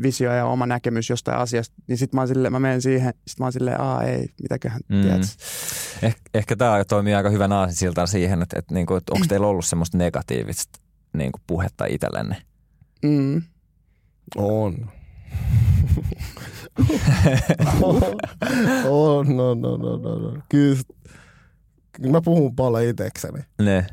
visio 0.01 0.33
ja 0.33 0.45
oma 0.45 0.65
näkemys 0.65 1.09
jostain 1.09 1.37
asiasta, 1.37 1.75
niin 1.87 1.97
sit 1.97 2.13
mä, 2.13 2.21
oon 2.21 2.27
silleen, 2.27 2.51
mä 2.51 2.59
menen 2.59 2.81
siihen, 2.81 3.13
sit 3.27 3.39
mä 3.39 3.45
oon 3.45 3.53
silleen, 3.53 3.81
aa 3.81 4.03
ei, 4.03 4.27
mitäköhän, 4.41 4.81
Mm. 4.89 5.01
tiedät. 5.01 5.21
Eh, 6.01 6.15
ehkä 6.33 6.55
tämä 6.55 6.85
toimii 6.85 7.13
aika 7.13 7.29
hyvän 7.29 7.51
aasinsiltaan 7.51 8.07
siihen, 8.07 8.41
että, 8.41 8.59
että, 8.59 8.73
niinku, 8.73 8.95
että 8.95 9.13
onko 9.13 9.25
teillä 9.29 9.47
ollut 9.47 9.65
semmoista 9.65 9.97
negatiivista 9.97 10.79
niinku, 11.13 11.39
puhetta 11.47 11.85
itsellenne? 11.85 12.35
Mm. 13.05 13.41
On. 14.35 14.89
on, 18.89 19.37
no, 19.37 19.53
no, 19.55 19.77
no, 19.77 19.97
no, 19.97 20.19
no. 20.19 20.41
Kyllä, 20.49 20.81
kyllä 21.91 22.11
mä 22.11 22.21
puhun 22.21 22.55
paljon 22.55 22.83
itekseni. 22.83 23.39
Ne. 23.61 23.85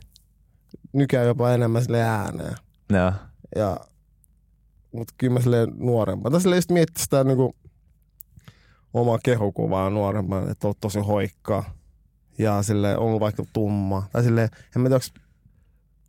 Nykyään 0.97 1.27
jopa 1.27 1.51
enemmän 1.53 1.83
sille 1.83 2.03
ääneen. 2.03 2.57
Joo. 2.91 3.13
Ja, 3.57 3.77
mutta 4.93 5.15
kyllä 5.19 5.33
mä 5.35 5.41
silleen 5.41 5.69
nuorempana. 5.77 6.31
Tai 6.33 6.41
silleen 6.41 6.59
just 6.59 6.71
miettii 6.71 7.03
sitä 7.03 7.25
niinku 7.25 7.57
omaa 8.95 9.19
kehokuvaa 9.23 9.91
nuorempana, 9.91 10.51
että 10.51 10.69
on 10.69 10.75
tosi 10.81 10.99
hoikkaa. 11.01 11.65
Ja 12.39 12.63
sille 12.63 12.97
on 12.97 13.21
vaikka 13.21 13.45
tumma. 13.53 14.09
Tai 14.13 14.23
silleen, 14.23 14.49
en 14.77 14.83
mä 14.83 14.89
tiedä, 14.89 15.05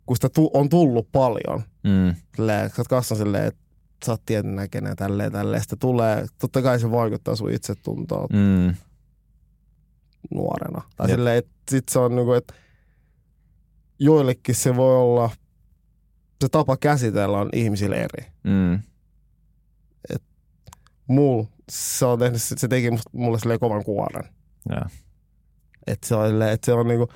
kun 0.06 0.16
sitä 0.16 0.28
tu- 0.28 0.50
on 0.54 0.68
tullut 0.68 1.08
paljon. 1.12 1.62
Mm. 1.84 2.14
Silleen, 2.36 2.70
sä 2.70 2.74
oot 2.78 2.88
kasvanut 2.88 3.18
silleen, 3.24 3.44
että 3.44 3.60
sä 4.06 4.12
oot 4.12 4.22
tietyn 4.26 4.56
näköinen 4.56 4.90
ja 4.90 4.96
tälleen, 4.96 5.32
tälleen. 5.32 5.62
Sitten 5.62 5.78
tulee, 5.78 6.26
totta 6.38 6.62
kai 6.62 6.80
se 6.80 6.90
vaikuttaa 6.90 7.36
sun 7.36 7.50
itsetuntoon 7.52 8.28
Mm. 8.32 8.74
nuorena. 10.30 10.82
Tai 10.96 11.08
silleen, 11.08 11.38
että 11.38 11.50
sit 11.70 11.88
se 11.88 11.98
on 11.98 12.16
niinku, 12.16 12.32
että 12.32 12.54
joillekin 13.98 14.54
se 14.54 14.76
voi 14.76 14.96
olla, 14.96 15.30
se 16.40 16.48
tapa 16.48 16.76
käsitellä 16.76 17.38
on 17.38 17.48
ihmisille 17.52 17.96
eri. 17.96 18.26
Mm. 18.44 18.82
Mul, 21.06 21.44
se, 21.70 22.06
on 22.06 22.18
tehnyt, 22.18 22.42
se 22.42 22.68
teki 22.68 22.90
mulle 23.12 23.38
silleen 23.38 23.60
kovan 23.60 23.84
kuoren. 23.84 24.24
Joo. 24.70 24.84
Että 25.86 26.08
se 26.08 26.14
on, 26.14 26.42
että 26.42 26.66
se 26.66 26.72
on 26.72 26.88
niinku, 26.88 27.08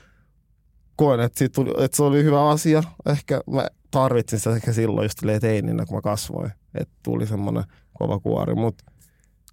koen, 0.96 1.20
että, 1.20 1.48
tuli, 1.48 1.70
että 1.84 1.96
se 1.96 2.02
oli 2.02 2.24
hyvä 2.24 2.48
asia. 2.48 2.82
Ehkä 3.06 3.40
mä 3.50 3.66
tarvitsin 3.90 4.38
sitä 4.38 4.56
ehkä 4.56 4.72
silloin 4.72 5.04
just 5.04 5.18
teininä, 5.40 5.86
kun 5.86 5.96
mä 5.96 6.00
kasvoin. 6.00 6.52
Että 6.74 6.94
tuli 7.02 7.26
semmoinen 7.26 7.64
kova 7.92 8.18
kuori. 8.18 8.54
Mutta 8.54 8.91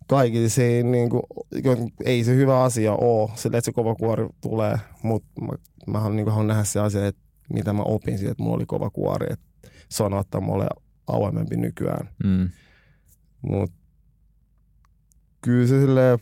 kaikille 0.09 0.49
se 0.49 0.63
ei, 0.63 0.83
niinku, 0.83 1.21
ei 2.05 2.23
se 2.23 2.35
hyvä 2.35 2.63
asia 2.63 2.93
ole, 2.93 3.29
sille, 3.35 3.57
että 3.57 3.65
se 3.65 3.71
kova 3.71 3.95
kuori 3.95 4.27
tulee. 4.41 4.77
Mutta 5.03 5.41
mä, 5.41 5.53
mä 5.87 5.99
haluan, 5.99 6.15
niinku, 6.15 6.31
haluan 6.31 6.47
nähdä 6.47 6.63
se 6.63 6.79
asia, 6.79 7.07
että 7.07 7.21
mitä 7.53 7.73
mä 7.73 7.83
opin 7.83 8.17
siitä, 8.17 8.31
että 8.31 8.43
mulla 8.43 8.55
oli 8.55 8.65
kova 8.65 8.89
kuori. 8.89 9.27
Että 9.29 9.45
se 9.89 10.03
on 10.03 10.13
ottaa 10.13 10.41
mulle 10.41 10.67
avoimempi 11.07 11.57
nykyään. 11.57 12.09
Mm. 12.23 12.49
Mutta 13.41 13.75
kyllä 15.41 15.67
se 15.67 15.79
silleen, 15.81 16.19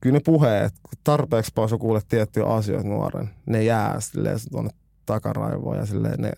kyllä 0.00 0.16
ne 0.16 0.20
puheet, 0.24 0.72
kun 0.82 0.98
tarpeeksi 1.04 1.52
paljon 1.54 1.68
sä 1.68 1.78
kuulet 1.78 2.08
tiettyjä 2.08 2.46
asioita 2.46 2.88
nuoren, 2.88 3.30
ne 3.46 3.64
jää 3.64 4.00
silleen 4.00 4.38
tuonne 4.50 4.70
takaraivoon 5.06 5.76
ja 5.76 5.86
silleen 5.86 6.20
ne, 6.20 6.32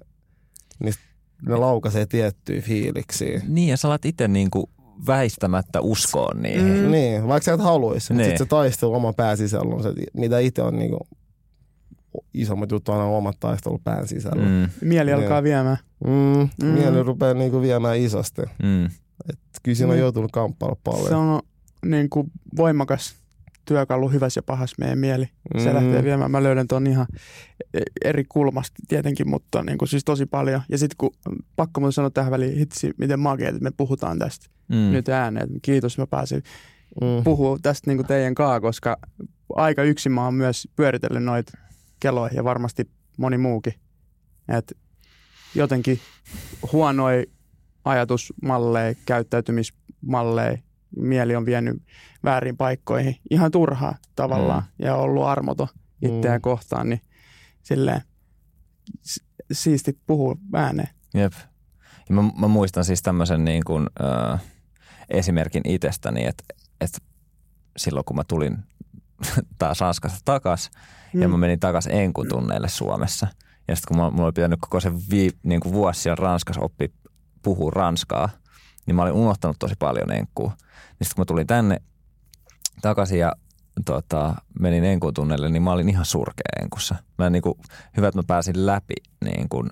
niistä, 0.85 1.03
ne 1.49 1.57
laukaisee 1.57 2.07
tiettyjä 2.07 2.63
fiiliksiä. 2.63 3.43
Niin, 3.49 3.69
ja 3.69 3.77
sä 3.77 3.89
alat 3.89 4.05
itse 4.05 4.29
niinku 4.29 4.71
väistämättä 5.07 5.81
uskoa 5.81 6.35
niihin. 6.35 6.65
Mm. 6.77 6.79
Mm. 6.85 6.91
Niin, 6.91 7.29
vaikka 7.29 7.45
sä 7.45 7.53
et 7.53 7.61
haluaisi, 7.61 8.13
mutta 8.13 8.23
Niin. 8.23 8.31
sitten 8.31 8.47
se 8.47 8.49
taistelu 8.49 8.95
oma 8.95 9.13
pään 9.13 9.37
sisällä 9.37 9.75
on 9.75 9.83
se, 9.83 9.93
mitä 10.15 10.39
itse 10.39 10.63
on 10.63 10.77
niinku 10.79 10.99
isommat 12.35 12.71
juttu 12.71 12.93
on 12.93 12.99
aina 13.01 13.11
omat 13.11 13.37
taistelut 13.41 13.85
pään 13.85 14.09
sisällä. 14.09 14.43
Mm. 14.43 14.49
Mm. 14.51 14.69
Mieli 14.89 15.11
Niin. 15.11 15.23
alkaa 15.23 15.43
viemään. 15.43 15.77
Mm, 16.07 16.49
Mm. 16.63 16.67
Mieli 16.67 17.03
rupeaa 17.03 17.35
niinku 17.35 17.61
viemään 17.61 17.99
isosti. 17.99 18.43
Mm. 18.63 18.85
Et 18.85 19.39
kyllä 19.63 19.77
siinä 19.77 19.89
on 19.91 19.95
Niin. 19.97 20.01
joutunut 20.03 20.33
kamppailla 20.33 20.77
paljon. 20.85 21.09
Se 21.09 21.15
on 21.15 21.43
niin 21.85 22.11
kuin 22.11 22.31
voimakas 22.57 23.15
työkalu 23.65 24.09
hyvässä 24.09 24.39
ja 24.39 24.43
pahassa 24.43 24.77
meidän 24.79 24.99
mieli. 24.99 25.29
Se 25.59 25.69
Mm. 25.69 25.75
lähtee 25.75 26.05
viemään. 26.05 26.31
Mä 26.31 26.43
löydän 26.43 26.69
tuon 26.69 26.87
ihan 26.87 27.07
eri 28.05 28.25
kulmasta 28.29 28.77
tietenkin, 28.89 29.29
mutta 29.31 29.63
niin 29.63 29.79
kuin 29.79 29.89
siis 29.89 30.05
tosi 30.05 30.27
paljon. 30.27 30.63
Ja 30.69 30.79
sitten 30.79 30.97
kun 30.99 31.11
pakko 31.57 31.81
mun 31.81 31.93
sanoa 31.93 32.11
tähän 32.11 32.31
väliin, 32.33 32.59
hitsi, 32.59 32.91
miten 32.99 33.21
makeet, 33.21 33.55
että 33.55 33.65
me 33.65 33.71
puhutaan 33.77 34.19
tästä 34.19 34.47
Mm. 34.69 34.77
mm. 34.77 34.93
nyt 34.93 35.09
ääneen. 35.09 35.49
Kiitos, 35.63 35.99
mä 35.99 36.07
pääsin 36.07 36.43
Mm. 37.01 37.25
puhua 37.25 37.59
tästä 37.63 37.91
niin 37.91 37.99
kuin 37.99 38.07
teidän 38.07 38.35
kaa, 38.35 38.61
koska 38.61 38.97
aika 39.55 39.83
yksin 39.83 40.13
mä 40.13 40.25
oon 40.25 40.35
myös 40.35 40.69
pyöritellyt 40.77 41.25
noita 41.25 41.53
keloja 42.01 42.33
ja 42.35 42.45
varmasti 42.45 42.91
moni 43.19 43.39
muukin. 43.39 43.75
Et 44.49 44.73
jotenkin 45.55 45.99
huonoja 46.73 47.25
ajatusmalleja, 47.85 48.95
käyttäytymismalleja, 49.07 50.59
mieli 50.97 51.37
on 51.37 51.47
vienyt 51.47 51.83
väärin 52.25 52.57
paikkoihin 52.57 53.17
ihan 53.31 53.51
turhaa 53.51 53.95
tavallaan 54.17 54.63
mm. 54.63 54.85
ja 54.85 54.97
ollut 54.97 55.25
armoton 55.25 55.69
itseään 56.03 56.39
Mm. 56.39 56.43
kohtaan, 56.43 56.89
niin 56.89 57.01
silleen 57.63 58.03
siisti 59.53 59.99
puhua 60.07 60.37
ääneen. 60.55 60.89
Jep. 61.15 61.33
Ja 62.09 62.15
mä, 62.15 62.23
mä 62.39 62.49
muistan 62.49 62.85
siis 62.85 63.03
tämmöisen 63.03 63.45
niin 63.45 63.65
kuin, 63.67 63.87
äh, 64.05 64.41
esimerkin 65.09 65.63
itsestäni, 65.65 66.27
että, 66.27 66.45
että 66.81 66.99
silloin 67.77 68.05
kun 68.05 68.17
mä 68.17 68.23
tulin 68.29 68.59
taas 69.59 69.81
Ranskasta 69.81 70.19
takas 70.25 70.71
mm. 71.15 71.23
ja 71.23 71.29
mä 71.29 71.37
menin 71.37 71.61
takas 71.61 71.89
enkutunneille 71.91 72.69
Suomessa. 72.69 73.27
Ja 73.69 73.77
sitten 73.77 73.89
kun 73.89 73.97
mä, 73.97 74.11
mulla 74.11 74.25
oli 74.25 74.33
pitänyt 74.33 74.61
koko 74.61 74.81
se 74.81 74.93
vii, 75.11 75.31
niin 75.43 75.61
kuin 75.61 75.73
vuosi 75.73 76.01
siellä 76.01 76.23
Ranskassa 76.23 76.61
oppi 76.61 76.95
puhua 77.43 77.71
ranskaa, 77.71 78.29
niin 78.87 78.97
mä 78.97 79.03
olin 79.03 79.13
unohtanut 79.13 79.57
tosi 79.59 79.75
paljon 79.79 80.13
enkkua. 80.13 80.49
Niin 80.49 81.07
sitten 81.07 81.15
kun 81.15 81.21
mä 81.21 81.25
tulin 81.25 81.47
tänne 81.47 81.83
takaisin 82.83 83.19
ja 83.19 83.33
tota, 83.85 84.35
menin 84.61 84.85
enkutunneille, 84.85 85.49
niin 85.49 85.63
mä 85.63 85.73
olin 85.73 85.89
ihan 85.89 86.05
surkea 86.05 86.63
enkussa. 86.63 86.95
Mä 87.19 87.31
niin 87.31 87.43
kuin, 87.43 87.55
hyvä, 87.97 88.09
että 88.09 88.19
mä 88.19 88.25
pääsin 88.27 88.67
läpi 88.67 88.95
niin 89.25 89.49
kuin 89.49 89.71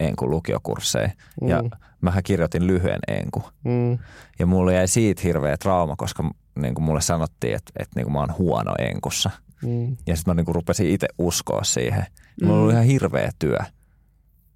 enkun 0.00 0.30
lukiokursseja. 0.30 1.10
Mm. 1.42 1.48
Ja 1.48 1.62
mähän 2.00 2.22
kirjoitin 2.22 2.66
lyhyen 2.66 3.00
enku. 3.08 3.42
Mm. 3.64 3.98
Ja 4.38 4.46
mulle 4.46 4.74
jäi 4.74 4.88
siitä 4.88 5.22
hirveä 5.24 5.56
trauma, 5.56 5.96
koska 5.96 6.30
niin 6.58 6.74
kuin 6.74 6.84
mulle 6.84 7.00
sanottiin, 7.00 7.54
että, 7.54 7.72
että 7.78 7.92
niin 7.96 8.04
kuin 8.04 8.12
mä 8.12 8.20
oon 8.20 8.38
huono 8.38 8.74
enkussa. 8.78 9.30
Mm. 9.62 9.96
Ja 10.06 10.16
sitten 10.16 10.30
mä 10.30 10.34
niin 10.34 10.44
kuin 10.44 10.54
rupesin 10.54 10.90
itse 10.90 11.08
uskoa 11.18 11.64
siihen. 11.64 12.06
Mm. 12.40 12.46
Mulla 12.46 12.64
oli 12.64 12.72
ihan 12.72 12.84
hirveä 12.84 13.30
työ 13.38 13.58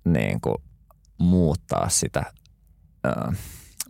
niin 0.05 0.41
kuin 0.41 0.57
muuttaa 1.19 1.89
sitä 1.89 2.25
äh, 3.07 3.37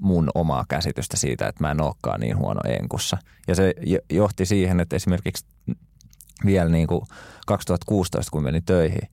mun 0.01 0.31
omaa 0.35 0.65
käsitystä 0.69 1.17
siitä, 1.17 1.49
että 1.49 1.65
mä 1.65 1.71
en 1.71 1.81
olekaan 1.83 2.21
niin 2.21 2.37
huono 2.39 2.61
enkussa. 2.81 3.19
Ja 3.49 3.55
se 3.55 3.75
jo- 3.87 3.99
johti 4.13 4.47
siihen, 4.47 4.81
että 4.81 4.97
esimerkiksi 4.97 5.47
vielä 6.47 6.71
niin 6.71 6.87
kuin 6.87 7.01
2016, 7.47 8.31
kun 8.31 8.43
menin 8.43 8.65
töihin 8.65 9.09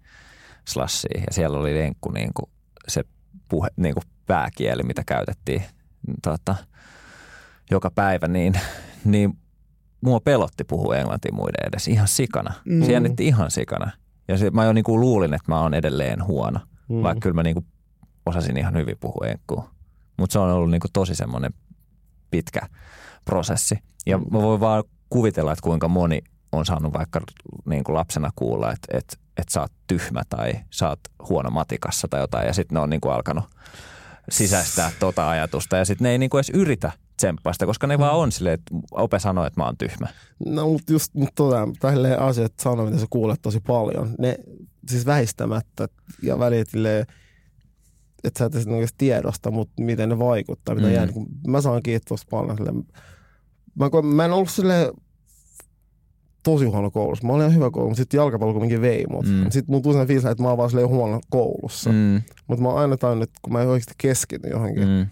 Slashiin 0.68 1.24
ja 1.28 1.34
siellä 1.34 1.58
oli 1.58 1.82
enkku 1.82 2.12
niin 2.12 2.32
kuin 2.34 2.50
se 2.88 3.04
puhe, 3.50 3.70
niin 3.76 3.94
kuin 3.94 4.04
pääkieli, 4.26 4.84
mitä 4.84 5.04
käytettiin 5.06 5.64
tota, 6.24 6.56
joka 7.72 7.92
päivä, 7.92 8.28
niin, 8.28 8.54
niin 9.06 9.38
mua 10.02 10.20
pelotti 10.20 10.64
puhua 10.64 10.96
englantia 10.98 11.34
muiden 11.34 11.68
edes 11.68 11.88
ihan 11.88 12.08
sikana. 12.08 12.54
Mm. 12.66 12.84
Se 12.84 12.92
jännitti 12.92 13.28
ihan 13.28 13.52
sikana. 13.52 13.92
Ja 14.28 14.38
se, 14.38 14.50
mä 14.50 14.66
jo 14.66 14.74
niinku 14.74 15.00
luulin, 15.00 15.34
että 15.34 15.52
mä 15.52 15.62
oon 15.62 15.74
edelleen 15.74 16.26
huono, 16.26 16.60
Mm. 16.90 17.02
vaikka 17.04 17.20
kyllä 17.22 17.34
mä 17.34 17.44
niinku 17.44 17.66
osasin 18.26 18.58
ihan 18.58 18.74
hyvin 18.74 18.98
puhua 19.00 19.28
enkkua. 19.28 19.70
Mutta 20.18 20.34
se 20.34 20.40
on 20.40 20.50
ollut 20.50 20.72
niinku 20.72 20.88
tosi 20.94 21.16
semmoinen 21.16 21.54
pitkä 22.32 22.62
prosessi. 23.26 23.80
Ja 24.06 24.18
mä 24.18 24.42
voin 24.42 24.60
vaan 24.60 24.84
kuvitella, 25.10 25.52
että 25.52 25.64
kuinka 25.64 25.88
moni 25.88 26.22
on 26.52 26.66
saanut 26.66 26.94
vaikka 26.94 27.22
niinku 27.66 27.94
lapsena 27.94 28.30
kuulla, 28.36 28.72
että, 28.72 28.98
että, 28.98 29.18
että 29.38 29.54
sä 29.54 29.62
oot 29.62 29.72
tyhmä 29.88 30.22
tai 30.30 30.54
sä 30.70 30.90
oot 30.90 31.00
huono 31.30 31.50
matikassa 31.50 32.08
tai 32.08 32.20
jotain. 32.20 32.48
Ja 32.48 32.54
sitten 32.54 32.76
ne 32.76 32.80
on 32.80 32.90
niinku 32.90 33.10
alkanut 33.10 33.46
sisäistää 34.30 34.92
tota 35.00 35.30
ajatusta. 35.30 35.78
Ja 35.78 35.86
sitten 35.86 36.06
ne 36.06 36.12
ei 36.12 36.18
niinku 36.18 36.38
edes 36.38 36.50
yritä 36.50 36.92
tsemppaa 37.18 37.54
sitä, 37.54 37.66
koska 37.66 37.88
ne 37.88 38.00
vaan 38.00 38.16
on 38.16 38.32
silleen, 38.32 38.54
että 38.54 38.76
Ope 38.92 39.20
sanoo, 39.20 39.46
että 39.46 39.60
mä 39.60 39.66
oon 39.66 39.78
tyhmä. 39.78 40.08
No 40.46 40.70
mutta 40.70 40.94
just 40.94 41.14
mut 41.14 41.30
tota, 41.36 41.68
tälleen 41.80 42.20
asiat 42.20 42.54
sanoo, 42.62 42.86
mitä 42.86 43.00
sä 43.00 43.06
kuulet 43.10 43.42
tosi 43.42 43.60
paljon. 43.60 44.16
Ne 44.20 44.38
siis 44.90 45.06
väistämättä 45.06 45.88
ja 46.22 46.40
välit 46.40 46.70
silleen, 46.70 47.06
että 48.24 48.38
sä 48.40 48.46
et 48.46 48.56
edes 48.56 48.68
oikeasti 48.68 48.96
tiedosta, 48.98 49.52
mutta 49.52 49.84
miten 49.84 50.10
ne 50.10 50.20
vaikuttaa, 50.20 50.76
mitä 50.76 50.88
Mm. 50.88 50.94
jää. 50.94 51.08
Kun 51.08 51.28
mä 51.48 51.62
saan 51.62 51.84
kiitos 51.84 52.26
paljon 52.26 52.58
silleen. 52.58 52.84
Mä, 53.76 53.90
mä 54.16 54.26
en 54.26 54.32
ollut 54.32 54.50
silleen 54.50 54.92
tosi 56.44 56.66
huono 56.66 56.92
koulussa. 56.92 57.28
Mä 57.28 57.34
olin 57.34 57.42
ihan 57.44 57.56
hyvä 57.56 57.72
koulussa, 57.72 57.90
mutta 57.90 58.02
sitten 58.02 58.18
jalkapallo 58.18 58.54
kuitenkin 58.54 58.82
vei 58.82 59.06
mut. 59.10 59.26
Mm. 59.26 59.44
Sitten 59.50 59.66
mun 59.76 59.82
tuli 59.82 59.94
sellainen 59.94 60.08
fiilis, 60.08 60.26
että 60.26 60.44
mä 60.44 60.50
oon 60.50 60.58
vaan 60.58 60.70
silleen 60.70 60.90
huono 60.90 61.20
koulussa. 61.30 61.90
Mm. 61.90 62.22
Mutta 62.48 62.64
mä 62.64 62.70
oon 62.70 62.78
aina 62.80 62.98
tajunnut, 62.98 63.30
että 63.30 63.40
kun 63.42 63.54
mä 63.54 63.60
oikeasti 63.60 63.94
keskityn 63.98 64.52
johonkin, 64.52 64.88
mm. 64.88 65.08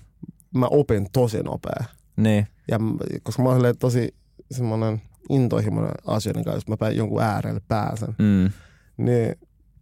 mä 0.60 0.68
opin 0.68 1.08
tosi 1.14 1.38
nopea. 1.38 1.84
niin, 2.18 2.48
Ja 2.72 2.80
koska 3.24 3.44
mä 3.44 3.50
oon 3.50 3.62
tosi 3.80 4.16
semmoinen 4.52 5.02
intohimoinen 5.30 5.94
asioiden 6.08 6.44
kanssa, 6.44 6.72
jos 6.72 6.80
mä 6.80 6.90
jonkun 6.90 7.22
äärelle 7.22 7.62
pääsen, 7.68 8.16
mm, 8.20 8.50
niin 8.98 9.36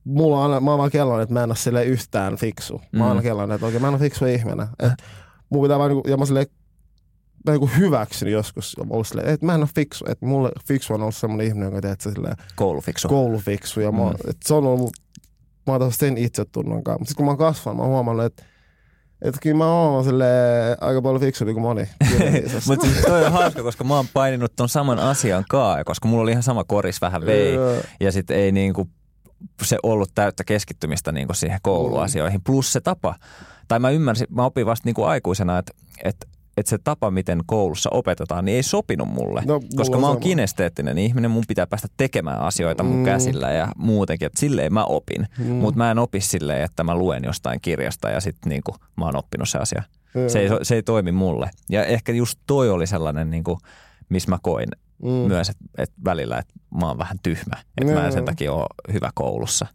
mulla 0.04 0.38
on 0.38 0.44
aina, 0.44 0.60
mä 0.60 0.72
oon 0.72 0.78
vaan 0.78 0.92
kelloinen, 0.92 1.24
että 1.24 1.34
mä 1.34 1.44
en 1.44 1.50
ole 1.50 1.56
silleen 1.56 1.88
yhtään 1.88 2.36
fiksu. 2.38 2.82
Mä 2.92 3.00
oon 3.04 3.10
aina 3.10 3.22
Mm. 3.22 3.24
kelloinen, 3.24 3.56
että 3.56 3.66
oikein 3.66 3.82
mä 3.82 3.88
en 3.88 3.94
ole 3.94 4.00
fiksu 4.02 4.26
ihminen. 4.26 4.68
Et 4.80 4.94
mun 5.50 5.62
pitää 5.62 5.80
vaan 5.80 5.90
niinku, 5.92 6.10
ja 6.10 6.18
mä 6.18 6.26
silleen, 6.26 6.46
mä 7.46 7.52
niinku 7.52 7.70
hyväksyn 7.78 8.32
joskus, 8.32 8.76
ollut 8.90 9.08
silleen, 9.08 9.30
että 9.30 9.46
mä 9.46 9.54
en 9.56 9.62
ole 9.62 9.70
fiksu. 9.76 10.06
Että 10.10 10.26
mulle 10.26 10.52
fiksu 10.68 10.94
on 10.94 11.02
ollut 11.02 11.16
semmoinen 11.16 11.48
ihminen, 11.48 11.66
joka 11.68 11.82
teet 11.82 12.02
silleen 12.02 12.36
koulufiksu. 12.56 13.08
koulufiksu. 13.08 13.80
Ja 13.80 13.92
mä, 13.92 14.04
Mm. 14.04 14.12
että 14.12 14.48
se 14.48 14.54
on 14.54 14.68
ollut, 14.68 14.92
mä 15.68 15.74
oon 15.74 15.92
sen 15.92 16.18
itsetunnon 16.18 16.84
kanssa. 16.84 17.00
Mutta 17.00 17.10
sitten 17.10 17.16
kun 17.18 17.26
mä 17.26 17.32
oon 17.32 17.38
kasvanut, 17.38 17.78
mä 17.78 17.84
oon 17.84 17.92
huomannut, 17.92 18.26
että 18.26 18.44
että 19.22 19.40
kyllä 19.42 19.58
mä 19.58 19.68
oon 19.74 20.04
silleen 20.04 20.78
aika 20.82 21.02
paljon 21.02 21.22
fiksumpi 21.22 21.54
kuin 21.54 21.62
moni. 21.62 21.90
Mutta 22.68 22.88
siis 22.88 23.02
toi 23.06 23.26
on 23.26 23.32
hauska, 23.32 23.64
koska 23.64 23.84
mä 23.84 23.96
oon 23.96 24.06
paininut 24.14 24.56
ton 24.56 24.70
saman 24.70 25.00
asian 25.00 25.46
kaa, 25.50 25.84
koska 25.84 26.08
mulla 26.08 26.24
oli 26.24 26.32
ihan 26.32 26.44
sama 26.44 26.64
koris 26.64 27.02
vähän 27.02 27.26
vei. 27.26 27.56
Ja 28.00 28.12
sitten 28.12 28.38
ei 28.38 28.52
niinku 28.52 28.88
se 29.64 29.78
ollut 29.84 30.12
täyttä 30.16 30.44
keskittymistä 30.44 31.12
niin 31.12 31.28
kuin 31.28 31.36
siihen 31.36 31.60
kouluasioihin. 31.62 32.42
Plus 32.44 32.74
se 32.74 32.82
tapa, 32.82 33.16
tai 33.68 33.80
mä 33.80 33.90
ymmärsin, 33.90 34.28
mä 34.30 34.46
opin 34.46 34.66
vasta 34.66 34.88
niin 34.88 34.96
kuin 34.96 35.08
aikuisena, 35.08 35.58
että, 35.58 35.74
että 36.04 36.28
että 36.58 36.70
se 36.70 36.78
tapa, 36.84 37.12
miten 37.12 37.42
koulussa 37.46 37.90
opetetaan, 37.94 38.46
niin 38.46 38.56
ei 38.56 38.64
sopinut 38.64 39.08
mulle. 39.08 39.42
No, 39.46 39.60
koska 39.76 39.96
mulla 39.96 40.08
mä 40.08 40.08
oon 40.08 40.16
sama. 40.16 40.24
kinesteettinen 40.24 40.98
ihminen, 40.98 41.32
mun 41.32 41.44
pitää 41.48 41.68
päästä 41.68 41.88
tekemään 41.98 42.40
asioita 42.40 42.84
mun 42.84 42.96
Mm. 42.98 43.06
käsillä 43.06 43.52
ja 43.52 43.68
muutenkin, 43.78 44.26
että 44.26 44.40
silleen 44.40 44.74
mä 44.74 44.84
opin. 44.84 45.28
Mm. 45.38 45.46
Mutta 45.46 45.78
mä 45.78 45.92
en 45.92 46.00
opi 46.00 46.22
silleen, 46.22 46.62
että 46.64 46.84
mä 46.84 46.96
luen 46.96 47.24
jostain 47.24 47.60
kirjasta 47.62 48.10
ja 48.10 48.22
sitten 48.22 48.50
niinku, 48.50 48.76
mä 48.96 49.06
oon 49.06 49.16
oppinut 49.16 49.50
se 49.50 49.58
asia. 49.58 49.84
Joo. 50.16 50.30
Se 50.30 50.40
ei, 50.40 50.50
se 50.62 50.76
ei 50.76 50.84
toimi 50.84 51.12
mulle. 51.12 51.50
Ja 51.70 51.86
ehkä 51.86 52.12
just 52.12 52.40
toi 52.48 52.70
oli 52.70 52.88
sellainen, 52.88 53.32
niinku, 53.32 53.60
missä 54.10 54.30
mä 54.30 54.38
koin 54.42 54.70
Mm. 55.02 55.10
myös, 55.10 55.50
että 55.50 55.64
et 55.78 55.92
välillä, 56.06 56.38
että 56.38 56.54
mä 56.80 56.88
oon 56.88 56.98
vähän 56.98 57.18
tyhmä. 57.24 57.56
Että 57.82 57.94
mä 57.94 58.06
en 58.06 58.12
sen 58.14 58.26
takia 58.26 58.54
ole 58.54 58.94
hyvä 58.94 59.10
koulussa. 59.16 59.66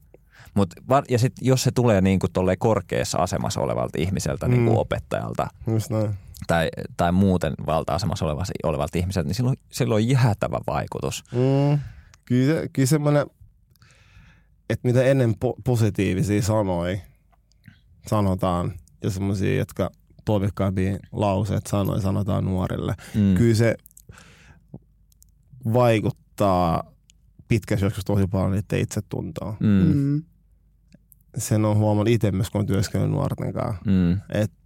Mut, 0.55 0.75
var- 0.89 1.05
ja 1.09 1.19
sitten 1.19 1.47
jos 1.47 1.62
se 1.62 1.71
tulee 1.71 2.01
niinku 2.01 2.27
korkeassa 2.59 3.19
asemassa 3.19 3.61
olevalta 3.61 3.99
ihmiseltä, 3.99 4.49
niinku 4.49 4.71
Mm. 4.71 4.77
opettajalta 4.77 5.47
Just 5.66 5.91
näin. 5.91 6.11
tai, 6.47 6.69
tai 6.97 7.12
muuten 7.12 7.53
valta-asemassa 7.66 8.25
olevalta, 8.25 8.53
olevalta 8.64 8.99
ihmiseltä, 8.99 9.27
niin 9.27 9.35
silloin, 9.35 9.57
silloin 9.73 10.05
on 10.05 10.09
jäätävä 10.11 10.59
vaikutus. 10.66 11.25
Mm. 11.33 11.79
Kyllä, 12.25 12.69
kyllä 12.73 12.87
semmoinen, 12.87 13.27
että 14.71 14.89
mitä 14.89 15.03
ennen 15.03 15.31
po- 15.45 15.61
positiivisia 15.64 16.43
sanoja 16.43 16.99
sanotaan 18.07 18.73
ja 19.03 19.11
semmoisia, 19.11 19.57
jotka 19.59 19.91
toivikkaampia 20.25 20.99
lauseet 21.12 21.66
sanoja 21.66 22.01
sanotaan 22.01 22.45
nuorille. 22.45 22.95
Mm. 23.14 23.35
Kyllä 23.35 23.55
se 23.55 23.75
vaikuttaa 25.73 26.93
pitkässä 27.49 27.87
joskus 27.87 28.05
tosi 28.05 28.27
paljon 28.27 28.53
niiden 28.53 28.81
itsetuntoon. 28.81 29.57
Mm. 29.61 29.93
Mm. 29.95 30.23
Sen 31.37 31.65
on 31.65 31.77
huomannut 31.77 32.09
itse 32.15 32.33
myös, 32.33 32.51
kun 32.51 32.61
on 32.61 32.67
työskennellyt 32.67 33.15
nuorten 33.15 33.53
kanssa. 33.53 33.83
Mm. 33.87 34.13
Että 34.35 34.59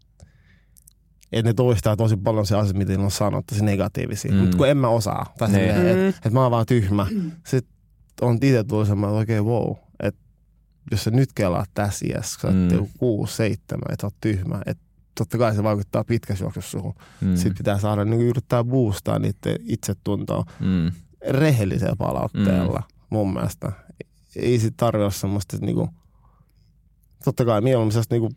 ne 1.43 1.55
toistaa 1.55 1.97
tosi 1.97 2.17
paljon 2.17 2.47
se 2.47 2.57
asia, 2.57 2.75
mitä 2.79 2.93
ne 2.97 3.05
on 3.05 3.11
sanottu, 3.11 3.55
se 3.55 3.65
negatiivisia. 3.65 4.31
Mm. 4.31 4.37
Mm. 4.37 4.41
Mutta 4.43 4.57
kun 4.57 4.69
en 4.69 4.77
mä 4.77 4.89
osaa. 4.89 5.35
Tai 5.39 5.49
Niin. 5.49 5.75
silleen, 5.75 5.97
Mm. 5.99 6.09
että 6.09 6.21
et 6.29 6.33
mä 6.33 6.43
oon 6.43 6.51
vaan 6.51 6.67
tyhmä. 6.67 7.07
Sitten 7.47 7.73
on 8.21 8.35
itse 8.43 8.65
tullut 8.65 8.87
semmoinen, 8.89 9.21
että 9.21 9.23
okei, 9.23 9.39
okay, 9.39 9.53
wow. 9.53 9.77
Että 10.03 10.21
jos 10.91 11.05
sä 11.05 11.11
nyt 11.11 11.33
kelaat 11.35 11.71
tässä 11.75 12.07
iässä, 12.09 12.41
kun 12.41 12.51
sä 12.51 12.57
Mm. 12.57 12.81
oot 12.81 12.89
mm. 12.89 12.99
kuusi, 12.99 13.37
seitsemän, 13.37 13.93
että 13.93 14.07
oot 14.07 14.15
tyhmä. 14.21 14.63
Että 14.67 14.85
totta 15.15 15.39
kai 15.39 15.55
se 15.55 15.63
vaikuttaa 15.63 16.05
pitkässä 16.05 16.45
juoksussa 16.45 16.71
suhun. 16.71 16.95
Mm. 17.21 17.37
Sitten 17.37 17.55
pitää 17.59 17.79
saada 17.79 18.05
niin 18.05 18.21
yrittää 18.23 18.65
boostaa 18.65 19.19
niiden 19.19 19.57
itsetuntoa 19.67 20.45
Mm. 20.61 20.93
rehellisellä 21.31 21.97
palautteella 21.99 22.79
mm. 22.81 23.07
mun 23.11 23.33
mielestä. 23.35 23.73
Ei 24.37 24.59
sit 24.59 24.83
olla 24.83 25.11
semmoista, 25.11 25.57
että 25.57 25.67
niinku, 25.67 25.89
totta 27.25 27.45
kai 27.45 27.61
mieluummin 27.61 27.93
sellaista 27.93 28.15
niinku 28.15 28.31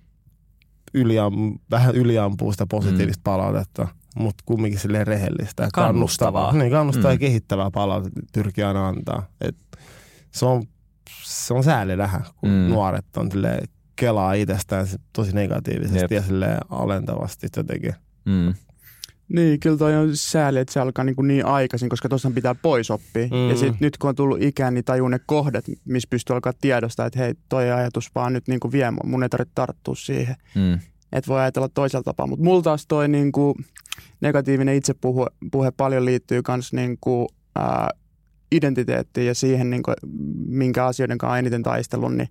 yliam, 0.94 1.34
vähän 1.72 1.96
yliampuu 1.96 2.52
sitä 2.52 2.66
positiivista 2.70 3.20
mm. 3.20 3.24
palautetta, 3.24 3.88
mutta 4.16 4.44
kumminkin 4.48 4.80
silleen 4.80 5.08
rehellistä 5.08 5.64
ja 5.64 5.70
Kannustavaa. 5.74 6.52
Niin, 6.54 6.72
kannustavaa 6.72 7.12
Mm. 7.12 7.16
ja 7.16 7.20
kehittävää 7.20 7.72
palautetta 7.72 8.20
pyrkii 8.34 8.64
aina 8.64 8.88
antaa. 8.88 9.28
Et 9.42 9.56
se, 10.32 10.46
on, 10.46 10.64
se 11.24 11.54
on 11.54 11.64
sääli 11.64 11.96
nähdä, 11.96 12.22
kun 12.38 12.50
mm. 12.50 12.56
nuoret 12.70 13.18
on 13.18 13.32
silleen, 13.32 13.64
kelaa 13.96 14.34
itsestään 14.34 14.88
tosi 15.14 15.36
negatiivisesti 15.36 16.00
Jep. 16.00 16.12
ja 16.12 16.22
silleen 16.22 16.58
alentavasti 16.70 17.48
jotenkin. 17.58 17.94
Mm. 18.26 18.54
Niin, 19.30 19.60
kyllä 19.60 19.78
toi 19.78 19.96
on 19.96 20.10
sääli, 20.18 20.60
että 20.60 20.74
se 20.74 20.80
alkaa 20.80 21.06
niin, 21.06 21.16
kuin 21.16 21.28
niin 21.28 21.46
aikaisin, 21.46 21.90
koska 21.90 22.10
tuossa 22.10 22.32
pitää 22.32 22.56
pois 22.56 22.92
oppia. 22.92 23.28
Mm. 23.28 23.50
Ja 23.50 23.56
sitten 23.56 23.78
nyt 23.80 23.98
kun 23.98 24.10
on 24.10 24.16
tullut 24.16 24.42
ikään, 24.42 24.74
niin 24.74 24.86
tajuu 24.86 25.08
ne 25.08 25.20
kohdat, 25.26 25.66
missä 25.86 26.08
pystyy 26.10 26.34
alkaa 26.34 26.54
tiedostaa, 26.62 27.06
että 27.06 27.20
hei, 27.20 27.34
toi 27.50 27.72
ajatus 27.72 28.12
vaan 28.16 28.34
nyt 28.34 28.48
niin 28.48 28.60
kuin 28.60 28.72
vie 28.72 28.92
mua. 28.92 29.04
Mun 29.06 29.24
ei 29.24 29.30
tarvitse 29.30 29.52
tarttua 29.56 29.96
siihen. 29.96 30.36
Mm. 30.56 30.74
Että 31.12 31.28
voi 31.28 31.42
ajatella 31.42 31.70
toisella 31.70 32.04
tapaa. 32.04 32.28
Mutta 32.28 32.46
mulla 32.46 32.62
taas 32.62 32.86
toi 32.88 33.08
niin 33.08 33.32
kuin 33.32 33.56
negatiivinen 34.22 34.76
itsepuhe 34.76 35.26
puhe 35.52 35.72
paljon 35.72 36.06
liittyy 36.06 36.42
myös 36.48 36.74
niin 36.74 36.98
kuin, 37.02 37.28
ää, 37.56 37.90
identiteettiin 38.52 39.28
ja 39.28 39.36
siihen, 39.36 39.70
niin 39.70 39.84
kuin, 39.84 39.96
minkä 40.48 40.86
asioiden 40.86 41.18
kanssa 41.18 41.34
on 41.34 41.40
eniten 41.40 41.64
taistellut, 41.64 42.16
niin 42.16 42.30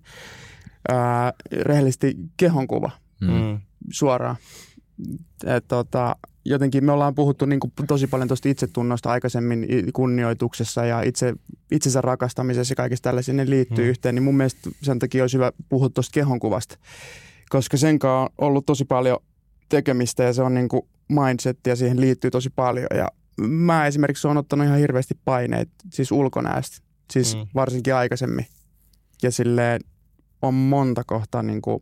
ää, 0.89 1.33
rehellisesti 1.51 2.15
kehonkuva 2.37 2.91
Mm. 3.21 3.27
Mm. 3.31 3.59
suoraan. 3.91 4.35
Et, 5.45 5.67
tota, 5.67 6.15
jotenkin 6.45 6.85
me 6.85 6.91
ollaan 6.91 7.15
puhuttu 7.15 7.45
niin 7.45 7.59
kuin, 7.59 7.73
tosi 7.87 8.07
paljon 8.07 8.27
tuosta 8.27 8.49
itsetunnosta 8.49 9.09
aikaisemmin 9.11 9.67
kunnioituksessa 9.93 10.85
ja 10.85 11.01
itse, 11.01 11.33
itsensä 11.71 12.01
rakastamisessa 12.01 12.71
ja 12.71 12.75
kaikista 12.75 13.03
tällaisia, 13.09 13.33
ne 13.33 13.49
liittyy 13.49 13.85
Mm. 13.85 13.89
yhteen, 13.89 14.15
niin 14.15 14.23
mun 14.23 14.37
mielestä 14.37 14.69
sen 14.81 14.99
takia 14.99 15.23
olisi 15.23 15.37
hyvä 15.37 15.51
puhua 15.69 15.89
tuosta 15.89 16.13
kehonkuvasta, 16.13 16.77
koska 17.49 17.77
sen 17.77 17.99
kanssa 17.99 18.19
on 18.19 18.29
ollut 18.37 18.65
tosi 18.65 18.85
paljon 18.85 19.17
tekemistä 19.69 20.23
ja 20.23 20.33
se 20.33 20.41
on 20.41 20.53
niin 20.53 20.69
kuin 20.69 20.81
mindset 21.09 21.59
ja 21.67 21.75
siihen 21.75 22.01
liittyy 22.01 22.31
tosi 22.31 22.49
paljon 22.49 22.87
ja 22.95 23.07
mä 23.47 23.87
esimerkiksi 23.87 24.27
olen 24.27 24.37
ottanut 24.37 24.65
ihan 24.67 24.79
hirveästi 24.79 25.13
paineita, 25.25 25.71
siis 25.89 26.11
ulkonäöstä, 26.11 26.77
siis 27.13 27.35
mm. 27.35 27.47
varsinkin 27.55 27.95
aikaisemmin 27.95 28.45
ja 29.23 29.31
silleen 29.31 29.81
on 30.47 30.53
monta 30.53 31.03
kohtaa 31.03 31.43
niin 31.43 31.61
kuin 31.61 31.79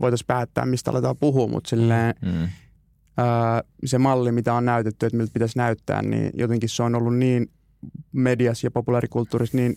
voitaisiin 0.00 0.26
päättää, 0.26 0.66
mistä 0.66 0.90
aletaan 0.90 1.16
puhua, 1.16 1.46
mutta 1.48 1.70
silleen 1.70 2.14
Mm. 2.22 2.48
ää, 3.16 3.62
se 3.84 3.98
malli, 3.98 4.32
mitä 4.32 4.54
on 4.54 4.64
näytetty, 4.64 5.06
että 5.06 5.16
miltä 5.16 5.32
pitäisi 5.32 5.58
näyttää, 5.58 6.02
niin 6.02 6.30
jotenkin 6.34 6.68
se 6.68 6.82
on 6.82 6.94
ollut 6.94 7.16
niin 7.16 7.50
mediassa 8.12 8.66
ja 8.66 8.70
populaarikulttuurissa 8.70 9.56
niin 9.56 9.76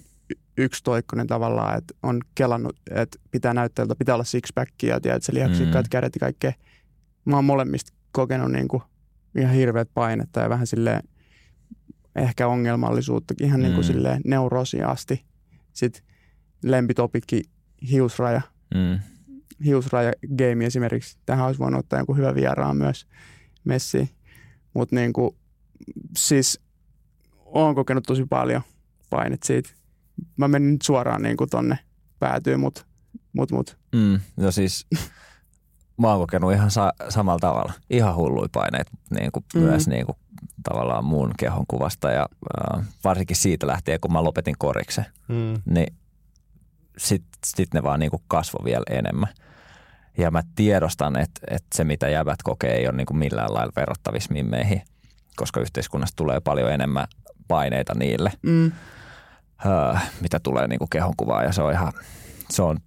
yksitoikkoinen 0.58 1.28
tavallaan, 1.28 1.78
että 1.78 1.94
on 2.04 2.22
kelannut, 2.36 2.76
että 2.92 3.18
pitää 3.32 3.54
näyttää, 3.54 3.84
että 3.84 3.96
pitää 3.96 4.16
olla 4.16 4.24
sixpackia 4.24 4.94
ja 4.94 5.00
tiedät, 5.02 5.24
se 5.24 5.34
lihaksikkaat 5.34 5.86
Mm. 5.86 5.90
kädet 5.90 6.16
ja 6.16 6.20
kaikkea. 6.20 6.54
Mä 7.26 7.36
oon 7.36 7.46
molemmista 7.46 7.94
kokenut 8.12 8.52
niin 8.52 8.68
kuin 8.68 8.84
ihan 9.38 9.54
hirveät 9.56 9.90
painetta 9.94 10.40
ja 10.40 10.50
vähän 10.50 10.68
silleen 10.68 11.04
ehkä 12.16 12.48
ongelmallisuutta, 12.48 13.34
ihan 13.42 13.62
niin 13.62 13.74
kuin 13.74 13.86
Mm. 13.86 13.88
silleen 13.94 14.22
neuroosia 14.26 14.88
asti. 14.90 15.26
Sitten 15.74 16.04
lempitopikki 16.64 17.44
hiusraja 17.92 18.42
Mm. 18.76 19.00
hiusraja 19.66 20.14
game 20.38 20.66
esimerkiksi. 20.66 21.18
Tähän 21.26 21.46
olisi 21.46 21.60
voinut 21.60 21.80
ottaa 21.80 22.00
jonkun 22.00 22.18
hyvä 22.18 22.36
vieraan 22.36 22.78
myös 22.78 23.08
messiin. 23.64 24.10
Mutta 24.74 24.96
niinku, 24.96 25.36
siis 26.18 26.60
olen 27.46 27.76
kokenut 27.76 28.04
tosi 28.04 28.26
paljon 28.26 28.62
painet 29.10 29.44
siitä. 29.44 29.70
Mä 30.38 30.48
menin 30.48 30.72
nyt 30.72 30.82
suoraan 30.82 31.22
niinku 31.22 31.48
tonne 31.48 31.80
päätyyn, 32.20 32.60
mutta 32.60 32.86
mut, 33.34 33.52
mut. 33.52 33.78
Mm. 33.96 34.20
No 34.38 34.52
siis 34.52 34.88
mä 36.02 36.10
oon 36.12 36.20
kokenut 36.20 36.54
ihan 36.54 36.72
sa- 36.72 36.94
samalla 37.10 37.40
tavalla. 37.40 37.74
Ihan 37.90 38.16
hullui 38.16 38.48
paineet 38.52 38.88
niin 39.20 39.32
kuin 39.32 39.46
Mm. 39.56 39.62
myös 39.62 39.88
niin 39.88 40.06
kuin, 40.06 40.18
tavallaan 40.64 41.06
mun 41.06 41.32
kehon 41.40 41.66
kuvasta 41.68 42.12
ja 42.12 42.26
äh, 42.78 42.86
varsinkin 43.04 43.36
siitä 43.38 43.68
lähtien, 43.68 44.00
kun 44.00 44.14
mä 44.14 44.24
lopetin 44.24 44.56
koriksen, 44.58 45.06
Mm. 45.28 45.62
niin 45.74 45.94
sitten 46.98 47.40
sit 47.46 47.74
ne 47.74 47.84
vaan 47.84 48.00
niin 48.00 48.10
kuin 48.12 48.24
kasvoi 48.28 48.66
vielä 48.66 48.84
enemmän. 48.90 49.30
Ja 50.18 50.32
mä 50.32 50.42
tiedostan, 50.56 51.18
että, 51.20 51.42
että 51.48 51.78
se 51.78 51.84
mitä 51.84 52.10
jäbät 52.10 52.44
kokee 52.44 52.76
ei 52.76 52.88
ole 52.88 52.98
niin 52.98 53.06
kuin 53.06 53.18
millään 53.18 53.54
lailla 53.54 53.72
verrattavissa 53.76 54.34
mimmeihin, 54.34 54.82
koska 55.36 55.60
yhteiskunnasta 55.60 56.16
tulee 56.16 56.40
paljon 56.40 56.72
enemmän 56.72 57.08
paineita 57.48 57.94
niille, 57.96 58.32
Mm, 58.44 58.72
öö, 59.66 59.96
mitä 60.22 60.40
tulee 60.40 60.68
niin 60.68 60.80
kuin 60.80 60.90
kehonkuvaan 60.90 61.46
ja 61.46 61.52
se 61.52 61.62
on 61.62 61.72
ihan, 61.74 61.94
se 62.50 62.62
on 62.62 62.80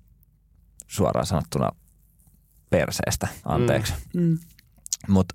suoraan 0.87 1.27
sanottuna 1.27 1.71
perseestä, 2.71 3.29
anteeksi. 3.45 3.95
mm, 4.15 4.39
Mut, 5.09 5.27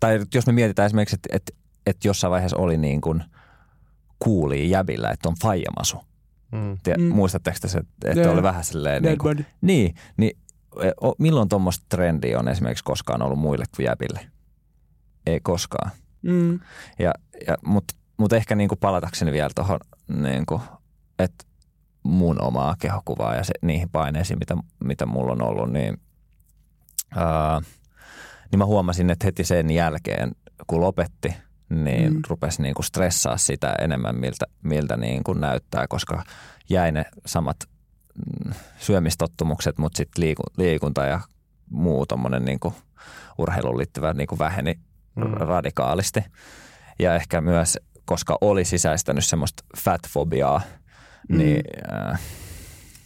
tai 0.00 0.20
jos 0.34 0.46
me 0.46 0.52
mietitään 0.52 0.86
esimerkiksi, 0.86 1.16
että 1.16 1.36
et, 1.36 1.54
et 1.86 2.04
jossain 2.04 2.30
vaiheessa 2.30 2.56
oli 2.56 2.76
niin 2.76 3.00
kuin 3.00 3.24
kuulii 4.18 4.70
jäbillä, 4.70 5.10
että 5.10 5.28
on 5.28 5.34
faijamasu. 5.42 6.00
Mm. 6.52 6.78
Te, 6.82 6.94
Mm. 6.98 7.14
Muistatteko 7.14 7.56
te 7.60 7.68
se, 7.68 7.78
että 8.04 8.20
Joo. 8.20 8.32
oli 8.32 8.42
vähän 8.42 8.64
silleen 8.64 9.02
dead 9.02 9.12
niin 9.12 9.18
kuin, 9.18 9.36
body. 9.36 9.46
niin, 9.60 9.94
niin 10.16 10.38
e, 10.82 10.90
milloin 11.18 11.48
tuommoista 11.48 11.86
trendiä 11.88 12.38
on 12.38 12.48
esimerkiksi 12.48 12.84
koskaan 12.84 13.22
ollut 13.22 13.38
muille 13.38 13.64
kuin 13.76 13.86
jäbille? 13.86 14.20
Ei 15.26 15.40
koskaan. 15.40 15.90
Mm, 16.22 16.60
Ja, 16.98 17.12
ja, 17.46 17.54
Mutta 17.66 17.94
mut 18.16 18.32
ehkä 18.32 18.54
niin 18.54 18.68
kuin 18.68 18.78
palatakseni 18.78 19.32
vielä 19.32 19.50
tuohon, 19.54 19.78
niin 20.22 20.46
kuin, 20.46 20.60
että 21.18 21.44
mun 22.02 22.42
omaa 22.42 22.76
kehokuvaa 22.78 23.34
ja 23.34 23.44
se, 23.44 23.52
niihin 23.62 23.88
paineisiin, 23.90 24.38
mitä, 24.38 24.56
mitä 24.84 25.06
mulla 25.06 25.32
on 25.32 25.42
ollut, 25.42 25.72
niin, 25.72 26.00
ää, 27.16 27.60
niin 28.50 28.58
mä 28.58 28.64
huomasin, 28.66 29.10
että 29.10 29.26
heti 29.26 29.44
sen 29.44 29.70
jälkeen, 29.70 30.32
kun 30.66 30.80
lopetti, 30.80 31.34
niin 31.68 32.12
Mm. 32.14 32.20
rupesi 32.28 32.62
niin 32.62 32.74
kuin 32.74 32.84
stressaa 32.86 33.36
sitä 33.36 33.74
enemmän, 33.80 34.16
miltä, 34.16 34.46
miltä 34.62 34.96
niin 34.96 35.24
kuin 35.24 35.40
näyttää, 35.40 35.86
koska 35.88 36.22
jäi 36.70 36.92
ne 36.92 37.04
samat 37.26 37.56
mm, 38.44 38.52
syömistottumukset, 38.78 39.78
mutta 39.78 39.96
sitten 39.96 40.24
liiku, 40.24 40.42
liikunta 40.56 41.04
ja 41.04 41.20
muu 41.70 42.06
tommonen 42.06 42.44
niin 42.44 42.60
kuin 42.60 42.74
urheiluun 43.38 43.78
liittyvä 43.78 44.12
niin 44.12 44.26
kuin 44.26 44.38
väheni 44.38 44.74
Mm. 45.16 45.24
mm. 45.24 45.32
radikaalisti. 45.34 46.20
Ja 46.98 47.14
ehkä 47.14 47.40
myös, 47.40 47.78
koska 48.04 48.38
oli 48.40 48.64
sisäistänyt 48.64 49.24
semmoista 49.24 49.62
fatfobiaa, 49.78 50.60
Mm. 51.28 51.38
niin, 51.38 51.62
äh, 51.92 52.20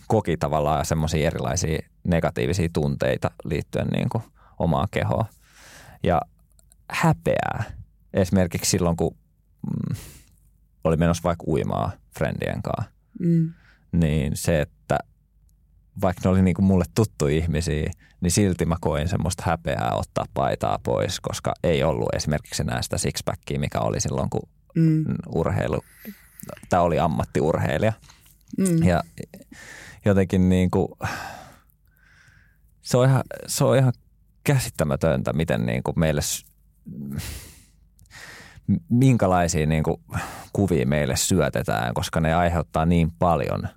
koki 0.07 0.37
tavallaan 0.37 0.85
semmoisia 0.87 1.27
erilaisia 1.27 1.79
negatiivisia 2.05 2.69
tunteita 2.73 3.31
liittyen 3.45 3.87
niin 3.89 4.09
kuin 4.09 4.25
omaan 4.59 4.89
kehoon. 4.91 5.25
Ja 6.03 6.21
häpeää 6.91 7.65
esimerkiksi 8.15 8.71
silloin, 8.71 8.97
kun 8.97 9.17
mm, 9.67 9.97
oli 10.85 10.97
menossa 10.97 11.23
vaikka 11.25 11.45
uimaa 11.47 11.93
friendien 12.19 12.63
kanssa, 12.63 12.93
Mm. 13.19 13.53
niin 13.93 14.37
se, 14.37 14.61
että 14.61 14.99
vaikka 16.03 16.21
ne 16.25 16.31
oli 16.31 16.43
niin 16.43 16.55
kuin 16.55 16.67
mulle 16.67 16.85
tuttu 16.95 17.27
ihmisiä, 17.27 17.91
niin 18.21 18.31
silti 18.31 18.67
mä 18.67 18.77
koin 18.81 19.09
semmoista 19.09 19.43
häpeää 19.47 19.93
ottaa 19.95 20.25
paitaa 20.35 20.79
pois, 20.83 21.21
koska 21.21 21.55
ei 21.63 21.83
ollut 21.83 22.15
esimerkiksi 22.15 22.63
enää 22.63 22.83
sitä 22.83 22.99
sixpackia, 22.99 23.61
mikä 23.61 23.79
oli 23.81 24.01
silloin, 24.01 24.31
kun 24.31 24.49
Mm. 24.77 25.05
urheilu, 25.35 25.81
tämä 26.69 26.83
oli 26.83 26.99
ammattiurheilija. 26.99 27.93
Mm. 28.59 28.83
Ja 28.83 29.03
jotenkin 30.05 30.49
niin 30.49 30.71
kuin, 30.71 30.89
se, 32.83 32.97
on 32.97 33.09
ihan, 33.09 33.23
se 33.47 33.65
on 33.65 33.77
ihan 33.79 33.93
käsittämätöntä, 34.45 35.33
miten 35.33 35.67
niin 35.67 35.83
kuin 35.83 35.99
meille, 36.01 36.21
minkälaisia 38.89 39.67
niin 39.67 39.83
kuin 39.83 40.01
kuvia 40.53 40.87
meille 40.87 41.17
syötetään, 41.17 41.95
koska 41.95 42.21
ne 42.21 42.35
aiheuttaa 42.35 42.87
niin 42.87 43.13
paljon 43.19 43.69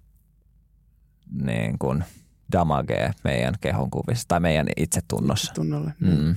niin 1.44 1.80
kuin 1.80 2.04
damagea 2.52 3.14
meidän 3.24 3.54
kehon 3.62 3.90
kuvissa 3.92 4.28
tai 4.28 4.40
meidän 4.40 4.68
itsetunnossa. 4.78 5.54
Tunnolle. 5.54 5.94
Mm. 6.00 6.36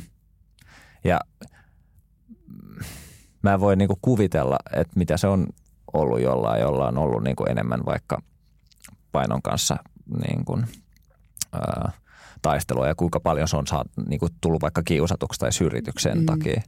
Ja 1.04 1.20
mä 3.42 3.54
en 3.54 3.60
voi 3.60 3.76
niinku 3.76 3.98
kuvitella, 4.02 4.58
että 4.72 4.92
mitä 4.96 5.16
se 5.16 5.26
on 5.26 5.46
ollut 5.92 6.20
jollain, 6.20 6.60
jolla 6.60 6.88
on 6.88 6.98
ollut 6.98 7.22
niinku 7.22 7.44
enemmän 7.44 7.84
vaikka 7.86 8.22
painon 9.12 9.42
kanssa 9.42 9.76
niinku, 10.22 10.60
ää, 11.52 11.92
taistelua 12.42 12.86
ja 12.86 12.94
kuinka 12.94 13.20
paljon 13.20 13.48
se 13.48 13.56
on 13.56 13.66
saat, 13.66 13.86
niinku, 14.08 14.28
tullut 14.40 14.62
vaikka 14.62 14.82
kiusatuksi 14.82 15.40
tai 15.40 15.52
syrjityksen 15.52 16.14
Mm. 16.14 16.20
mm. 16.20 16.26
takia. 16.26 16.62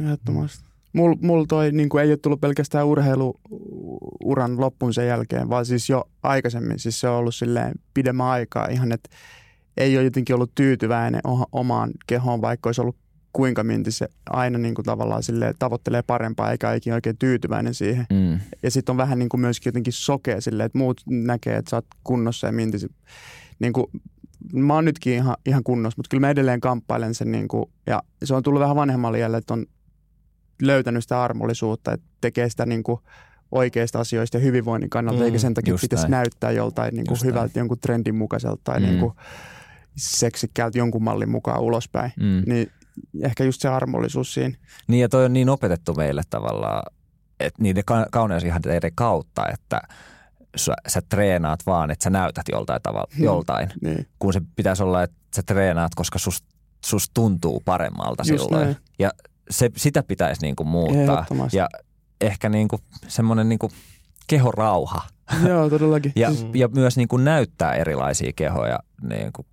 Ehdottomasti. 0.00 0.64
Mulla 0.92 1.16
mul 1.22 1.44
toi 1.44 1.72
niin 1.72 1.88
kuin, 1.88 2.04
ei 2.04 2.10
ole 2.10 2.16
tullut 2.16 2.40
pelkästään 2.40 2.86
urheiluuran 2.86 4.60
loppuun 4.60 4.94
sen 4.94 5.06
jälkeen, 5.06 5.48
vaan 5.48 5.66
siis 5.66 5.88
jo 5.88 6.04
aikaisemmin. 6.22 6.78
Siis 6.78 7.00
se 7.00 7.08
on 7.08 7.16
ollut 7.16 7.34
silleen 7.34 7.74
pidemmän 7.94 8.26
aikaa 8.26 8.66
ihan, 8.66 8.92
että 8.92 9.08
ei 9.76 9.96
ole 9.96 10.04
jotenkin 10.04 10.34
ollut 10.34 10.54
tyytyväinen 10.54 11.20
o- 11.26 11.48
omaan 11.52 11.90
kehoon, 12.06 12.42
vaikka 12.42 12.68
olisi 12.68 12.80
ollut 12.80 12.96
kuinka 13.32 13.64
minti 13.64 13.92
se 13.92 14.08
aina 14.30 14.58
niin 14.58 14.74
kuin, 14.74 14.84
tavallaan 14.84 15.22
silleen, 15.22 15.54
tavoittelee 15.58 16.02
parempaa 16.02 16.52
eikä 16.52 16.74
ikinä 16.74 16.94
oikein 16.94 17.18
tyytyväinen 17.18 17.74
siihen. 17.74 18.06
Mm. 18.12 18.40
Ja 18.62 18.70
sitten 18.70 18.92
on 18.92 18.96
vähän 18.96 19.18
niin 19.18 19.28
kuin 19.28 19.40
myöskin 19.40 19.70
jotenkin 19.70 19.92
sokea 19.92 20.40
silleen, 20.40 20.66
että 20.66 20.78
muut 20.78 21.00
näkee, 21.06 21.56
että 21.56 21.70
sä 21.70 21.76
oot 21.76 21.86
kunnossa 22.04 22.46
ja 22.46 22.52
minti. 22.52 22.78
Niin 23.58 23.72
kuin, 23.72 23.86
mä 24.52 24.74
oon 24.74 24.84
nytkin 24.84 25.12
ihan, 25.12 25.36
ihan 25.46 25.64
kunnossa, 25.64 25.98
mutta 25.98 26.08
kyllä 26.10 26.20
mä 26.20 26.30
edelleen 26.30 26.60
kamppailen 26.60 27.14
sen. 27.14 27.32
Niin 27.32 27.48
kuin, 27.48 27.64
ja 27.86 28.02
se 28.24 28.34
on 28.34 28.42
tullut 28.42 28.60
vähän 28.60 28.76
vanhemmalle 28.76 29.18
jälle, 29.18 29.36
että 29.36 29.54
on 29.54 29.66
löytänyt 30.62 31.04
sitä 31.04 31.22
armollisuutta, 31.22 31.92
että 31.92 32.06
tekee 32.20 32.48
sitä 32.50 32.66
niin 32.66 32.82
kuin 32.82 33.00
oikeista 33.52 34.00
asioista 34.00 34.36
ja 34.36 34.40
hyvinvoinnin 34.42 34.90
kannalta, 34.90 35.18
Mm, 35.20 35.24
eikä 35.24 35.38
sen 35.38 35.54
takia 35.54 35.74
pitäisi 35.80 36.02
näin. 36.04 36.10
näyttää 36.10 36.50
joltain 36.50 36.94
niin 36.94 37.06
kuin 37.06 37.12
Just 37.12 37.22
näin. 37.22 37.34
hyvältä, 37.34 37.58
jonkun 37.58 37.78
trendin 37.78 38.14
mukaiselta 38.14 38.60
tai 38.64 38.80
Mm. 38.80 38.86
niin 38.86 38.98
kuin 39.00 39.12
seksikkäältä 39.96 40.78
jonkun 40.78 41.02
mallin 41.02 41.30
mukaan 41.30 41.60
ulospäin. 41.60 42.12
Mm. 42.20 42.42
Niin 42.46 42.70
ehkä 43.22 43.44
just 43.44 43.60
se 43.60 43.68
armollisuus 43.68 44.34
siinä. 44.34 44.56
Niin 44.88 45.00
ja 45.00 45.08
toi 45.08 45.24
on 45.24 45.32
niin 45.32 45.48
opetettu 45.48 45.94
meille 45.94 46.22
tavallaan, 46.30 46.82
että 47.40 47.62
niiden 47.62 47.84
ka- 47.86 48.06
kauneusihanteiden 48.12 48.92
kautta, 48.94 49.48
että 49.52 49.80
sä, 50.56 50.74
sä 50.88 51.02
treenaat 51.08 51.60
vaan, 51.66 51.90
että 51.90 52.02
sä 52.04 52.10
näytät 52.10 52.44
joltain 52.52 52.82
tavalla, 52.82 53.08
Hmm. 53.16 53.24
joltain. 53.24 53.68
Niin. 53.82 54.06
kun 54.18 54.32
se 54.32 54.40
pitäisi 54.56 54.82
olla, 54.82 55.02
että 55.02 55.16
sä 55.36 55.42
treenaat, 55.46 55.94
koska 55.94 56.18
sus, 56.18 56.44
sus 56.84 57.10
tuntuu 57.14 57.60
paremmalta 57.64 58.22
Just 58.26 58.44
silloin. 58.44 58.64
näin. 58.64 58.76
Ja 58.98 59.10
se, 59.50 59.70
sitä 59.76 60.02
pitäisi 60.02 60.42
niinku 60.42 60.64
muuttaa. 60.64 61.02
Ehdottomasti. 61.02 61.56
Ja 61.56 61.68
ehkä 62.20 62.48
niinku 62.48 62.78
semmoinen 63.08 63.48
niinku 63.48 63.70
kehorauha. 64.26 65.02
Joo, 65.48 65.70
todellakin. 65.70 66.12
Ja, 66.16 66.30
Siis- 66.34 66.46
ja 66.54 66.68
myös 66.68 66.96
niinku 66.96 67.16
näyttää 67.16 67.74
erilaisia 67.74 68.32
kehoja 68.36 68.78
niinku 69.08 69.46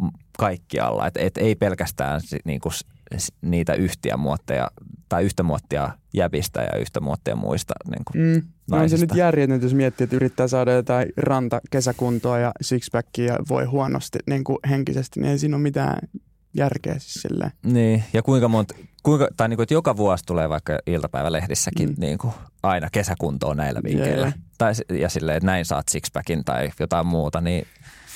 m- 0.00 0.06
kaikkialla. 0.38 1.06
Et, 1.06 1.16
et 1.16 1.36
ei 1.36 1.54
pelkästään 1.54 2.20
s- 2.20 2.84
s- 3.18 3.32
niitä 3.42 3.74
yhtiä 3.74 4.16
muotteja 4.16 4.70
tai 5.08 5.24
yhtä 5.24 5.42
muottia 5.42 5.90
jäbistä 6.14 6.60
ja 6.62 6.78
yhtä 6.80 7.00
muottia 7.00 7.36
muista. 7.36 7.74
Niinku. 7.90 8.12
Mm. 8.14 8.42
No 8.70 8.76
on 8.82 8.90
se 8.90 8.96
nyt 8.96 9.14
järjetöntä, 9.14 9.66
jos 9.66 9.74
miettii, 9.74 10.04
että 10.04 10.16
yrittää 10.16 10.48
saada 10.48 10.72
jotain 10.72 11.08
ranta 11.16 11.60
kesäkuntoa 11.70 12.38
ja 12.38 12.52
sixpackia 12.60 13.32
ja 13.32 13.38
voi 13.48 13.64
huonosti 13.64 14.18
niin 14.26 14.44
kuin 14.44 14.58
henkisesti, 14.70 15.20
niin 15.20 15.30
ei 15.30 15.38
siinä 15.38 15.56
ole 15.56 15.62
mitään 15.62 16.08
järkeä 16.54 16.98
siis 16.98 17.14
silleen. 17.14 17.50
Niin, 17.64 18.04
ja 18.12 18.22
kuinka 18.22 18.48
monta, 18.48 18.74
kuinka, 19.02 19.28
tai 19.36 19.48
niinku, 19.48 19.62
että 19.62 19.74
joka 19.74 19.96
vuosi 19.96 20.24
tulee 20.24 20.48
vaikka 20.48 20.78
iltapäivälehdissäkin 20.86 21.88
Mm. 21.88 21.94
mm. 21.94 22.00
niinku, 22.00 22.34
aina 22.62 22.88
kesäkuntoon 22.92 23.56
näillä 23.56 23.80
vinkkeillä. 23.84 24.26
Jee. 24.26 24.34
Tai, 24.58 24.72
ja 25.00 25.08
silleen, 25.08 25.36
että 25.36 25.46
näin 25.46 25.64
saat 25.64 25.88
sixpackin 25.88 26.44
tai 26.44 26.70
jotain 26.80 27.06
muuta, 27.06 27.40
niin, 27.40 27.66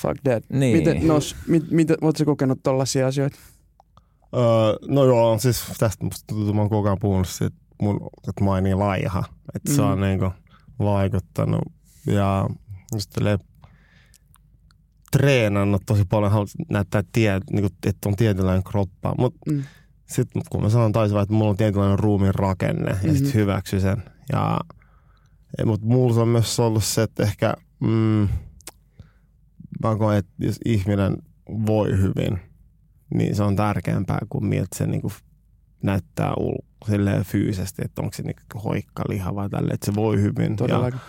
Fuck 0.03 0.17
that. 0.25 0.45
niin. 0.53 0.77
Miten, 0.77 1.07
nos, 1.07 1.37
mit, 1.49 1.71
mit, 1.71 1.89
ootko 2.01 2.25
kokenut 2.25 2.61
tollaisia 2.63 3.07
asioita? 3.07 3.37
Öö, 4.37 4.43
no 4.89 5.05
joo, 5.05 5.39
siis 5.39 5.63
tästä 5.79 6.05
musta 6.05 6.25
tuntuu, 6.27 6.45
että 6.45 6.55
mä 6.55 6.61
oon 6.61 6.71
koko 6.71 6.89
ajan 6.89 6.99
puhunut 7.01 7.29
siitä, 7.29 7.47
että, 7.47 7.85
mun, 7.85 8.01
että 8.29 8.45
mä 8.45 8.51
oon 8.51 8.65
niin 8.65 8.79
laiha. 8.79 9.25
Että 9.55 9.73
se 9.73 9.83
on 9.83 9.99
Mm. 9.99 10.05
niinku 10.05 10.31
vaikuttanut. 10.79 11.63
Ja 12.07 12.47
just 12.95 13.11
treenannut 15.13 15.83
tosi 15.87 16.05
paljon, 16.05 16.33
haluan 16.33 16.49
näyttää, 16.69 17.03
tie, 17.13 17.41
niinku, 17.53 17.69
että 17.87 18.09
on 18.09 18.17
tietynlainen 18.17 18.65
kroppa. 18.65 19.15
Mutta 19.19 19.51
Mm. 19.51 19.63
sitten 20.07 20.43
kun 20.51 20.63
mä 20.63 20.69
sanon 20.71 20.93
taas, 20.93 21.11
että 21.11 21.35
mulla 21.35 21.51
on 21.51 21.57
tietynlainen 21.57 21.99
ruumiin 21.99 22.35
rakenne 22.35 22.91
ja 22.91 22.95
mm-hmm. 22.95 23.09
Mhm. 23.09 23.17
sitten 23.17 23.35
hyväksy 23.35 23.81
sen. 23.81 24.03
Ja, 24.33 24.61
mutta 25.65 25.87
mulla 25.87 26.23
on 26.23 26.29
myös 26.29 26.61
ollut 26.61 26.85
se, 26.85 27.03
että 27.03 27.23
ehkä 27.23 27.55
mm, 27.81 28.29
mä 29.83 29.97
koen, 29.99 30.19
että 30.19 30.33
jos 30.39 30.57
ihminen 30.65 31.17
voi 31.67 31.91
hyvin, 31.99 32.39
niin 33.15 33.37
se 33.37 33.43
on 33.43 33.57
tärkeämpää 33.57 34.19
kuin 34.29 34.45
miltä 34.47 34.77
se 34.77 34.87
niinku 34.87 35.13
näyttää 35.83 36.33
ul- 36.41 36.67
silleen 36.91 37.25
fyysisesti, 37.25 37.83
että 37.85 38.03
onko 38.03 38.13
se 38.17 38.23
niinku 38.23 38.59
hoikka 38.59 39.05
liha 39.09 39.35
vai 39.35 39.51
tälle, 39.51 39.71
että 39.75 39.87
se 39.87 39.95
voi 39.95 40.21
hyvin. 40.21 40.51
Ja, 40.51 40.57
Todellakin. 40.57 41.01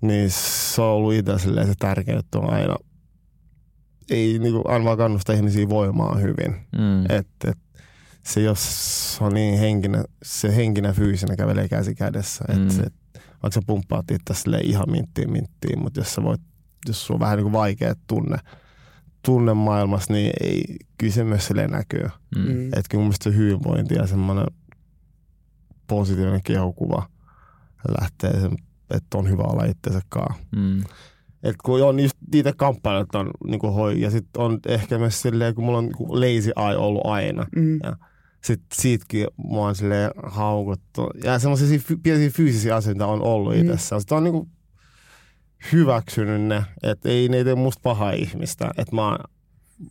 niin 0.00 0.30
se 0.30 0.82
on 0.82 0.88
ollut 0.88 1.14
itse 1.14 1.38
se 1.38 1.74
tärkeä 1.78 2.16
juttu 2.16 2.38
on 2.38 2.50
aina, 2.50 2.76
ei 4.10 4.38
niinku, 4.38 4.62
aina 4.64 4.84
vaan 4.84 4.98
kannustaa 4.98 5.34
ihmisiä 5.34 5.68
voimaan 5.68 6.22
hyvin. 6.22 6.56
Mm. 6.78 7.04
Että 7.08 7.50
et, 7.50 7.58
se 8.22 8.40
jos 8.40 9.18
on 9.20 9.34
niin 9.34 9.58
henkinen, 9.58 10.04
se 10.22 10.56
henkinen 10.56 10.94
fyysinen 10.94 11.36
kävelee 11.36 11.68
käsi 11.68 11.94
kädessä. 11.94 12.44
Mm. 12.48 12.62
Mm. 12.62 12.70
Se, 12.70 12.82
vaikka 13.14 13.50
sä 13.50 13.60
pumppaat 13.66 14.10
itse 14.10 14.58
ihan 14.62 14.90
minttiin 14.90 15.32
minttiin, 15.32 15.78
mutta 15.78 16.00
jos 16.00 16.14
sä 16.14 16.22
voit, 16.22 16.40
jos 16.88 17.06
sulla 17.06 17.16
on 17.16 17.20
vähän 17.20 17.36
niin 17.36 17.44
kuin 17.44 17.52
vaikea 17.52 17.94
tunne, 18.06 18.36
tunne 19.24 19.54
maailmassa, 19.54 20.12
niin 20.12 20.32
ei, 20.40 20.76
kyllä 20.98 21.12
se 21.12 21.24
myös 21.24 21.46
silleen 21.46 21.70
näkyy. 21.70 22.08
Mm. 22.36 22.42
Mm. 22.42 22.66
Että 22.66 22.82
kyllä 22.88 23.02
mun 23.02 23.04
mielestä 23.04 23.30
se 23.30 23.36
hyvinvointi 23.36 23.94
ja 23.94 24.06
semmoinen 24.06 24.46
positiivinen 25.86 26.42
kehokuva 26.42 27.08
lähtee 28.00 28.40
sen, 28.40 28.56
että 28.90 29.18
on 29.18 29.30
hyvä 29.30 29.42
olla 29.42 29.64
itsensä 29.64 30.00
kanssa. 30.08 30.42
Mm. 30.56 30.84
Et 31.48 31.56
kun 31.64 31.82
on 31.82 32.00
just 32.00 32.16
niitä 32.32 32.52
kamppailut 32.56 33.14
on 33.14 33.30
niinku 33.46 33.70
hoi, 33.70 34.00
ja 34.00 34.10
sitten 34.10 34.42
on 34.42 34.58
ehkä 34.68 34.98
myös 34.98 35.22
silleen, 35.22 35.54
kun 35.54 35.64
mulla 35.64 35.78
on 35.78 35.84
niinku 35.84 36.06
lazy 36.20 36.52
eye 36.68 36.76
ollut 36.76 37.06
aina. 37.06 37.46
Mm. 37.56 37.78
Sitten 38.44 38.66
siitäkin 38.74 39.26
mua 39.36 39.68
on 39.68 39.74
silleen 39.74 40.10
haukuttu. 40.26 41.10
Ja 41.24 41.38
semmoisia 41.38 41.80
pieniä 42.02 42.30
fyysisiä 42.30 42.76
asioita 42.76 43.06
on 43.06 43.22
ollut 43.22 43.54
Mm. 43.54 43.60
itsessään. 43.60 44.00
Sitten 44.00 44.16
on 44.18 44.24
niinku 44.24 44.48
hyväksynyt 45.72 46.42
ne, 46.42 46.64
että 46.82 47.08
ei 47.08 47.28
ne 47.28 47.44
tee 47.44 47.54
musta 47.54 47.80
paha 47.82 48.10
ihmistä. 48.10 48.70
Että 48.78 48.94
mä 48.96 49.08
oon 49.08 49.18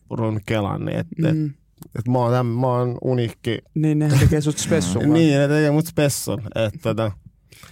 ruvennut 0.10 0.44
kelan, 0.46 0.86
niin 0.86 0.98
että 1.00 1.16
mm. 1.22 1.26
et, 1.26 1.36
Mm. 1.36 1.54
et 2.00 2.08
mä, 2.08 2.18
oon 2.18 2.32
täm, 2.32 2.46
mä 2.46 2.68
oon 2.68 2.98
uniikki. 3.04 3.58
Niin, 3.76 4.00
nehän 4.00 4.20
tekee 4.20 4.42
sut 4.42 4.58
spessun. 4.58 5.10
Niin, 5.14 5.38
ne 5.40 5.48
tekee 5.48 5.72
mut 5.72 5.88
spessun. 5.88 6.42
Että 6.56 6.80
tota, 6.84 7.12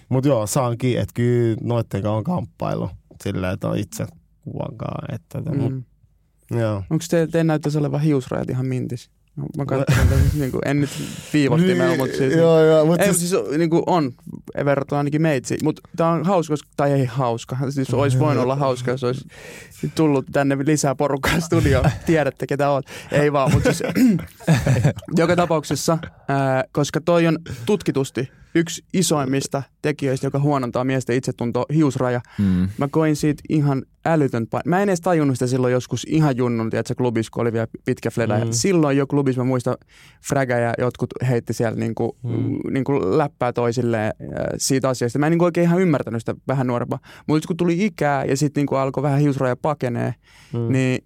mut 0.10 0.26
joo, 0.26 0.48
saankin, 0.48 1.00
että 1.00 1.14
kyllä 1.14 1.58
noitten 1.64 2.02
kanssa 2.02 2.16
on 2.18 2.24
kamppailu. 2.24 2.90
Silleen, 3.24 3.54
että 3.54 3.68
on 3.68 3.78
itse 3.78 4.06
kuvankaan. 4.42 5.16
Että 5.16 5.38
tota, 5.42 5.54
mut, 5.56 5.72
Mm. 5.74 6.60
joo. 6.60 6.76
Onko 6.90 7.06
te, 7.10 7.28
teidän 7.28 7.48
näyttäisi 7.48 7.78
olevan 7.78 8.02
hiusrajat 8.02 8.50
ihan 8.50 8.66
mintis? 8.66 9.10
No, 9.36 9.46
mä 9.58 9.66
katsoin 9.66 10.08
tässä, 10.08 10.38
niin 10.38 10.52
kuin, 10.52 10.62
en 10.68 10.82
nyt 10.82 10.90
viivottimella, 11.34 11.96
mutta 11.98 12.18
siis... 12.18 12.34
Joo, 12.36 12.64
joo, 12.66 12.86
mutta 12.86 13.04
Ei, 13.04 13.14
siis, 13.14 13.30
siis, 13.30 13.42
siis 13.46 13.58
niin 13.58 13.70
kuin 13.70 13.84
on, 13.88 14.12
verrattuna 14.66 14.98
ainakin 15.00 15.22
meitsi. 15.22 15.58
Mutta 15.64 15.82
tämä 15.98 16.10
on 16.10 16.26
hauska, 16.26 16.52
koska- 16.52 16.70
tai 16.78 16.92
ei 16.92 17.06
hauska. 17.06 17.58
Siis 17.70 17.94
olisi 17.94 18.20
voinut 18.20 18.44
olla 18.44 18.56
hauska, 18.56 18.92
jos 18.92 19.04
olisi 19.04 19.28
tullut 19.96 20.26
tänne 20.32 20.58
lisää 20.66 20.96
porukkaa 20.96 21.40
studioon. 21.40 21.86
Tiedätte, 22.06 22.48
ketä 22.48 22.70
oot. 22.70 22.86
Ei 23.12 23.34
vaan, 23.34 23.52
mutta 23.54 23.74
siis 23.74 23.94
joka 25.18 25.36
tapauksessa, 25.36 25.98
ää, 26.28 26.64
koska 26.72 27.02
toi 27.02 27.28
on 27.28 27.38
tutkitusti 27.66 28.32
yksi 28.56 28.86
isoimmista 28.94 29.64
tekijöistä, 29.82 30.28
joka 30.28 30.40
huonontaa 30.40 30.84
miesten 30.84 31.16
itsetuntoa, 31.16 31.66
hiusraja. 31.74 32.22
Mm. 32.40 32.70
Mä 32.78 32.88
koin 32.92 33.16
siitä 33.16 33.44
ihan 33.50 33.84
älytön 34.06 34.48
pain. 34.48 34.64
Mä 34.66 34.82
en 34.82 34.90
edes 34.90 35.02
tajunnut 35.02 35.36
sitä 35.36 35.48
silloin 35.48 35.74
joskus 35.74 36.06
ihan 36.10 36.38
junnun, 36.38 36.70
tiedätkö, 36.70 36.96
klubissa, 36.96 37.30
kun 37.34 37.42
oli 37.42 37.54
vielä 37.54 37.68
pitkä 37.86 38.12
fleda. 38.12 38.46
Mm. 38.46 38.52
Silloin 38.52 38.98
jo 38.98 39.08
klubissa 39.08 39.42
mä 39.42 39.46
muistan 39.46 39.78
Fraga 40.28 40.54
ja 40.54 40.74
jotkut 40.78 41.10
heitti 41.30 41.54
siellä 41.54 41.80
niinku, 41.80 42.18
mm. 42.24 42.60
Niinku 42.72 43.18
läppää 43.18 43.54
toisilleen 43.54 44.14
äh, 44.22 44.28
siitä 44.58 44.90
asiasta. 44.90 45.20
Mä 45.20 45.26
en 45.26 45.32
niinku 45.32 45.46
oikein 45.46 45.66
ihan 45.66 45.82
ymmärtänyt 45.82 46.22
sitä 46.22 46.36
vähän 46.48 46.68
nuorempaa. 46.68 47.00
Mutta 47.28 47.48
kun 47.48 47.58
tuli 47.58 47.86
ikää 47.86 48.26
ja 48.26 48.38
sitten 48.38 48.62
niinku 48.62 48.76
alkoi 48.76 49.04
vähän 49.04 49.20
hiusraja 49.20 49.56
pakenee, 49.56 50.14
Mm. 50.54 50.72
niin 50.72 51.06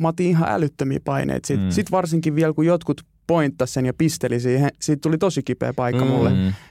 mä 0.00 0.08
otin 0.08 0.26
ihan 0.26 0.48
älyttömiä 0.48 0.98
paineita. 1.04 1.46
Sitten 1.46 1.66
mm. 1.66 1.70
sit 1.70 1.90
varsinkin 1.90 2.34
vielä, 2.34 2.52
kun 2.52 2.66
jotkut 2.66 3.02
pointtas 3.26 3.74
sen 3.74 3.86
ja 3.86 3.94
pisteli 3.94 4.40
siihen, 4.40 4.70
siitä 4.80 5.00
tuli 5.00 5.18
tosi 5.18 5.42
kipeä 5.42 5.72
paikka 5.72 6.04
Mm. 6.04 6.10
mulle. 6.10 6.30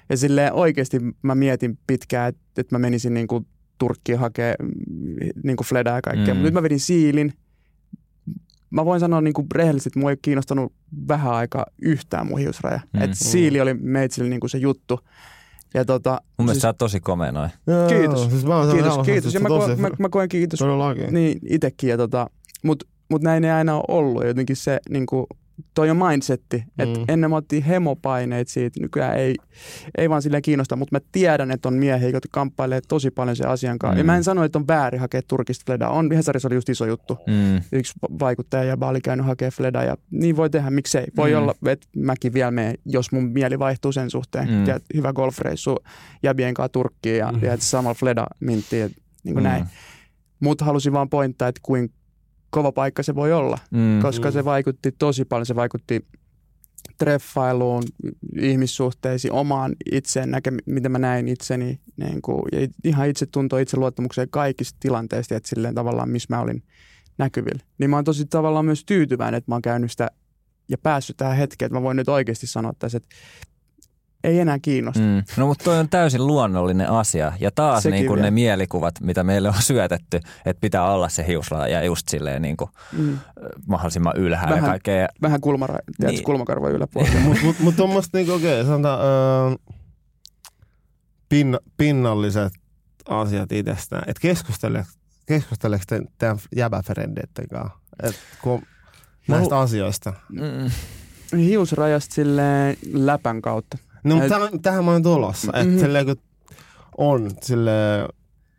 Ja 0.10 0.18
silleen 0.18 0.54
oikeasti 0.54 1.00
mä 1.22 1.36
mietin 1.36 1.78
pitkään, 1.88 2.30
että, 2.30 2.42
että 2.58 2.76
mä 2.76 2.80
menisin 2.80 3.14
niin 3.14 3.28
kuin 3.28 3.48
Turkkiin 3.78 4.20
hakea 4.20 4.56
niin 5.44 5.58
kuin 5.58 5.68
Fledaa 5.68 5.96
ja 5.96 6.02
kaikkea. 6.02 6.34
Mm. 6.34 6.40
Mm. 6.40 6.44
Nyt 6.44 6.54
mä 6.54 6.64
vedin 6.64 6.80
siilin. 6.80 7.34
Mä 8.70 8.86
voin 8.86 9.00
sanoa 9.00 9.22
niin 9.22 9.34
kuin 9.34 9.48
rehellisesti, 9.56 9.90
että 9.90 10.00
mua 10.00 10.12
ei 10.12 10.18
kiinnostanut 10.22 10.74
vähän 11.08 11.34
aikaa 11.34 11.66
yhtään 11.82 12.28
mun 12.28 12.40
hiusraja. 12.40 12.80
Mm. 12.94 13.02
Et 13.02 13.10
siili 13.14 13.62
oli 13.62 13.74
meitsille 13.74 14.30
niin 14.30 14.40
kuin 14.40 14.50
se 14.50 14.58
juttu. 14.58 15.00
Ja 15.74 15.86
tota, 15.86 16.22
Mun 16.38 16.46
mielestä 16.46 16.54
siis, 16.54 16.62
sä 16.62 16.68
oot 16.68 16.78
tosi 16.78 17.00
komea 17.00 17.32
noin. 17.32 17.50
Joo, 17.68 17.88
kiitos. 17.88 18.30
Siis 18.30 18.46
mä 18.46 18.54
kiitos, 18.72 18.98
kiitos. 19.06 19.34
Ja 19.34 19.40
mä, 19.40 19.48
koen, 19.48 19.80
mä, 19.82 19.90
mä 20.00 20.10
koen 20.10 20.30
kiitos 20.30 20.60
Todellakin. 20.60 21.14
niin 21.14 21.40
itekin. 21.50 21.90
Ja 21.90 21.98
tota, 21.98 22.30
Mutta 22.64 22.86
mut 23.10 23.22
näin 23.22 23.44
ei 23.44 23.52
aina 23.52 23.76
ole 23.76 23.84
ollut. 23.88 24.22
Ja 24.22 24.28
jotenkin 24.28 24.56
se, 24.56 24.80
niin 24.90 25.06
kuin, 25.06 25.26
toi 25.74 25.90
on 25.90 25.98
mindsetti. 25.98 26.64
Että 26.80 27.00
Mm. 27.00 27.06
ennen 27.08 27.30
mä 27.30 27.36
otin 27.36 27.64
hemopaineet 27.64 28.48
siitä. 28.48 28.80
Nykyään 28.80 29.18
ei, 29.18 29.36
ei 29.98 30.10
vaan 30.10 30.22
silleen 30.22 30.42
kiinnosta. 30.42 30.76
Mutta 30.76 30.96
mä 30.96 31.00
tiedän, 31.12 31.52
että 31.52 31.68
on 31.70 31.74
miehiä, 31.74 32.10
jotka 32.10 32.30
kamppailee 32.32 32.82
tosi 32.88 33.12
paljon 33.12 33.36
sen 33.36 33.48
asian 33.48 33.80
kanssa. 33.80 33.94
Mm. 33.96 33.98
Ja 33.98 34.04
mä 34.04 34.16
en 34.18 34.24
sano, 34.24 34.44
että 34.44 34.60
on 34.60 34.68
väärin 34.68 35.00
hakea 35.02 35.22
Turkista 35.28 35.64
Fledaa. 35.66 35.90
On, 35.90 36.12
Hesarissa 36.12 36.48
oli 36.48 36.56
just 36.56 36.70
iso 36.70 36.86
juttu. 36.86 37.18
Mm. 37.28 37.62
Yksi 37.72 37.94
vaikuttaja 38.20 38.64
ja 38.64 38.78
oli 38.82 39.02
käynyt 39.02 39.26
hakea 39.26 39.52
Fledaa. 39.52 39.84
Ja 39.84 39.98
niin 40.12 40.36
voi 40.38 40.50
tehdä, 40.50 40.70
miksei. 40.70 41.06
Voi 41.18 41.32
Mm. 41.32 41.38
olla, 41.38 41.56
että 41.68 41.88
mäkin 41.98 42.34
vielä 42.34 42.52
menen, 42.52 42.76
jos 42.86 43.12
mun 43.12 43.24
mieli 43.32 43.60
vaihtuu 43.60 43.92
sen 43.92 44.10
suhteen. 44.10 44.50
Mm. 44.50 44.64
Tiedät, 44.64 44.84
hyvä 44.96 45.14
golfreissu 45.14 45.78
jäbien 46.24 46.54
kanssa 46.54 46.70
Turkkiin 46.70 47.18
ja 47.18 47.32
Mm. 47.32 47.40
tiedät, 47.40 47.62
samalla 47.62 47.94
Fleda 47.96 48.28
minttiin. 48.40 48.92
Niin 49.24 49.34
kuin 49.34 49.44
Mm. 49.44 49.50
näin. 49.50 49.66
Mutta 50.40 50.66
halusin 50.66 50.94
vaan 50.94 51.10
pointtaa, 51.10 51.48
että 51.48 51.60
kuinka 51.64 51.96
kova 52.56 52.72
paikka 52.72 53.04
se 53.04 53.16
voi 53.16 53.34
olla, 53.34 53.58
Mm. 53.72 54.02
koska 54.02 54.30
Mm. 54.30 54.34
se 54.34 54.46
vaikutti 54.46 54.92
tosi 54.92 55.26
paljon. 55.26 55.46
Se 55.46 55.56
vaikutti 55.56 56.06
treffailuun, 56.98 57.84
ihmissuhteisiin, 58.42 59.32
omaan 59.32 59.76
itseen, 59.92 60.32
näke, 60.32 60.52
miten 60.66 60.92
mä 60.92 61.00
näin 61.00 61.28
itseni, 61.28 61.80
niin 61.98 62.22
kuin, 62.22 62.42
ja 62.52 62.68
ihan 62.84 63.10
itse 63.10 63.26
tuntuu 63.26 63.60
itseluottamukseen 63.60 64.30
kaikista 64.30 64.78
tilanteista, 64.80 65.36
että 65.36 65.50
silleen 65.50 65.76
tavallaan, 65.76 66.10
missä 66.10 66.36
mä 66.36 66.42
olin 66.42 66.64
näkyvillä. 67.18 67.64
Niin 67.78 67.90
mä 67.90 67.96
oon 67.98 68.06
tosi 68.06 68.26
tavallaan 68.26 68.66
myös 68.66 68.86
tyytyväinen, 68.86 69.38
että 69.38 69.52
mä 69.52 69.56
oon 69.56 69.62
käynyt 69.62 69.92
sitä 69.92 70.08
ja 70.70 70.78
päässyt 70.78 71.18
tähän 71.18 71.38
hetkeen, 71.38 71.68
että 71.68 71.80
mä 71.80 71.84
voin 71.84 71.98
nyt 71.98 72.10
oikeasti 72.10 72.48
sanoa 72.48 72.74
tässä, 72.80 72.98
että 72.98 73.10
ei 74.26 74.40
enää 74.40 74.60
kiinnosta. 74.62 75.00
Mm. 75.02 75.24
No 75.38 75.48
mutta 75.48 75.64
toi 75.64 75.80
on 75.80 75.90
täysin 75.90 76.28
luonnollinen 76.28 76.90
asia. 76.90 77.34
Ja 77.40 77.52
taas 77.52 77.84
Sekin 77.84 77.96
niin 77.96 78.08
kuin 78.08 78.22
ne 78.22 78.32
mielikuvat, 78.32 78.96
mitä 79.02 79.24
meille 79.24 79.48
on 79.50 79.62
syötetty, 79.62 80.20
että 80.46 80.62
pitää 80.62 80.92
olla 80.92 81.10
se 81.10 81.28
hiusla 81.28 81.68
ja 81.68 81.84
just 81.84 82.08
silleen 82.10 82.42
niin 82.42 82.58
kuin 82.58 82.70
Mm. 82.92 83.18
mahdollisimman 83.68 84.14
ylhäällä 84.18 84.56
ja 84.56 84.62
Vähän- 84.62 84.72
kaikkea. 84.72 85.08
Vähän 85.22 85.42
kulmara, 85.42 85.74
tiedätkö, 85.74 86.06
Niin. 86.06 86.16
niin. 86.16 86.24
kulmakarvojen 86.24 86.76
yläpuolella. 86.76 87.20
Mutta 87.20 87.44
mut, 87.46 87.60
mut 87.60 87.76
tuommoista 87.76 88.18
niinku, 88.18 88.34
okei, 88.34 88.62
okay, 88.62 88.66
sanotaan 88.66 89.00
öö, 89.02 89.56
pinna, 91.30 91.58
pinnalliset 91.78 92.54
asiat 93.10 93.52
itsestään. 93.52 94.04
Että 94.08 94.22
keskusteleeko, 94.22 94.90
keskusteleeko 95.26 95.84
te 95.88 96.02
tämän 96.18 96.38
jäbäfrendeiden 96.56 97.48
kanssa? 97.52 97.78
Et 98.04 98.16
kun 98.42 98.62
näistä 99.28 99.60
asioista. 99.60 100.14
Mm. 100.30 100.72
Hiusrajasta 101.38 102.16
silleen 102.16 102.78
läpän 102.94 103.42
kautta. 103.42 103.78
No, 104.06 104.16
mutta 104.16 104.26
Et- 104.26 104.30
tähän, 104.42 104.62
tähän 104.62 104.86
mä 104.86 104.92
oon 104.92 105.04
tulossa. 105.04 105.52
Mm-hmm. 105.52 105.68
Mhm. 105.68 105.74
Että 105.76 105.86
silleen, 105.86 106.06
kun 106.06 106.16
on 106.98 107.32
sille 107.42 107.72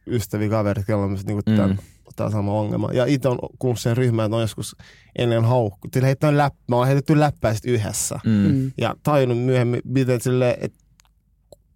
ystäviä 0.07 0.49
kaverit, 0.49 0.87
kello 0.87 1.03
on 1.03 1.11
myös 1.11 1.27
niinku 1.27 1.43
tämän, 1.43 1.71
Mm. 1.71 1.77
tämä 2.17 2.31
sama 2.31 2.53
ongelma. 2.53 2.93
Ja 2.93 3.07
itse 3.07 3.29
on 3.29 3.39
kuullut 3.59 3.81
sen 3.81 3.97
ryhmään, 3.97 4.27
että 4.27 4.37
on 4.37 4.43
joskus 4.43 4.77
ennen 5.19 5.45
haukku. 5.45 5.89
Sillä 5.95 6.07
heittää 6.07 6.37
läppä, 6.37 6.59
mä 6.69 6.77
oon 6.77 6.87
heitetty 6.87 7.21
läppää 7.21 7.55
sit 7.55 7.65
yhdessä. 7.65 8.21
Mm. 8.25 8.31
Mm. 8.33 8.73
Ja 8.79 8.95
tajunnut 9.03 9.39
myöhemmin, 9.39 9.81
miten 9.85 10.21
sille, 10.21 10.59
että 10.61 10.79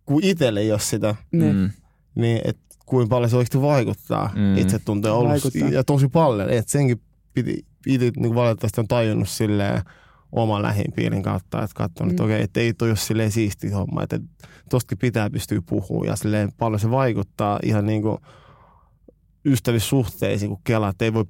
kun 0.06 0.24
itselle 0.24 0.60
ei 0.60 0.72
ole 0.72 0.80
sitä, 0.80 1.14
Niin. 1.32 1.56
Mm. 1.56 1.70
niin 2.14 2.40
että 2.44 2.62
kuinka 2.86 3.08
paljon 3.14 3.30
se 3.30 3.36
oikeasti 3.36 3.60
vaikuttaa 3.62 4.30
Mm. 4.36 4.58
itsetuntoon 4.58 5.16
ollut. 5.18 5.30
Vaikuttaa. 5.30 5.68
Ja 5.68 5.84
tosi 5.84 6.08
paljon. 6.08 6.50
Että 6.50 6.70
senkin 6.72 7.00
piti, 7.34 7.64
itse 7.86 8.10
niin 8.16 8.34
valitettavasti 8.34 8.80
on 8.80 8.88
tajunnut 8.88 9.28
silleen 9.28 9.82
oman 10.32 10.62
lähipiirin 10.62 11.22
kautta, 11.22 11.62
että 11.62 11.74
katsonut, 11.74 12.10
että 12.12 12.22
Mm. 12.22 12.26
okei, 12.28 12.42
että 12.42 12.60
ei 12.60 12.74
toi 12.74 12.88
ole 12.88 12.96
silleen 12.96 13.32
siisti 13.32 13.70
homma, 13.70 14.02
että 14.02 14.20
tostakin 14.70 14.98
pitää 14.98 15.30
pystyä 15.30 15.60
puhumaan 15.68 16.06
ja 16.06 16.16
silleen 16.16 16.52
paljon 16.58 16.80
se 16.80 16.90
vaikuttaa 16.90 17.58
ihan 17.62 17.86
niin 17.86 18.02
kuin 18.02 18.18
ystävissä 19.44 19.88
suhteisiin, 19.88 20.48
kun 20.48 20.60
kelaa, 20.64 20.90
että 20.90 21.04
ei 21.04 21.12
voi 21.14 21.24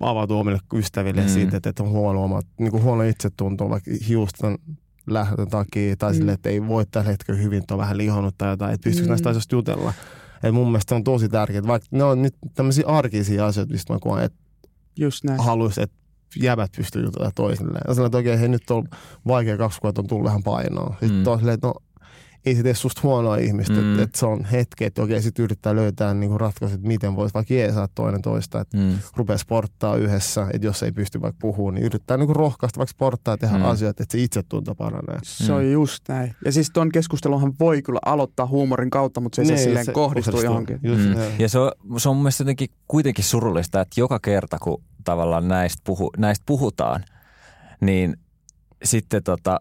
avautua 0.00 0.40
omille 0.40 0.58
ystäville 0.74 1.22
Mm. 1.22 1.28
siitä, 1.28 1.56
että 1.56 1.82
on 1.82 1.88
huono, 1.88 2.24
oma, 2.24 2.40
niin 2.60 2.70
kuin 2.70 2.82
huono 2.82 3.02
itsetunto 3.02 3.70
vaikka 3.70 3.90
hiuston 4.08 4.58
lähdön 5.06 5.48
takia 5.48 5.96
tai 5.96 6.12
Mm. 6.12 6.16
silleen, 6.16 6.34
että 6.34 6.48
ei 6.48 6.66
voi 6.66 6.84
tällä 6.90 7.10
hetkellä 7.10 7.40
hyvin, 7.40 7.58
että 7.58 7.74
on 7.74 7.78
vähän 7.80 7.96
lihonnut 7.98 8.34
tai 8.38 8.50
jotain, 8.50 8.74
että 8.74 8.84
pystyykö 8.84 9.06
Mm. 9.06 9.10
näistä 9.10 9.28
asioista 9.28 9.54
jutella. 9.54 9.92
Et 10.42 10.54
mun 10.54 10.66
mielestä 10.66 10.94
on 10.94 11.04
tosi 11.04 11.28
tärkeää, 11.28 11.66
vaikka 11.66 11.88
ne 11.90 12.04
on 12.04 12.22
nyt 12.22 12.34
tämmöisiä 12.54 12.84
arkisia 12.86 13.46
asioita, 13.46 13.72
mistä 13.72 13.92
mä 13.92 13.98
koen, 14.02 14.24
että 14.24 14.38
Just 14.96 15.24
näin. 15.24 15.40
haluaisi, 15.40 15.82
että 15.82 15.96
jäbät 16.36 16.70
pystyy 16.76 17.04
jutella 17.04 17.30
toisilleen. 17.34 17.82
Ja 17.88 17.94
silleen, 17.94 18.06
että 18.06 18.18
okei, 18.18 18.40
hei 18.40 18.48
nyt 18.48 18.70
on 18.70 18.88
vaikea 19.26 19.56
kaksi 19.56 19.78
kuukautta 19.80 20.00
on 20.00 20.06
tullut 20.06 20.24
vähän 20.24 20.42
painoa. 20.42 20.90
Sitten 20.90 21.10
Mm. 21.10 21.16
mm. 21.22 21.26
on 21.26 21.38
silleen, 21.38 21.54
että 21.54 21.66
no, 21.66 21.74
ei 22.46 22.54
se 22.54 22.62
tee 22.62 22.74
susta 22.74 23.00
huonoa 23.02 23.36
ihmistä, 23.36 23.72
Mm. 23.72 23.78
mm. 23.80 23.90
että, 23.92 24.02
että 24.02 24.18
se 24.18 24.26
on 24.26 24.44
hetki, 24.44 24.84
että 24.84 25.02
okei, 25.02 25.22
sitten 25.22 25.42
yrittää 25.42 25.74
löytää 25.76 26.14
niinku 26.14 26.38
ratkaisut, 26.38 26.74
että 26.76 26.88
miten 26.88 27.16
voisi 27.16 27.34
vaikka 27.34 27.54
jeesaa 27.54 27.88
toinen 27.94 28.22
toista, 28.22 28.60
että 28.60 28.76
Mm. 28.76 28.98
rupeaa 29.16 29.38
sporttaa 29.38 29.96
yhdessä, 29.96 30.46
että 30.52 30.66
jos 30.66 30.82
ei 30.82 30.92
pysty 30.92 31.20
vaikka 31.20 31.38
puhumaan, 31.40 31.74
niin 31.74 31.84
yrittää 31.84 32.16
niinku 32.16 32.34
rohkaista 32.34 32.78
vaikka 32.78 32.90
sporttaa 32.90 33.32
ja 33.34 33.38
tehdä 33.38 33.56
Mm. 33.56 33.62
mm. 33.64 33.70
asioita, 33.70 34.02
että 34.02 34.12
se 34.18 34.22
itsetunto 34.22 34.74
paranee. 34.74 35.18
Se 35.22 35.52
on 35.52 35.72
just 35.72 36.08
näin. 36.08 36.34
Ja 36.44 36.52
siis 36.52 36.70
ton 36.70 36.92
keskustelunhan 36.92 37.52
voi 37.60 37.82
kyllä 37.82 38.00
aloittaa 38.06 38.46
huumorin 38.46 38.90
kautta, 38.90 39.20
mutta 39.20 39.36
se 39.36 39.42
ei 39.42 39.48
niin, 39.48 39.58
silleen 39.58 39.84
se 39.84 39.92
kohdistuu 39.92 40.40
johonkin. 40.42 40.80
Just, 40.82 41.00
Mm. 41.02 41.08
mm. 41.14 41.20
Ja 41.38 41.48
se 41.48 41.58
on, 41.58 41.72
se 41.96 42.08
on 42.08 42.16
mun 42.16 42.22
mielestä 42.22 42.42
jotenkin 42.42 42.68
kuitenkin 42.88 43.24
surullista, 43.24 43.80
että 43.80 44.00
joka 44.00 44.18
kerta 44.18 44.58
kun 44.58 44.82
tavallaan 45.12 45.48
näistä, 45.48 45.80
puhu, 45.84 46.10
näistä 46.16 46.42
puhutaan, 46.46 47.04
niin 47.80 48.16
sitten 48.84 49.22
tota, 49.22 49.60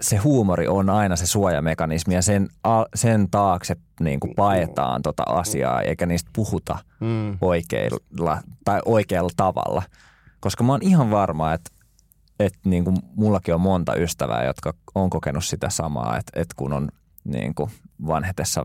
se 0.00 0.16
huumori 0.16 0.68
on 0.68 0.90
aina 0.90 1.16
se 1.16 1.26
suojamekanismi 1.26 2.14
ja 2.14 2.22
sen, 2.22 2.48
a- 2.64 2.84
sen 2.94 3.30
taakse 3.30 3.76
niin 4.00 4.20
kuin 4.20 4.32
paetaan 4.36 5.02
tota 5.02 5.22
asiaa 5.26 5.82
eikä 5.82 6.06
niistä 6.06 6.30
puhuta 6.34 6.78
Mm. 7.00 7.38
oikeilla, 7.40 8.38
tai 8.64 8.80
oikealla 8.84 9.30
tavalla. 9.36 9.82
Koska 10.40 10.64
mä 10.64 10.72
oon 10.72 10.82
ihan 10.82 11.10
varma, 11.10 11.52
että, 11.52 11.70
että 12.40 12.58
niin 12.64 12.84
kuin 12.84 12.96
mullakin 13.16 13.54
on 13.54 13.60
monta 13.60 13.94
ystävää, 13.94 14.44
jotka 14.44 14.74
on 14.94 15.10
kokenut 15.10 15.44
sitä 15.44 15.70
samaa, 15.70 16.16
että, 16.18 16.40
että 16.40 16.54
kun 16.58 16.72
on 16.72 16.88
niin 17.24 17.54
kuin 17.54 17.70
vanhetessa 18.06 18.64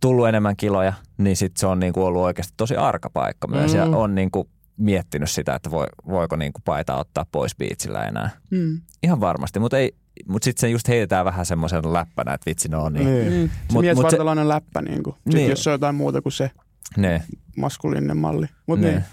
tullut 0.00 0.28
enemmän 0.28 0.56
kiloja, 0.56 0.92
niin 1.18 1.36
sit 1.36 1.56
se 1.56 1.66
on 1.66 1.80
niin 1.80 1.92
kuin 1.92 2.06
ollut 2.06 2.22
oikeasti 2.22 2.54
tosi 2.56 2.76
arka 2.76 3.10
paikka 3.10 3.48
myös. 3.48 3.72
Mm. 3.72 3.78
Ja 3.78 3.84
on 3.84 4.14
niin 4.14 4.30
kuin 4.30 4.48
miettinyt 4.76 5.30
sitä, 5.30 5.54
että 5.54 5.70
voi, 5.70 5.86
voiko 6.08 6.36
niin 6.36 6.52
kuin 6.52 6.62
paita 6.64 6.96
ottaa 6.96 7.26
pois 7.32 7.56
biitsillä 7.56 8.04
enää. 8.04 8.30
Mm. 8.50 8.80
Ihan 9.02 9.20
varmasti, 9.20 9.58
mutta, 9.60 9.78
ei, 9.78 9.92
mutta 10.28 10.44
sitten 10.44 10.60
se 10.60 10.68
just 10.70 10.88
heitetään 10.88 11.24
vähän 11.24 11.46
semmoisen 11.46 11.92
läppänä, 11.92 12.34
että 12.34 12.50
vitsi 12.50 12.68
no 12.68 12.88
niin. 12.88 13.06
Niin. 13.06 13.30
Niin. 13.30 13.48
Se 13.48 13.54
Mut- 13.56 13.72
mut, 13.72 13.80
mies 13.82 13.96
mut 13.96 14.10
se- 14.10 14.48
läppä, 14.48 14.82
niin 14.82 15.02
kuin. 15.02 15.14
Sitten 15.14 15.34
Niin. 15.34 15.50
jos 15.50 15.64
se 15.64 15.70
on 15.70 15.74
jotain 15.74 15.94
muuta 15.94 16.22
kuin 16.22 16.32
se 16.32 16.50
Ne, 16.96 17.22
maskuliininen 17.56 18.16
malli. 18.16 18.46
Mutta 18.66 18.86
ne. 18.86 18.92
niin, 18.92 19.04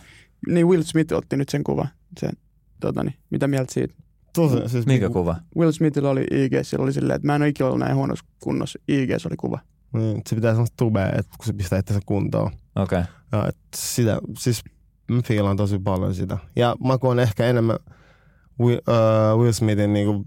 niin, 0.47 0.67
Will 0.67 0.83
Smith 0.83 1.13
otti 1.13 1.37
nyt 1.37 1.49
sen 1.49 1.63
kuvan. 1.63 1.89
Sen, 2.19 2.29
tota 2.79 3.03
niin, 3.03 3.15
mitä 3.29 3.47
mieltä 3.47 3.73
siitä? 3.73 3.93
Tosi, 4.33 4.69
siis 4.69 4.85
Mikä 4.85 5.05
niinku- 5.05 5.19
kuva? 5.19 5.35
Will 5.57 5.71
Smithillä 5.71 6.09
oli 6.09 6.23
IG, 6.31 6.53
sillä 6.61 6.83
oli 6.83 6.93
silleen, 6.93 7.15
että 7.15 7.25
mä 7.25 7.35
en 7.35 7.41
ole 7.41 7.49
ikinä 7.49 7.67
ollut 7.67 7.79
näin 7.79 7.95
huonossa 7.95 8.25
kunnossa. 8.43 8.79
IG 8.87 9.09
oli 9.25 9.35
kuva. 9.37 9.59
Niin, 9.93 10.21
se 10.29 10.35
pitää 10.35 10.51
semmoista 10.51 10.73
tubea, 10.77 11.05
että 11.07 11.35
kun 11.37 11.45
se 11.45 11.53
pistää 11.53 11.79
itsensä 11.79 12.01
kuntoon. 12.05 12.51
Okei. 12.75 12.99
Okay. 12.99 13.11
Ja, 13.31 13.47
et 13.47 13.57
sitä, 13.75 14.17
siis 14.39 14.63
mä 15.11 15.21
fiilaan 15.21 15.57
tosi 15.57 15.79
paljon 15.79 16.15
sitä. 16.15 16.37
Ja 16.55 16.75
mä 16.85 16.97
koen 16.97 17.19
ehkä 17.19 17.45
enemmän 17.45 17.77
Will, 18.59 18.77
uh, 19.35 19.39
Will 19.41 19.51
Smithin 19.51 19.93
niinku 19.93 20.25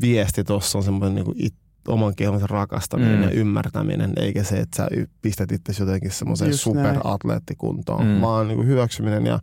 viesti 0.00 0.44
tuossa 0.44 0.78
on 0.78 0.84
semmoinen 0.84 1.14
niinku 1.14 1.32
it, 1.36 1.54
oman 1.88 2.14
kehonsa 2.16 2.46
rakastaminen 2.46 3.16
Mm. 3.16 3.22
ja 3.22 3.30
ymmärtäminen, 3.30 4.12
eikä 4.16 4.42
se, 4.42 4.58
että 4.60 4.76
sä 4.76 4.88
pistät 5.22 5.52
itse 5.52 5.72
jotenkin 5.80 6.10
semmoiseen 6.10 6.54
superatleettikuntoon, 6.56 8.06
Mm. 8.06 8.20
vaan 8.20 8.48
niinku 8.48 8.64
hyväksyminen 8.64 9.26
ja 9.26 9.40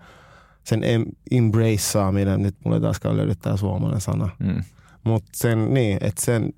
sen 0.63 0.83
em, 0.83 1.05
embraceaaminen, 1.31 2.41
nyt 2.41 2.55
mulle 2.65 2.77
ei 2.77 2.81
taaskaan 2.81 3.17
löydy 3.17 3.35
tää 3.35 3.57
suomalainen 3.57 4.01
sana, 4.01 4.29
Mm. 4.39 4.63
mutta 5.03 5.29
sen 5.35 5.73
niin, 5.73 5.97
että 6.01 6.25
sen 6.25 6.53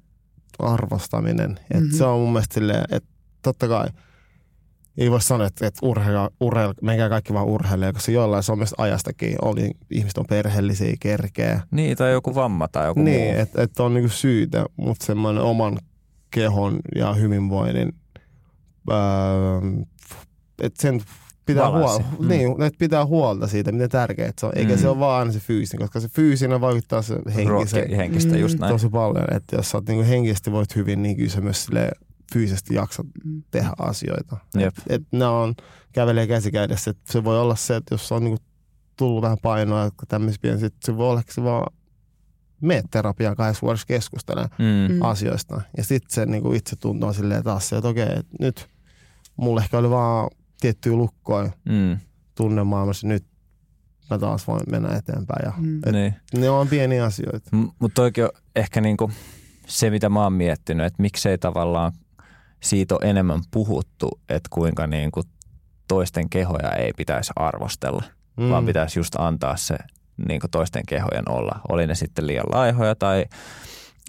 arvostaminen. 0.60 1.60
Et 1.72 1.84
Mhm. 1.84 1.92
Se 1.92 2.06
on 2.06 2.20
mun 2.20 2.32
mielestä 2.34 2.54
silleen, 2.54 2.84
että 2.92 3.10
totta 3.42 3.68
kai 3.68 3.88
ei 4.98 5.12
voi 5.12 5.22
sanoa, 5.22 5.48
että, 5.48 5.68
että 5.68 5.80
urheilija, 5.86 6.30
urheilija, 6.40 6.74
menkää 6.82 7.10
kaikki 7.10 7.34
vaan 7.34 7.46
urheilee, 7.46 7.94
koska 7.94 8.12
jollain 8.12 8.44
se 8.44 8.52
on 8.52 8.58
myös 8.58 8.76
ajastakin. 8.78 9.36
Oli, 9.42 9.72
ihmiset 9.90 10.18
on 10.18 10.26
perheellisiä, 10.30 10.94
kerkeä. 11.00 11.62
Niin, 11.72 11.98
tai 11.98 12.12
joku 12.12 12.36
vamma 12.36 12.68
tai 12.68 12.88
joku 12.88 13.02
Niin, 13.02 13.36
että 13.36 13.62
et 13.62 13.80
on 13.80 13.94
niinku 13.94 14.10
syytä, 14.10 14.66
mutta 14.78 15.06
semmoinen 15.06 15.44
oman 15.44 15.78
kehon 16.32 16.80
ja 16.96 17.14
hyvinvoinnin, 17.14 17.94
öö, 18.92 18.98
että 20.62 20.82
sen 20.82 21.02
pitää, 21.46 21.72
huolta, 21.72 22.04
Mm. 22.20 22.28
niin, 22.28 22.62
että 22.62 22.78
pitää 22.80 23.06
huolta 23.06 23.48
siitä, 23.48 23.72
miten 23.72 23.90
tärkeää 23.90 24.32
se 24.40 24.46
on. 24.46 24.52
Eikä 24.56 24.74
Mm. 24.74 24.80
se 24.80 24.88
ole 24.88 25.00
vaan 25.00 25.20
aina 25.20 25.32
se 25.32 25.40
fyysinen, 25.40 25.82
koska 25.88 26.00
se 26.00 26.08
fyysinen 26.08 26.62
vaikuttaa 26.62 27.02
se 27.02 27.14
henkiseen 27.36 27.48
Ruokki 27.48 27.98
henkistä, 27.98 28.38
just 28.38 28.56
Mm, 28.56 28.62
näin. 28.62 28.74
tosi 28.74 28.90
paljon. 28.90 29.26
Että 29.36 29.56
jos 29.56 29.70
sä 29.72 29.78
oot 29.78 29.88
niinku 29.88 30.06
henkisesti 30.10 30.52
voit 30.52 30.76
hyvin, 30.76 31.04
niin 31.04 31.16
kyllä 31.18 31.30
sä 31.30 31.42
myös 31.42 31.64
silleen 31.66 31.92
fyysisesti 32.34 32.76
jaksat 32.76 33.06
Mm. 33.26 33.44
tehdä 33.52 33.72
asioita. 33.78 34.38
Jep. 34.60 34.78
Et, 34.78 34.84
et 34.90 35.08
ne 35.12 35.26
on, 35.26 35.56
kävelee 35.92 36.28
käsikädessä. 36.28 36.92
Et 36.92 36.98
se 37.10 37.24
voi 37.24 37.40
olla 37.40 37.56
se, 37.56 37.76
että 37.76 37.94
jos 37.94 38.12
on 38.12 38.24
niinku 38.24 38.44
tullut 38.98 39.22
vähän 39.22 39.38
painoa, 39.42 39.86
että 39.86 40.06
tämmöisiä 40.08 40.40
pieniä, 40.42 40.60
sit 40.60 40.76
se 40.84 40.98
voi 40.98 41.10
olla, 41.10 41.20
että 41.20 41.34
se 41.34 41.44
vaan 41.44 41.74
meet 42.62 42.86
terapiaan 42.92 43.36
kahdessa 43.36 43.62
vuodessa 43.62 43.88
keskustelemaan 43.88 44.50
Mm. 44.60 44.94
Mm. 44.96 45.02
asioista. 45.02 45.62
Ja 45.78 45.84
sitten 45.84 46.12
se 46.16 46.26
niinku 46.26 46.54
itse 46.54 46.76
tuntuu 46.76 47.14
silleen 47.14 47.44
taas 47.44 47.70
se, 47.70 47.76
että 47.78 47.88
okei, 47.90 48.08
et 48.16 48.28
nyt 48.40 48.68
mulla 49.36 49.62
ehkä 49.62 49.78
oli 49.78 49.90
vaan 49.90 50.30
tiettyjä 50.60 50.96
lukkoja 50.96 51.52
Mm. 51.70 51.98
tunnemaailmassa, 52.36 53.08
nyt 53.08 53.26
mä 54.10 54.18
taas 54.20 54.48
voin 54.48 54.62
mennä 54.72 54.96
eteenpäin. 54.96 55.46
Ja 55.46 55.54
Mm. 55.58 55.80
Et- 55.86 55.92
Niin. 55.94 56.14
ne 56.38 56.50
on 56.50 56.68
pieniä 56.68 57.06
asioita. 57.06 57.50
Mutta 57.56 57.96
toikin 57.96 58.24
on 58.24 58.30
ehkä 58.56 58.82
niinku 58.82 59.12
se, 59.68 59.90
mitä 59.90 60.10
mä 60.10 60.24
oon 60.24 60.34
miettinyt, 60.34 60.86
että 60.86 61.02
miksei 61.02 61.38
tavallaan 61.38 61.92
siitä 62.62 62.96
ole 62.96 63.10
enemmän 63.10 63.42
puhuttu, 63.52 64.20
että 64.30 64.50
kuinka 64.50 64.88
niinku 64.88 65.24
toisten 65.88 66.30
kehoja 66.30 66.72
ei 66.72 66.92
pitäisi 66.98 67.34
arvostella, 67.36 68.04
mm. 68.38 68.50
vaan 68.50 68.66
pitäisi 68.66 69.00
just 69.00 69.16
antaa 69.18 69.58
se 69.58 69.78
niinku 70.28 70.48
toisten 70.48 70.84
kehojen 70.88 71.30
olla. 71.30 71.62
Oli 71.70 71.88
ne 71.88 71.96
sitten 71.96 72.28
liian 72.28 72.46
laihoja 72.52 72.96
tai 72.96 73.26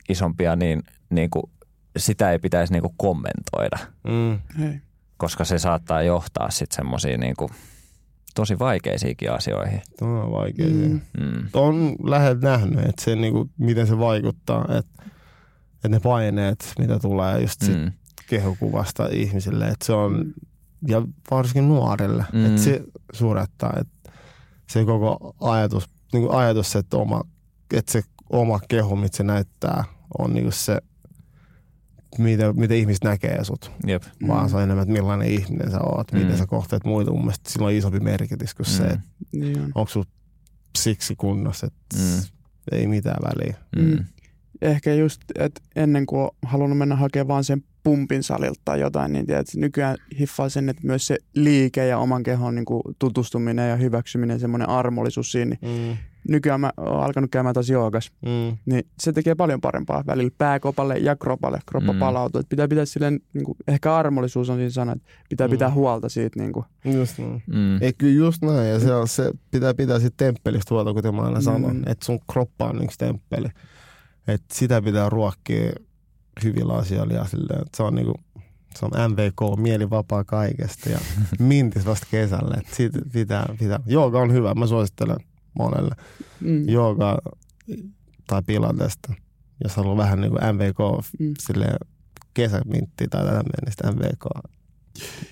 isompia, 0.09 0.57
niin 0.57 0.82
niinku 1.11 1.50
sitä 1.96 2.32
ei 2.32 2.38
pitäisi 2.38 2.72
niinku 2.72 2.94
kommentoida, 2.96 3.78
Mm. 4.09 4.40
Koska 5.16 5.44
se 5.44 5.59
saattaa 5.59 6.03
johtaa 6.03 6.50
sitten 6.50 6.76
semmoisiin 6.76 7.20
niinku 7.20 7.50
tosi 8.34 8.59
vaikeisiinkin 8.59 9.32
asioihin. 9.32 9.82
Tämä 9.96 10.22
on 10.22 10.32
vaikea. 10.32 10.66
Mm. 10.66 11.00
Mm. 11.20 11.48
On 11.53 11.96
läheltä 12.05 12.46
nähnyt, 12.46 12.78
että 12.78 13.05
se, 13.05 13.16
niinku, 13.16 13.50
miten 13.59 13.86
se 13.86 13.98
vaikuttaa, 13.98 14.64
että, 14.64 15.03
että 15.74 15.88
ne 15.88 16.00
paineet, 16.00 16.72
mitä 16.78 16.98
tulee 16.98 17.40
just 17.40 17.62
sit 17.62 17.78
Mm. 17.78 17.92
Kehokuvasta 18.36 19.08
ihmisille, 19.12 19.68
että 19.68 19.86
se 19.86 19.92
on, 19.92 20.32
ja 20.88 21.02
varsinkin 21.30 21.68
nuorille, 21.68 22.24
Mm. 22.32 22.38
mm. 22.38 22.46
että 22.46 22.62
se 22.62 22.82
surettaa, 23.12 23.72
että 23.80 24.10
se 24.70 24.84
koko 24.84 25.34
ajatus, 25.40 25.88
niin 26.12 26.22
kuin 26.26 26.36
ajatus, 26.38 26.76
että, 26.76 26.96
oma, 26.96 27.20
että 27.74 27.92
se 27.92 28.02
oma 28.30 28.60
keho, 28.68 28.96
mitä 28.96 29.16
se 29.16 29.22
näyttää, 29.22 29.84
on 30.18 30.32
niin 30.32 30.42
kuin 30.44 30.52
se, 30.52 30.78
mitä, 32.18 32.52
mitä 32.52 32.74
ihmiset 32.74 33.04
näkee 33.04 33.44
sut, 33.44 33.70
Jep. 33.86 34.02
Mm. 34.20 34.28
vaan 34.28 34.50
se 34.50 34.56
on 34.56 34.62
enemmän, 34.62 34.82
että 34.82 34.92
millainen 34.92 35.28
ihminen 35.28 35.70
sä 35.70 35.80
oot, 35.82 36.12
Mm. 36.12 36.18
miten 36.18 36.38
sä 36.38 36.46
kohteet 36.46 36.84
muita. 36.84 37.10
Mun 37.10 37.20
mielestä 37.20 37.50
sillä 37.50 37.66
on 37.66 37.72
isompi 37.72 38.00
merkitys 38.00 38.54
kuin 38.54 38.66
se, 38.66 38.82
Mm. 38.82 38.90
että 38.92 39.02
Niin 39.32 39.60
on. 39.60 39.72
onko 39.74 39.88
sun 39.88 40.04
siksi 40.78 41.16
kunnossa, 41.16 41.66
että 41.66 41.96
Mm. 41.98 42.22
ei 42.72 42.86
mitään 42.86 43.22
väliä. 43.24 43.56
Mm. 43.76 44.04
Ehkä 44.62 44.94
just, 44.94 45.20
että 45.38 45.60
ennen 45.76 46.06
kuin 46.06 46.20
on 46.22 46.30
halunnut 46.46 46.78
mennä 46.78 46.96
hakemaan 46.96 47.28
vaan 47.28 47.44
sen 47.44 47.64
pumpin 47.82 48.22
salilta 48.22 48.60
tai 48.64 48.80
jotain, 48.80 49.12
niin 49.12 49.26
tiedät, 49.26 49.46
nykyään 49.56 49.96
hiffaa 50.18 50.48
sen, 50.48 50.68
että 50.68 50.86
myös 50.86 51.06
se 51.06 51.18
liike 51.34 51.86
ja 51.86 51.98
oman 51.98 52.22
kehon 52.22 52.54
niin 52.54 52.64
kuin 52.64 52.82
tutustuminen 52.98 53.70
ja 53.70 53.76
hyväksyminen, 53.76 54.40
semmoinen 54.40 54.68
armollisuus 54.68 55.32
siinä. 55.32 55.56
Niin 55.62 55.90
Mm. 55.90 55.96
nykyään 56.28 56.60
mä 56.60 56.70
oon 56.76 57.04
alkanut 57.04 57.30
käymään 57.30 57.54
taas 57.54 57.68
joogas, 57.70 58.10
Mm. 58.22 58.56
niin 58.66 58.82
se 59.00 59.12
tekee 59.12 59.34
paljon 59.34 59.60
parempaa 59.60 60.04
välillä 60.06 60.30
pääkopalle 60.38 60.98
ja 60.98 61.16
kropalle. 61.16 61.58
Kroppa 61.66 61.92
Mm. 61.92 61.96
mm. 61.96 62.00
palautuu. 62.00 62.38
Että 62.40 62.50
pitää 62.50 62.68
pitää 62.68 62.84
silleen, 62.84 63.20
niin 63.34 63.44
kuin, 63.44 63.56
ehkä 63.68 63.96
armollisuus 63.96 64.50
on 64.50 64.56
siinä 64.56 64.70
sana, 64.70 64.92
että 64.92 65.04
pitää 65.28 65.46
Mm. 65.46 65.50
pitää 65.50 65.70
huolta 65.70 66.08
siitä. 66.08 66.40
Niin 66.40 66.52
kuin. 66.52 66.64
Just 66.84 67.18
näin. 67.18 67.42
Mm. 67.46 67.82
Ei, 67.82 67.92
kyllä 67.98 68.14
just 68.14 68.42
näin. 68.42 68.68
Ja 68.70 68.80
se, 68.80 68.94
on, 68.94 69.08
se 69.08 69.30
pitää 69.50 69.74
pitää 69.74 69.98
siitä 69.98 70.14
temppelistä 70.16 70.74
huolta, 70.74 70.92
kuten 70.92 71.14
mä 71.14 71.22
aina 71.22 71.38
Mm. 71.38 71.42
sanon. 71.44 71.82
Että 71.86 72.04
sun 72.06 72.18
kroppa 72.32 72.64
on 72.66 72.82
yksi 72.84 72.98
temppeli. 72.98 73.48
Että 74.28 74.54
sitä 74.54 74.82
pitää 74.82 75.08
ruokkia 75.08 75.72
hyvillä 76.44 76.72
asioilla. 76.74 77.14
Ja 77.14 77.24
silleen, 77.24 77.62
että 77.62 77.76
se 77.76 77.82
on 77.82 77.94
niinku, 77.94 78.14
se 78.78 78.84
on 78.86 79.10
MVK, 79.10 79.60
mieli 79.60 79.90
vapaa 79.90 80.24
kaikesta 80.24 80.90
ja 80.90 80.98
mintis 81.38 81.86
vasta 81.86 82.06
kesällä. 82.10 82.56
Et 82.60 82.74
siitä 82.74 82.98
pitää, 83.12 83.54
pitää. 83.58 83.80
Jooga 83.86 84.20
on 84.20 84.32
hyvä, 84.32 84.54
mä 84.54 84.66
suosittelen 84.66 85.16
monelle. 85.54 85.94
Mm. 86.40 86.68
Jooga 86.68 87.18
tai 88.26 88.42
pilatesta, 88.46 89.12
jos 89.64 89.76
haluaa 89.76 89.96
vähän 89.96 90.20
niinku 90.20 90.38
MVK 90.52 90.78
Mm. 91.18 91.34
silleen 91.38 91.76
kesämintti 92.34 93.08
tai 93.08 93.24
tämmöinen, 93.24 93.52
niin 93.64 93.72
sitä 93.72 93.92
MVK 93.92 94.24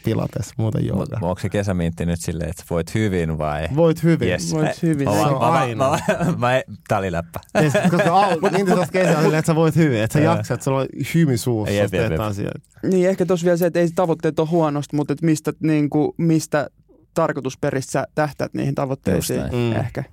pilates, 0.04 0.50
muuten 0.56 0.82
Mut 0.84 0.88
jooga. 0.88 1.26
onko 1.26 1.40
se 1.40 1.48
kesämintti 1.48 2.06
nyt 2.06 2.20
silleen, 2.20 2.50
että 2.50 2.62
voit 2.70 2.94
hyvin 2.94 3.38
vai? 3.38 3.68
Voit 3.76 4.02
hyvin. 4.02 4.28
Yes. 4.28 4.52
Voit 4.52 4.82
hyvin. 4.82 5.08
Mä, 5.08 5.14
Se 5.14 5.20
on 5.20 5.32
mä, 5.32 5.38
mä, 5.38 5.46
aina. 5.46 5.90
mä, 5.90 5.98
mä, 6.24 6.32
mä, 6.38 6.62
tää 6.88 6.98
oli 6.98 7.12
läppä. 7.12 7.40
Ei, 7.54 7.70
koska 7.90 8.12
au, 8.24 8.38
niin 8.52 8.66
tuossa 8.66 8.92
kesällä 8.92 9.22
silleen, 9.22 9.38
että 9.38 9.46
sä 9.52 9.54
voit 9.54 9.76
hyvin, 9.76 10.00
että 10.02 10.18
sä 10.18 10.24
jaksat, 10.24 10.54
että 10.54 10.64
sulla 10.64 10.80
on 10.80 10.86
hymy 11.14 11.36
suussa, 11.36 11.74
Jep, 11.74 11.94
jep, 11.94 12.10
jep. 12.10 12.20
asioita. 12.20 12.60
Niin 12.82 13.08
ehkä 13.08 13.26
tuossa 13.26 13.44
vielä 13.44 13.56
se, 13.56 13.66
että 13.66 13.78
ei 13.78 13.88
tavoitteet 13.94 14.38
ole 14.38 14.48
huonosta, 14.48 14.96
mutta 14.96 15.12
että 15.12 15.26
mistä, 15.26 15.52
niin 15.62 15.90
kuin, 15.90 16.12
mistä 16.18 16.70
tarkoitusperistä 17.14 17.90
sä 17.92 18.06
tähtäät 18.14 18.54
niihin 18.54 18.74
tavoitteisiin. 18.74 19.42
Mm. 19.42 19.72
ehkä. 19.72 20.04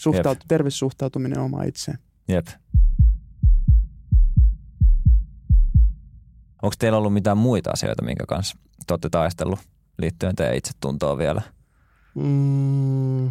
Suhtaut, 0.00 0.38
terve 0.48 0.70
suhtautuminen 0.70 1.38
omaan 1.38 1.68
itseen. 1.68 1.98
Jep. 2.28 2.46
Onko 6.62 6.74
teillä 6.78 6.98
ollut 6.98 7.12
mitään 7.12 7.38
muita 7.38 7.70
asioita, 7.70 8.04
minkä 8.04 8.24
kanssa 8.28 8.58
te 8.86 8.92
olette 8.92 9.08
taistellut 9.10 9.58
liittyen 9.98 10.36
teidän 10.36 10.56
itsetuntoon 10.56 11.18
vielä? 11.18 11.42
Mm, 12.14 13.26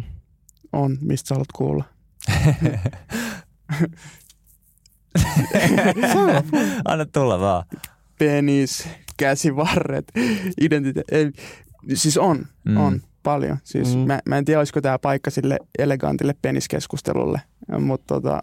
On, 0.72 0.98
mistä 1.00 1.28
sä 1.28 1.34
haluat 1.34 1.52
kuulla. 1.52 1.84
Anna 6.84 7.06
tulla 7.06 7.40
vaan. 7.40 7.64
Penis, 8.18 8.88
käsivarret, 9.16 10.12
identiteetti. 10.60 11.42
Siis 11.94 12.16
on, 12.18 12.46
Mm. 12.64 12.76
on 12.76 13.00
paljon. 13.22 13.58
Siis 13.64 13.94
mm. 13.96 14.00
mä, 14.00 14.20
mä 14.26 14.38
en 14.38 14.44
tiedä, 14.44 14.60
olisiko 14.60 14.80
tämä 14.80 14.98
paikka 14.98 15.30
sille 15.30 15.58
elegantille 15.78 16.34
peniskeskustelulle, 16.42 17.40
mutta 17.80 18.14
tota, 18.14 18.42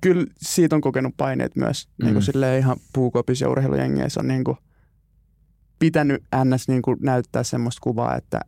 kyllä 0.00 0.26
siitä 0.36 0.76
on 0.76 0.80
kokenut 0.82 1.14
paineet 1.16 1.56
myös. 1.56 1.88
Mm. 1.98 2.04
Niin 2.04 2.14
kuin 2.14 2.22
silleen 2.22 2.58
ihan 2.58 2.76
puukopissa 2.92 3.44
ja 3.44 3.50
urheilujengeissä 3.50 4.20
on 4.20 4.28
niin 4.28 4.44
kuin 4.44 4.56
pitänyt 5.78 6.22
ns. 6.44 6.68
Niin 6.68 6.82
kuin 6.82 6.96
näyttää 7.00 7.42
semmoista 7.42 7.80
kuvaa, 7.82 8.16
että 8.16 8.40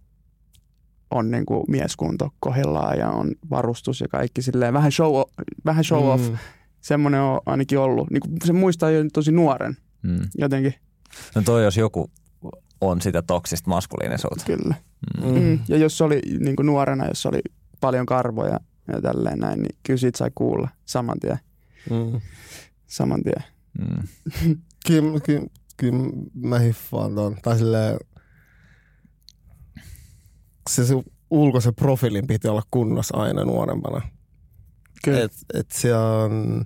on 1.11 1.31
niin 1.31 1.47
kuin 1.47 1.65
mieskunto 1.69 2.29
kohdillaan 2.41 2.99
ja 2.99 3.11
on 3.11 3.31
varustus 3.51 4.01
ja 4.01 4.09
kaikki 4.09 4.43
silleen 4.43 4.75
vähän 4.75 4.93
show, 4.93 5.15
vähän 5.65 5.85
show 5.85 6.09
off. 6.11 6.31
mm, 6.31 6.37
Semmoinen 6.81 7.21
on 7.21 7.41
ainakin 7.47 7.79
ollut. 7.79 8.11
Niin 8.11 8.21
kuin 8.21 8.33
se 8.45 8.53
muistaa 8.53 8.91
jo 8.91 9.05
tosi 9.13 9.33
nuoren 9.33 9.77
Mm. 10.03 10.21
jotenkin, 10.35 10.75
No 11.35 11.43
toi 11.43 11.65
jos 11.65 11.77
joku 11.77 12.11
on 12.81 13.01
sitä 13.03 13.23
toksista 13.23 13.71
maskuliinisuutta. 13.71 14.45
kyllä. 14.45 14.75
Mm. 15.25 15.41
Mm. 15.41 15.59
Ja 15.69 15.77
jos 15.77 16.01
oli 16.01 16.21
niin 16.41 16.57
kuin 16.57 16.67
nuorena, 16.67 17.07
jos 17.09 17.27
oli 17.27 17.41
paljon 17.81 18.07
karvoja 18.07 18.61
ja 18.89 19.01
tälleen 19.01 19.39
näin, 19.39 19.63
niin 19.63 19.77
kyllä 19.83 19.99
siitä 19.99 20.19
sai 20.19 20.31
kuulla 20.35 20.69
saman 20.85 21.21
tien. 21.21 21.39
mm. 21.91 22.21
Saman 22.87 23.23
tien. 23.23 23.45
Mm. 23.79 24.09
Kyllä, 24.87 25.21
kyllä, 25.21 25.47
kyllä 25.77 26.09
mä 26.35 26.59
hiffaan 26.59 27.15
ton. 27.15 27.37
Tai 27.43 27.59
silleen, 27.59 27.99
se 30.71 30.87
sun 30.87 31.05
ulkoisen 31.31 31.75
profiilin 31.75 32.27
piti 32.27 32.49
olla 32.49 32.63
kunnossa 32.71 33.17
aina 33.17 33.45
nuorempana. 33.45 34.09
Kyllä. 35.05 35.21
Et, 35.21 35.33
et 35.55 35.71
se 35.71 35.97
on, 35.97 36.65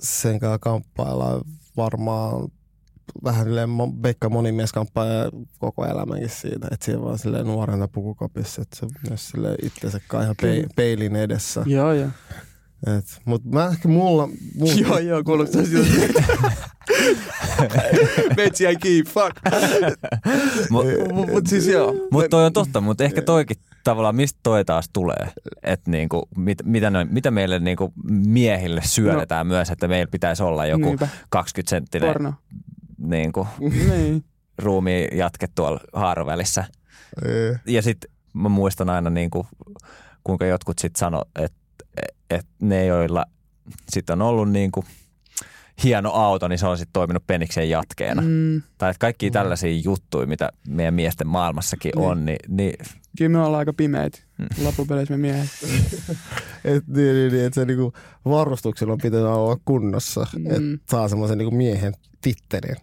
sen 0.00 0.40
kanssa 0.40 0.58
kamppaillaan 0.58 1.40
varmaan 1.76 2.48
vähän 3.24 3.44
silleen 3.44 3.68
mo- 3.68 4.00
Pekka 4.02 4.28
monimies 4.28 4.72
kamppailee 4.72 5.28
koko 5.58 5.84
elämänkin 5.86 6.28
siitä, 6.30 6.68
että 6.70 6.86
se 6.86 7.00
vaan 7.00 7.18
silleen 7.18 7.46
nuorena 7.46 7.88
pukukopissa, 7.88 8.62
että 8.62 8.76
se 8.76 8.86
myös 9.08 9.28
silleen 9.28 9.56
itsensä 9.62 10.00
kai 10.08 10.22
ihan 10.24 10.36
pe- 10.42 10.66
peilin 10.76 11.16
edessä. 11.16 11.62
Joo, 11.66 11.92
joo. 11.92 12.08
Et, 12.98 13.04
mut 13.24 13.44
mä 13.44 13.66
ehkä 13.66 13.88
mulla... 13.88 14.28
mulla 14.54 14.72
Joo, 14.74 14.98
joo, 14.98 15.24
kuulostaa 15.24 15.62
siltä. 15.64 16.20
Metsi 18.36 18.64
jäi 18.64 18.76
kiinni, 18.76 19.10
fuck. 19.10 19.36
Mutta 20.70 21.14
Mut 21.32 21.46
siis 21.46 21.66
joo. 21.66 21.94
mut 22.12 22.24
toi 22.30 22.46
on 22.46 22.52
totta, 22.52 22.80
mutta 22.80 23.04
ehkä 23.04 23.22
toikin 23.22 23.56
tavallaan, 23.84 24.16
mistä 24.16 24.40
toi 24.42 24.64
taas 24.64 24.88
tulee? 24.92 25.28
Että 25.62 25.90
niinku, 25.90 26.28
mit, 26.36 26.58
mitä, 26.64 26.90
noin, 26.90 27.08
mitä 27.10 27.30
meille 27.30 27.58
niinku 27.58 27.92
miehille 28.10 28.80
syödetään 28.84 29.48
no. 29.48 29.54
myös, 29.54 29.70
että 29.70 29.88
meillä 29.88 30.10
pitäisi 30.10 30.42
olla 30.42 30.66
joku 30.66 30.84
Niinpä. 30.84 31.08
20 31.30 31.70
senttinen 31.70 32.34
Porno. 33.00 33.16
niinku, 33.16 33.46
Niin. 33.60 34.24
ruumiin 34.58 35.18
jatke 35.18 35.48
tuolla 35.54 35.80
haarovälissä. 35.92 36.64
Ei. 37.24 37.56
Ja 37.74 37.82
sitten 37.82 38.10
mä 38.32 38.48
muistan 38.48 38.90
aina 38.90 39.10
niinku, 39.10 39.46
kuinka 40.24 40.46
jotkut 40.46 40.78
sitten 40.78 40.98
sano, 41.00 41.24
että 41.38 41.58
et 42.30 42.46
ne 42.62 42.86
joilla 42.86 43.24
sitten 43.88 44.22
on 44.22 44.28
ollut 44.28 44.50
niinku 44.50 44.84
hieno 45.84 46.10
auto, 46.12 46.48
niin 46.48 46.58
se 46.58 46.66
on 46.66 46.78
sitten 46.78 46.92
toiminut 46.92 47.26
penikseen 47.26 47.70
jatkeena. 47.70 48.22
Mm. 48.22 48.28
Mm. 48.28 48.62
Tai 48.78 48.90
että 48.90 48.98
kaikki 49.00 49.30
tällaisia 49.30 49.80
juttuja, 49.84 50.26
mitä 50.26 50.50
meidän 50.68 50.94
miesten 50.94 51.26
maailmassakin 51.26 51.92
Niin. 51.96 52.08
on, 52.08 52.24
niin, 52.24 52.38
niin 52.48 52.74
Kyllä 53.18 53.28
me 53.28 53.38
ollaan 53.38 53.58
aika 53.58 53.72
pimeitä. 53.72 54.18
Mm. 54.38 54.64
Loppupeleissä 54.64 55.16
me 55.16 55.18
miehet. 55.20 55.48
Et, 56.64 56.86
niin, 56.86 57.14
niin, 57.14 57.32
niin, 57.32 57.44
että 57.44 57.60
se 57.60 57.64
niinku 57.64 57.92
varustuksella 58.24 58.92
on 58.92 58.98
pitänyt 59.02 59.26
olla 59.26 59.56
kunnossa, 59.64 60.26
mm. 60.36 60.42
Mm. 60.42 60.74
että 60.74 60.90
saa 60.90 61.08
semmoisen 61.08 61.38
niinku 61.38 61.56
miehen 61.56 61.94
tittelin. 62.20 62.76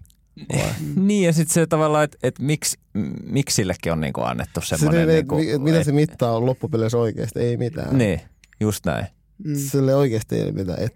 Niin 1.07 1.25
ja 1.25 1.33
sitten 1.33 1.53
se 1.53 1.67
tavallaan, 1.67 2.03
että 2.03 2.17
et 2.23 2.39
miksi, 2.39 2.77
miksi 3.23 3.55
sillekin 3.55 3.91
on 3.91 4.01
niinku 4.01 4.21
annettu 4.21 4.61
Se, 4.61 4.65
semmoinen... 4.77 5.07
niin, 5.07 5.13
niinku, 5.15 5.37
et, 5.55 5.61
mitä 5.61 5.79
et- 5.79 5.85
se 5.85 5.91
mittaa 5.91 6.37
on 6.37 6.45
loppupeleissä 6.45 6.97
oikeasti? 6.97 7.39
Ei 7.39 7.57
mitään. 7.57 7.97
Niin, 7.97 8.21
just 8.59 8.85
näin. 8.85 9.05
Mm. 9.43 9.55
Sille 9.55 9.95
oikeasti 9.95 10.35
ei 10.35 10.51
mitään. 10.51 10.83
Et, 10.83 10.95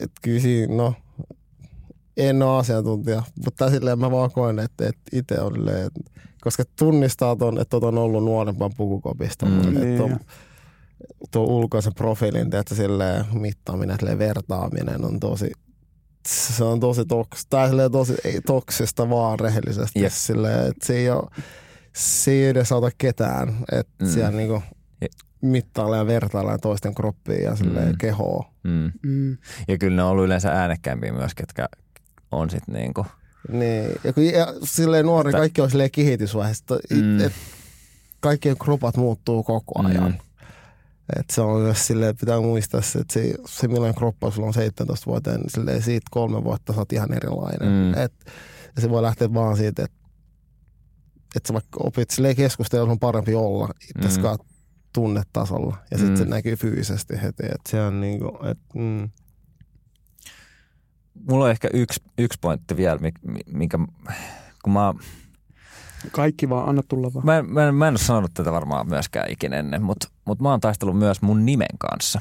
et 0.00 0.10
kyllä 0.22 0.40
siinä, 0.40 0.74
no, 0.74 0.94
en 2.16 2.42
ole 2.42 2.58
asiantuntija, 2.58 3.22
mutta 3.44 3.70
silleen 3.70 3.98
mä 3.98 4.10
vaan 4.10 4.30
koen, 4.30 4.58
että, 4.58 4.88
että 4.88 5.02
itse 5.12 5.40
on 5.40 5.52
silleen, 5.54 5.86
että, 5.86 6.00
koska 6.40 6.64
tunnistaa 6.78 7.36
ton, 7.36 7.60
että 7.60 7.76
on 7.76 7.98
ollut 7.98 8.24
nuorempan 8.24 8.70
pukukopista. 8.76 9.46
Mm. 9.46 9.52
Mm, 9.52 9.74
Niin, 9.74 9.90
että 9.92 10.02
on, 10.04 10.16
tuo 11.30 11.42
ulkoisen 11.44 11.94
profiilin, 11.94 12.54
että 12.56 12.74
silleen 12.74 13.24
mittaaminen, 13.32 13.96
silleen 13.98 14.18
vertaaminen 14.18 15.04
on 15.04 15.20
tosi, 15.20 15.52
se 16.28 16.64
on 16.64 16.80
tosi, 16.80 17.04
toks, 17.04 17.46
tai 17.50 17.68
silleen 17.68 17.92
tosi 17.92 18.14
ei, 18.24 18.40
toksista 18.40 19.10
vaan 19.10 19.40
rehellisesti. 19.40 20.00
Jep. 20.02 20.12
Silleen, 20.12 20.60
että 20.70 20.86
se 20.86 20.96
ei 20.96 21.10
ole, 21.10 21.30
se 21.96 22.30
ei 22.30 22.46
edes 22.48 22.72
auta 22.72 22.90
ketään, 22.98 23.48
että 23.72 23.92
Mm. 24.04 24.06
mm. 24.08 24.12
siellä 24.14 24.30
niinku 24.30 24.62
Jep. 25.00 25.12
mittaillaan 25.42 25.98
ja 26.00 26.06
vertaillaan 26.06 26.60
toisten 26.60 26.94
kroppia 26.94 27.42
ja 27.42 27.56
Mm. 27.64 27.68
mm. 27.70 27.98
kehoa. 27.98 28.52
Mm. 28.62 28.92
Mm. 29.02 29.36
Ja 29.68 29.78
kyllä 29.78 29.96
ne 29.96 30.02
on 30.02 30.10
ollut 30.10 30.24
yleensä 30.24 30.48
äänekkäämpiä 30.52 31.12
myös, 31.12 31.34
ketkä 31.34 31.68
on 32.32 32.50
sitten 32.50 32.74
niinku... 32.74 33.06
Niin, 33.52 33.90
ja 34.04 34.12
kun 34.12 34.24
ja 34.24 34.46
silleen 34.64 35.06
nuori, 35.06 35.32
Tä- 35.32 35.38
kaikki 35.38 35.60
on 35.60 35.70
silleen 35.70 35.90
kehitysvaiheessa, 35.90 36.64
Mm. 36.90 36.96
mm. 37.02 37.20
että 37.20 37.38
kaikkien 38.20 38.58
kropat 38.58 38.96
muuttuu 38.96 39.42
koko 39.42 39.82
ajan. 39.84 40.10
Mm. 40.10 40.18
Et 41.18 41.30
se 41.32 41.40
on 41.40 41.60
myös 41.60 41.86
silleen, 41.86 42.16
pitää 42.16 42.40
muistaa 42.40 42.82
se, 42.82 42.98
että 42.98 43.14
se, 43.14 43.34
se 43.46 43.68
millainen 43.68 43.94
kroppa 43.94 44.30
sulla 44.30 44.46
on 44.48 44.54
17 44.54 45.06
vuoteen, 45.06 45.40
niin 45.40 45.50
silleen 45.50 45.82
siitä 45.82 46.06
kolme 46.10 46.44
vuotta 46.44 46.72
sä 46.72 46.78
oot 46.78 46.92
ihan 46.92 47.12
erilainen. 47.12 47.68
Mm. 47.68 48.02
Et, 48.02 48.12
ja 48.76 48.82
se 48.82 48.90
voi 48.90 49.02
lähteä 49.02 49.34
vaan 49.34 49.56
siitä, 49.56 49.84
että 49.84 50.04
että 51.36 51.48
sä 51.48 51.52
vaikka 51.54 51.80
opit 51.82 52.10
silleen 52.10 52.36
keskustella, 52.36 52.90
on 52.90 52.98
parempi 52.98 53.34
olla 53.34 53.68
itseskaan 53.96 54.38
mm. 54.42 54.48
tunnetasolla. 54.92 55.76
Ja 55.90 55.98
sitten 55.98 56.14
Mm. 56.14 56.18
se 56.18 56.24
näkyy 56.24 56.56
fyysisesti 56.56 57.14
heti. 57.22 57.42
Että 57.42 57.70
se 57.70 57.80
on 57.80 58.00
niinku, 58.00 58.28
että 58.50 58.64
mm. 58.74 59.10
Mulla 61.30 61.44
on 61.44 61.50
ehkä 61.50 61.68
yksi, 61.74 62.02
yksi 62.18 62.38
pointti 62.40 62.76
vielä, 62.76 62.98
mi- 62.98 63.32
mi- 63.32 63.52
minkä... 63.52 63.78
Kun 64.64 64.72
mä, 64.72 64.94
Kaikki 66.12 66.48
vaan, 66.48 66.68
anna 66.68 66.82
tulla 66.88 67.14
vaan. 67.14 67.26
mä, 67.26 67.38
en- 67.38 67.50
mä, 67.50 67.68
en, 67.68 67.74
mä 67.74 67.88
en 67.88 67.92
ole 67.92 67.98
sanonut 67.98 68.30
tätä 68.34 68.52
varmaan 68.52 68.88
myöskään 68.88 69.30
ikinä 69.30 69.56
ennen, 69.56 69.82
mutta 69.82 70.08
mut 70.24 70.40
mä 70.40 70.50
oon 70.50 70.60
taistellut 70.60 70.98
myös 70.98 71.22
mun 71.22 71.46
nimen 71.46 71.78
kanssa. 71.78 72.20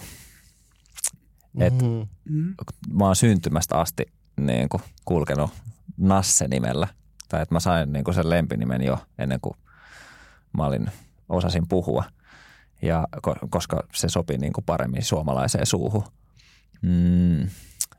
Et- 1.59 1.81
mm. 1.81 2.07
Mm. 2.29 2.53
Mä 2.93 3.05
oon 3.05 3.15
syntymästä 3.15 3.77
asti 3.77 4.05
niin 4.39 4.69
kuin, 4.69 4.83
kulkenut 5.05 5.51
Nasse-nimellä. 5.97 6.87
Tai 7.29 7.41
että 7.41 7.55
mä 7.55 7.59
sain 7.59 7.93
niin 7.93 8.03
kuin 8.03 8.15
sen 8.15 8.29
lempinimen 8.29 8.81
jo 8.83 8.99
ennen 9.17 9.39
kuin 9.41 9.53
mä 10.57 10.65
olin, 10.65 10.91
osasin 11.29 11.67
puhua. 11.67 12.03
Ja 12.81 13.07
ko- 13.27 13.47
koska 13.49 13.83
se 13.93 14.09
sopii 14.09 14.37
niin 14.37 14.53
kuin 14.53 14.65
paremmin 14.65 15.03
suomalaiseen 15.03 15.65
suuhun. 15.65 16.03
Mm. 16.81 17.49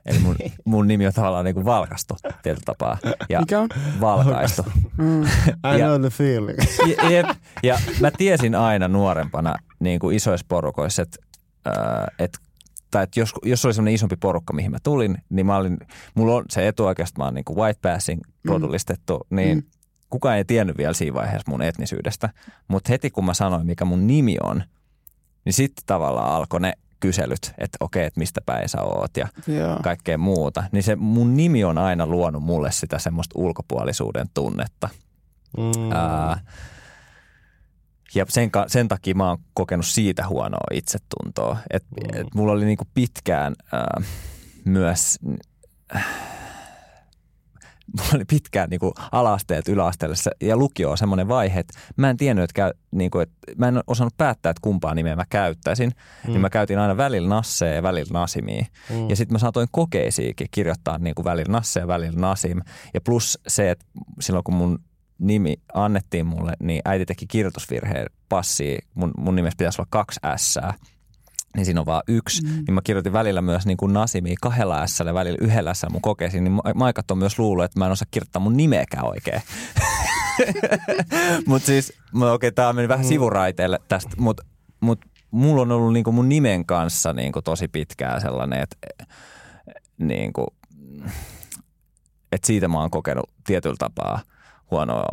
Eli 0.06 0.18
mun, 0.18 0.36
mun 0.64 0.88
nimi 0.88 1.06
on 1.06 1.12
tavallaan 1.12 1.44
niin 1.44 1.54
kuin 1.54 1.64
valkastu 1.66 2.16
tietyllä 2.42 2.64
tapaa. 2.64 2.98
Ja 3.28 3.40
Mikä 3.40 3.60
on? 3.60 3.68
valkaistu. 4.00 4.62
Mm. 4.96 5.22
I 5.22 5.78
Ja- 5.78 5.86
know 5.86 6.00
the 6.00 6.10
feeling. 6.10 6.58
Jep. 7.14 7.26
Ja 7.62 7.78
mä 8.00 8.10
tiesin 8.10 8.54
aina 8.54 8.88
nuorempana 8.88 9.54
niin 9.80 10.00
kuin 10.00 10.16
isoissa 10.16 10.46
porukoissa, 10.48 11.02
että, 11.02 11.16
ää, 11.64 12.08
että 12.18 12.38
tai 12.90 13.02
että 13.04 13.20
jos, 13.20 13.32
jos 13.44 13.64
oli 13.64 13.74
semmoinen 13.74 13.94
isompi 13.94 14.16
porukka, 14.16 14.52
mihin 14.52 14.70
mä 14.70 14.78
tulin, 14.82 15.18
niin 15.30 15.46
mä 15.46 15.56
olin, 15.56 15.78
mulla 16.14 16.34
on 16.34 16.44
se 16.50 16.68
etuoikeus, 16.68 17.08
että 17.08 17.20
mä 17.20 17.24
oon 17.24 17.34
niin 17.34 17.44
kuin 17.44 17.56
white 17.56 17.78
passing 17.82 18.20
rodullistettu, 18.48 19.26
niin 19.30 19.58
Mm. 19.58 19.62
kukaan 20.10 20.36
ei 20.36 20.44
tiennyt 20.44 20.78
vielä 20.78 20.92
siinä 20.92 21.14
vaiheessa 21.14 21.50
mun 21.50 21.62
etnisyydestä. 21.62 22.28
Mutta 22.68 22.92
heti 22.92 23.10
kun 23.10 23.24
mä 23.24 23.34
sanoin, 23.34 23.66
mikä 23.66 23.84
mun 23.84 24.06
nimi 24.06 24.36
on, 24.42 24.62
niin 25.44 25.52
sitten 25.52 25.82
tavallaan 25.86 26.30
alkoi 26.32 26.60
ne 26.60 26.72
kyselyt, 27.06 27.52
että 27.58 27.76
okei, 27.80 28.04
että 28.06 28.20
mistä 28.20 28.40
päin 28.46 28.68
sä 28.68 28.82
oot 28.82 29.16
ja 29.16 29.28
Joo. 29.46 29.78
kaikkea 29.82 30.18
muuta. 30.18 30.64
Niin 30.72 30.82
se 30.82 30.96
mun 30.96 31.36
nimi 31.36 31.64
on 31.64 31.78
aina 31.78 32.06
luonut 32.06 32.42
mulle 32.42 32.72
sitä 32.72 32.98
semmoista 32.98 33.38
ulkopuolisuuden 33.38 34.26
tunnetta. 34.34 34.88
Mm. 35.58 35.92
Ää, 35.92 36.40
ja 38.14 38.24
sen, 38.28 38.50
sen 38.66 38.88
takia 38.88 39.14
mä 39.14 39.28
oon 39.28 39.38
kokenut 39.54 39.86
siitä 39.86 40.28
huonoa 40.28 40.66
itsetuntoa. 40.72 41.56
Et, 41.70 41.84
Mm. 41.90 42.20
et 42.20 42.26
mulla 42.34 42.52
oli 42.52 42.64
niinku 42.64 42.84
pitkään 42.94 43.54
ää, 43.72 44.00
myös, 44.64 45.18
äh, 45.96 46.06
mulla 47.96 48.10
oli 48.14 48.24
pitkään 48.24 48.70
niinku 48.70 48.94
ala-asteelta 49.12 49.72
yläasteelle 49.72 50.16
se- 50.16 50.30
ja 50.40 50.56
lukio 50.56 50.90
on 50.90 50.98
semmoinen 50.98 51.28
vaihe, 51.28 51.60
että 51.60 51.78
mä 51.96 52.10
en 52.10 52.16
tiennyt, 52.16 52.42
että, 52.42 52.54
käy, 52.54 52.70
niinku, 52.90 53.18
että 53.18 53.34
mä 53.56 53.68
en 53.68 53.80
osannut 53.86 54.16
päättää, 54.16 54.50
että 54.50 54.60
kumpaa 54.62 54.94
nimeä 54.94 55.16
mä 55.16 55.24
käyttäisin. 55.28 55.90
Mm. 56.26 56.30
Niin 56.30 56.40
mä 56.40 56.50
käytin 56.50 56.78
aina 56.78 56.96
välillä 56.96 57.28
Nassea 57.28 57.74
ja 57.74 57.82
välillä 57.82 58.18
Nasimia. 58.18 58.64
Mm. 58.90 59.10
Ja 59.10 59.16
sitten 59.16 59.34
mä 59.34 59.38
saatoin 59.38 59.68
kokeisiinkin 59.70 60.46
kirjoittaa 60.50 60.98
niin 60.98 61.14
kuin 61.14 61.24
välillä 61.24 61.52
Nasse 61.52 61.80
ja 61.80 61.88
välillä 61.88 62.20
Nasim. 62.20 62.60
Ja 62.94 63.00
plus 63.00 63.38
se, 63.48 63.70
että 63.70 63.84
silloin 64.20 64.44
kun 64.44 64.54
mun 64.54 64.78
nimi 65.18 65.56
annettiin 65.74 66.26
mulle, 66.26 66.52
niin 66.60 66.82
äiti 66.84 67.06
teki 67.06 67.26
kirjoitusvirheen 67.26 68.06
passiin. 68.28 68.78
Mun, 68.94 69.10
mun 69.18 69.34
nimessä 69.34 69.56
pitäisi 69.58 69.80
olla 69.80 69.88
kaksi 69.90 70.20
S, 70.36 70.58
niin 71.56 71.64
siinä 71.64 71.80
on 71.80 71.86
vaan 71.86 72.02
yksi. 72.08 72.42
Mm. 72.42 72.48
Niin 72.48 72.74
mä 72.74 72.80
kirjoitin 72.84 73.12
välillä 73.12 73.42
myös 73.42 73.66
niin 73.66 73.76
kuin 73.76 73.92
Nasimia 73.92 74.34
kahdella 74.40 74.86
S 74.86 74.98
ja 74.98 75.14
välillä 75.14 75.38
yhdellä 75.40 75.74
S 75.74 75.86
mun 75.90 76.02
kokeisiin. 76.02 76.44
Niin 76.44 76.52
ma- 76.52 76.62
maikat 76.74 77.10
on 77.10 77.18
myös 77.18 77.38
luullut, 77.38 77.64
että 77.64 77.78
mä 77.78 77.86
en 77.86 77.92
osaa 77.92 78.08
kirjoittaa 78.10 78.42
mun 78.42 78.56
nimeäkään 78.56 79.06
oikein. 79.06 79.42
mutta 81.46 81.66
siis, 81.66 81.92
okei, 82.14 82.28
okay, 82.32 82.50
tää 82.50 82.72
meni 82.72 82.88
vähän 82.88 83.04
sivuraiteelle 83.04 83.78
tästä, 83.88 84.16
mutta 84.18 84.44
mut 84.80 85.00
mulla 85.30 85.62
on 85.62 85.72
ollut 85.72 85.92
niinku 85.92 86.12
mun 86.12 86.28
nimen 86.28 86.66
kanssa 86.66 87.12
niinku 87.12 87.42
tosi 87.42 87.68
pitkään 87.68 88.20
sellainen, 88.20 88.62
että 88.62 88.76
niinku, 89.98 90.46
et 92.32 92.44
siitä 92.44 92.68
mä 92.68 92.80
oon 92.80 92.90
kokenut 92.90 93.30
tietyllä 93.46 93.76
tapaa 93.78 94.20
huonoa 94.70 95.08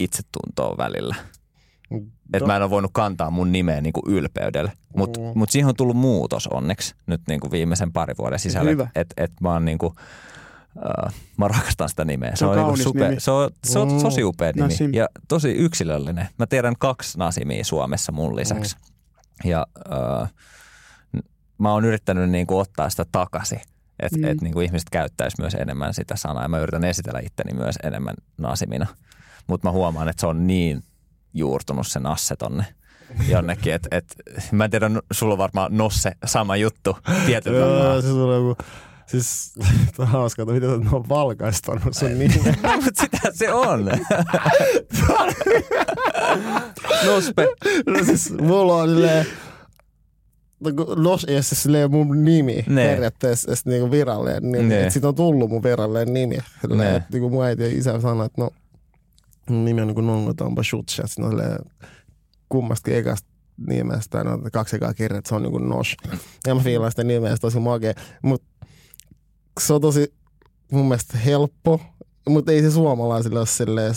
itsetuntoa 0.00 0.76
välillä. 0.78 1.14
Että 2.34 2.46
mä 2.46 2.56
en 2.56 2.62
ole 2.62 2.70
voinut 2.70 2.90
kantaa 2.94 3.30
mun 3.30 3.52
nimeä 3.52 3.80
niinku 3.80 4.02
ylpeydellä. 4.06 4.72
Mutta 4.96 5.20
Mm. 5.20 5.26
mut 5.34 5.50
siihen 5.50 5.68
on 5.68 5.76
tullut 5.76 5.96
muutos 5.96 6.46
onneksi 6.46 6.94
nyt 7.06 7.20
niinku 7.28 7.50
viimeisen 7.50 7.92
parin 7.92 8.16
vuoden 8.18 8.38
sisällä. 8.38 8.70
Että 8.94 9.14
et 9.24 9.32
mä 9.40 9.52
oon 9.52 9.64
niinku, 9.64 9.86
uh, 9.86 11.12
mä 11.36 11.48
rakastan 11.48 11.88
sitä 11.88 12.04
nimeä. 12.04 12.32
Se 12.36 12.46
on 12.46 12.50
niinku 12.56 12.66
kaunis 12.66 12.84
super, 12.84 13.08
nimi. 13.08 13.20
se 13.20 13.30
on, 13.30 13.50
se 13.64 13.78
on 13.78 13.92
Mm. 13.92 14.02
tosi 14.02 14.24
upea 14.24 14.52
nimi 14.54 14.68
Nasim. 14.68 14.94
ja 14.94 15.08
tosi 15.28 15.50
yksilöllinen. 15.50 16.28
Mä 16.38 16.46
tiedän 16.46 16.74
kaksi 16.78 17.18
Nasimia 17.18 17.64
Suomessa 17.64 18.12
mun 18.12 18.36
lisäksi. 18.36 18.76
Ja 19.44 19.66
uh, 19.88 20.28
mä 21.58 21.72
oon 21.72 21.84
yrittänyt 21.84 22.30
niinku 22.30 22.58
ottaa 22.58 22.90
sitä 22.90 23.04
takaisin. 23.12 23.60
Että 24.00 24.18
Mm. 24.18 24.24
et 24.24 24.40
niinku 24.40 24.60
ihmiset 24.60 24.90
käyttäisi 24.90 25.36
myös 25.40 25.54
enemmän 25.54 25.94
sitä 25.94 26.16
sanaa. 26.16 26.42
Ja 26.42 26.48
mä 26.48 26.58
yritän 26.58 26.84
esitellä 26.84 27.20
itteni 27.20 27.54
myös 27.54 27.74
enemmän 27.82 28.14
Nasimina. 28.38 28.86
Mutta 29.46 29.68
mä 29.68 29.72
huomaan, 29.72 30.08
että 30.08 30.20
se 30.20 30.26
on 30.26 30.46
niin 30.46 30.82
juurtunut 31.34 31.86
se 31.86 32.00
nasse 32.00 32.36
tonne 32.36 32.64
jonnekin. 33.28 33.72
Et, 33.74 33.88
et, 33.90 34.04
mä 34.52 34.64
en 34.64 34.70
tiedä, 34.70 34.90
sulla 35.12 35.34
on 35.34 35.38
varmaan 35.38 35.76
Nosse 35.76 36.12
sama 36.26 36.56
juttu 36.56 36.96
tietyllä 37.26 37.58
Joo, 37.66 38.02
se 38.02 38.08
joku, 38.08 38.56
siis 39.06 39.52
tämä 39.96 40.06
on 40.06 40.12
hauskaa, 40.12 40.42
että 40.42 40.52
miten 40.54 40.94
on 40.94 41.08
valkaistanut 41.08 41.94
sun 41.94 42.18
nimen. 42.18 42.56
Mutta 42.84 43.02
sitä 43.02 43.18
se 43.32 43.52
on. 43.52 43.90
Nospe. 47.06 47.46
No 47.86 48.04
siis 48.04 48.32
mulla 48.40 48.74
on 48.76 48.88
silleen, 48.88 49.26
Nos 50.96 51.24
ei 51.24 51.34
ole 51.34 51.42
silleen 51.42 51.90
mun 51.90 52.24
nimi 52.24 52.64
Ne. 52.68 52.84
periaatteessa 52.88 53.48
edes 53.50 53.66
niinku 53.66 53.90
virallinen 53.90 54.52
nimi. 54.52 54.68
Ne. 54.68 54.86
Et 54.86 54.92
sit 54.92 55.04
on 55.04 55.14
tullut 55.14 55.50
mun 55.50 55.62
virallinen 55.62 56.14
nimi. 56.14 56.38
Silleen, 56.60 56.78
Ne. 56.90 56.96
et 56.96 57.02
niinku 57.12 57.30
mun 57.30 57.44
äiti 57.44 57.62
ja 57.62 57.68
isä 57.68 58.00
sanoi, 58.00 58.26
että 58.26 58.40
no 58.42 58.50
nimi 59.50 59.80
on 59.80 60.06
Nongo 60.06 60.34
Tamba 60.34 60.62
Shutcha. 60.62 61.06
Sitten 61.06 61.24
on 61.24 61.30
silleen 61.30 61.58
kummastakin 62.48 62.98
ekasta 62.98 63.28
nimestä, 63.68 64.24
no 64.24 64.38
kaksi 64.52 64.76
ekaa 64.76 64.94
kirjaa, 64.94 65.18
että 65.18 65.28
se 65.28 65.34
on 65.34 65.42
niinku 65.42 65.58
Nos. 65.58 65.96
Ja 66.46 66.54
mä 66.54 66.60
fiilaan 66.60 66.92
sitä 66.92 67.04
nimeä, 67.04 67.36
tosi 67.40 67.60
makea. 67.60 67.94
Mut 68.22 68.42
se 69.60 69.72
on 69.72 69.80
tosi 69.80 70.14
mun 70.72 70.88
mielestä 70.88 71.18
helppo, 71.18 71.80
mutta 72.28 72.52
ei 72.52 72.62
se 72.62 72.70
suomalaisille 72.70 73.38
ole 73.38 73.46
silleen 73.46 73.94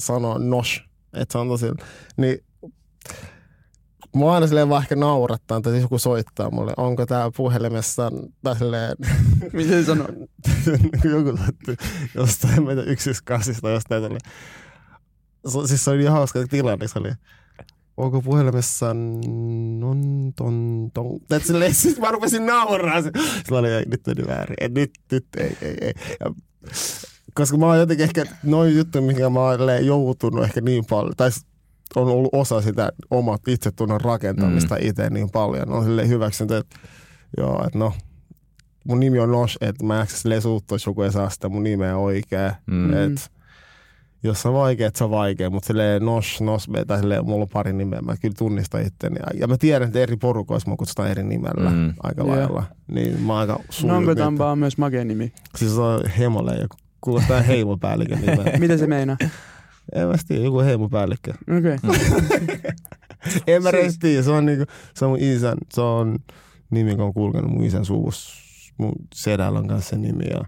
sanoa 0.00 0.38
Nos. 0.38 0.82
Että 1.12 1.32
se 1.32 1.38
on 1.38 1.48
tosi, 1.48 1.66
niin 2.16 2.38
Mua 4.14 4.34
aina 4.34 4.46
silleen 4.46 4.68
vaan 4.68 4.82
ehkä 4.82 4.96
naurattaa, 4.96 5.60
siis 5.64 5.82
joku 5.82 5.98
soittaa 5.98 6.50
mulle, 6.50 6.72
onko 6.76 7.06
tää 7.06 7.30
puhelimessa, 7.36 8.12
tai 8.42 8.56
silleen, 8.56 8.96
Miten 9.52 9.84
sanoo? 9.84 10.08
joku 11.12 11.36
soitti 11.36 11.76
jostain 12.14 12.66
meitä 12.66 12.82
yksiskassista, 12.82 13.70
jostain 13.70 14.02
tuli. 14.02 14.18
Se, 15.48 15.58
siis 15.66 15.84
se 15.84 15.90
oli 15.90 15.98
niin 15.98 16.10
hauska 16.10 16.46
tilanne, 16.46 16.88
se 16.88 16.98
oli, 16.98 17.12
onko 17.96 18.22
puhelimessa 18.22 18.94
non 18.94 20.32
ton 20.36 20.90
ton. 20.94 21.06
Et 21.30 21.44
silleen, 21.44 21.74
siis 21.74 21.98
mä 21.98 22.10
rupesin 22.10 22.46
nauraa. 22.46 23.02
Se 23.02 23.10
se 23.48 23.54
oli, 23.54 23.68
ei, 23.68 23.84
nyt 23.86 24.06
meni 24.06 24.26
väärin. 24.26 24.56
Et 24.60 24.74
nyt, 24.74 24.90
nyt, 25.12 25.26
ei, 25.36 25.56
ei, 25.62 25.76
ei. 25.80 25.92
Ja, 26.20 26.30
koska 27.34 27.56
mä 27.56 27.66
oon 27.66 27.78
jotenkin 27.78 28.04
ehkä 28.04 28.24
noin 28.42 28.76
juttu, 28.76 29.02
mikä 29.02 29.30
mä 29.30 29.40
oon 29.40 29.86
joutunut 29.86 30.44
ehkä 30.44 30.60
niin 30.60 30.84
paljon, 30.84 31.16
tai 31.16 31.30
on 31.96 32.08
ollut 32.08 32.30
osa 32.32 32.62
sitä 32.62 32.92
omat 33.10 33.48
itsetunnon 33.48 34.00
rakentamista 34.00 34.74
mm. 34.74 34.80
itse 34.88 35.10
niin 35.10 35.30
paljon. 35.30 35.72
On 35.72 35.84
silleen 35.84 36.08
hyväksynyt, 36.08 36.52
että 36.52 36.78
joo, 37.36 37.64
että 37.66 37.78
no, 37.78 37.92
mun 38.84 39.00
nimi 39.00 39.18
on 39.18 39.32
Nosh, 39.32 39.56
että 39.60 39.84
mä 39.84 40.00
en 40.00 40.06
silleen 40.06 40.42
suuttua, 40.42 40.74
jos 40.74 40.86
joku 40.86 41.02
ei 41.02 41.12
saa 41.12 41.30
sitä 41.30 41.48
mun 41.48 41.62
nimeä 41.62 41.96
oikein. 41.96 42.52
Mm. 42.66 42.74
Mm. 42.76 43.14
Jos 44.22 44.42
se 44.42 44.48
on 44.48 44.54
vaikea, 44.54 44.86
että 44.88 44.98
se 44.98 45.04
on 45.04 45.10
vaikea, 45.10 45.50
mutta 45.50 45.66
silleen 45.66 46.04
Nosh, 46.04 46.40
Nosbe 46.42 46.84
tai 46.84 46.98
silleen, 46.98 47.24
mulla 47.26 47.42
on 47.42 47.48
pari 47.48 47.72
nimeä, 47.72 48.00
mä 48.00 48.16
kyllä 48.16 48.34
tunnistan 48.38 48.86
itteni. 48.86 49.16
Ja 49.34 49.46
mä 49.46 49.56
tiedän, 49.58 49.86
että 49.88 49.98
eri 49.98 50.16
porukoissa 50.16 50.70
mä 50.70 50.76
kutsutaan 50.76 51.10
eri 51.10 51.22
nimellä 51.22 51.70
Mm. 51.70 51.94
aika 52.02 52.22
Joo. 52.22 52.30
lailla. 52.36 52.64
Niin 52.88 53.20
mä 53.22 53.32
oon 53.32 53.40
aika 53.40 53.52
Nongo 53.52 53.66
sulmi. 53.70 54.14
Tamba 54.16 54.50
on 54.52 54.58
myös 54.58 54.78
makea 54.78 55.04
nimi. 55.04 55.32
Siis 55.56 55.74
se 55.74 55.80
on 55.80 56.00
hemolle 56.18 56.54
ja 56.54 56.66
kuulostaa 57.00 57.40
heimopäällikön 57.42 58.20
nimeä. 58.20 58.58
Mitä 58.58 58.76
se 58.78 58.86
meinaa? 58.86 59.16
en 59.94 60.08
mä 60.08 60.14
tiedä, 60.28 60.44
joku 60.44 60.60
heimopäällikkö. 60.60 61.32
Okei. 61.58 61.74
Okay. 61.74 62.58
En 63.46 63.62
mä 63.62 63.70
Siis- 63.70 63.82
siis... 63.82 63.98
tiedä, 63.98 64.22
se 64.22 64.30
on, 64.30 64.46
niinku, 64.46 64.64
se 64.94 65.04
on 65.04 65.10
mun 65.10 65.18
isän, 65.20 65.58
se 65.72 65.80
on 65.80 66.18
nimi, 66.70 66.90
joka 66.90 67.04
on 67.04 67.14
kulkenut 67.14 67.50
mun 67.50 67.64
isän 67.64 67.84
suvussa. 67.84 68.34
Mun 68.78 68.92
sedällä 69.14 69.58
on 69.58 69.68
kanssa 69.68 69.90
se 69.90 69.96
nimi 69.96 70.24
ja 70.30 70.44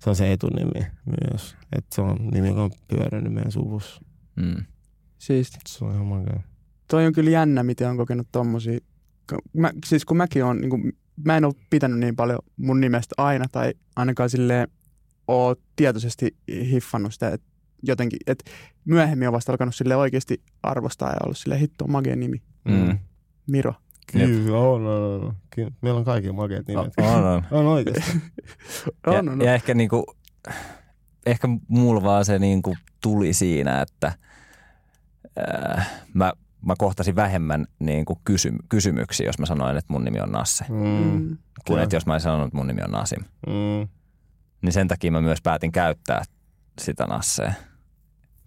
se 0.00 0.10
on 0.10 0.16
se 0.16 0.32
etunimi 0.32 0.86
myös. 1.20 1.56
Et 1.76 1.84
se 1.94 2.00
on 2.00 2.16
nimi, 2.32 2.48
joka 2.48 2.62
on 2.62 2.70
pyörinyt 2.88 3.32
meidän 3.32 3.52
suvussa. 3.52 4.02
Mm. 4.36 4.64
Siisti. 5.18 5.58
Se 5.68 5.84
on 5.84 5.94
ihan 5.94 6.06
makea. 6.06 6.40
Toi 6.90 7.06
on 7.06 7.12
kyllä 7.12 7.30
jännä, 7.30 7.62
miten 7.62 7.90
on 7.90 7.96
kokenut 7.96 8.28
tommosia. 8.32 8.78
Mä, 9.52 9.70
siis 9.86 10.04
kun 10.04 10.16
mäkin 10.16 10.44
on, 10.44 10.60
niin 10.60 10.70
kuin, 10.70 10.92
mä 11.24 11.36
en 11.36 11.44
ole 11.44 11.54
pitänyt 11.70 11.98
niin 11.98 12.16
paljon 12.16 12.38
mun 12.56 12.80
nimestä 12.80 13.14
aina 13.18 13.44
tai 13.52 13.74
ainakaan 13.96 14.30
silleen 14.30 14.68
oo 15.28 15.56
tietoisesti 15.76 16.36
hiffannut 16.70 17.12
sitä, 17.12 17.28
että 17.28 17.46
jotenkin, 17.82 18.18
että 18.26 18.50
myöhemmin 18.84 19.28
on 19.28 19.34
vasta 19.34 19.52
alkanut 19.52 19.74
sille 19.74 19.96
oikeasti 19.96 20.42
arvostaa 20.62 21.10
ja 21.10 21.16
ollut 21.24 21.38
sille 21.38 21.60
hitto 21.60 21.84
on 21.84 21.92
makea 21.92 22.16
nimi. 22.16 22.42
Mm. 22.64 22.98
Miro. 23.46 23.74
Kyllä, 24.12 24.58
on, 24.58 24.86
on, 24.86 25.24
on. 25.24 25.34
Kyllä. 25.50 25.70
Meillä 25.80 25.98
on 25.98 26.04
kaikki 26.04 26.32
makeat 26.32 26.66
nimet. 26.68 26.92
On, 27.00 27.24
on. 27.24 27.42
On 27.60 27.66
oikeasti. 27.66 28.12
Ja, 29.06 29.12
On, 29.12 29.28
on, 29.28 29.40
ja 29.40 29.54
ehkä 29.54 29.74
niinku, 29.74 30.04
ehkä 31.26 31.48
mulla 31.68 32.02
vaan 32.02 32.24
se 32.24 32.38
niinku 32.38 32.76
tuli 33.02 33.32
siinä, 33.32 33.82
että 33.82 34.12
äh, 35.78 35.90
mä, 36.14 36.32
mä 36.66 36.74
kohtasin 36.78 37.16
vähemmän 37.16 37.66
niinku 37.78 38.20
kysy, 38.24 38.52
kysymyksiä, 38.68 39.26
jos 39.26 39.38
mä 39.38 39.46
sanoin, 39.46 39.76
että 39.76 39.92
mun 39.92 40.04
nimi 40.04 40.20
on 40.20 40.32
Nasse, 40.32 40.64
Mm. 40.68 40.76
Mm. 40.76 41.36
kuin 41.66 41.82
että 41.82 41.96
jos 41.96 42.06
mä 42.06 42.12
olisin 42.12 42.24
sanonut, 42.24 42.46
että 42.46 42.56
mun 42.56 42.66
nimi 42.66 42.82
on 42.82 42.90
Nasim. 42.90 43.24
Mm. 43.46 43.88
Niin 44.62 44.72
sen 44.72 44.88
takia 44.88 45.12
mä 45.12 45.20
myös 45.20 45.42
päätin 45.42 45.72
käyttää 45.72 46.22
sitä 46.80 47.06
Nassea, 47.06 47.52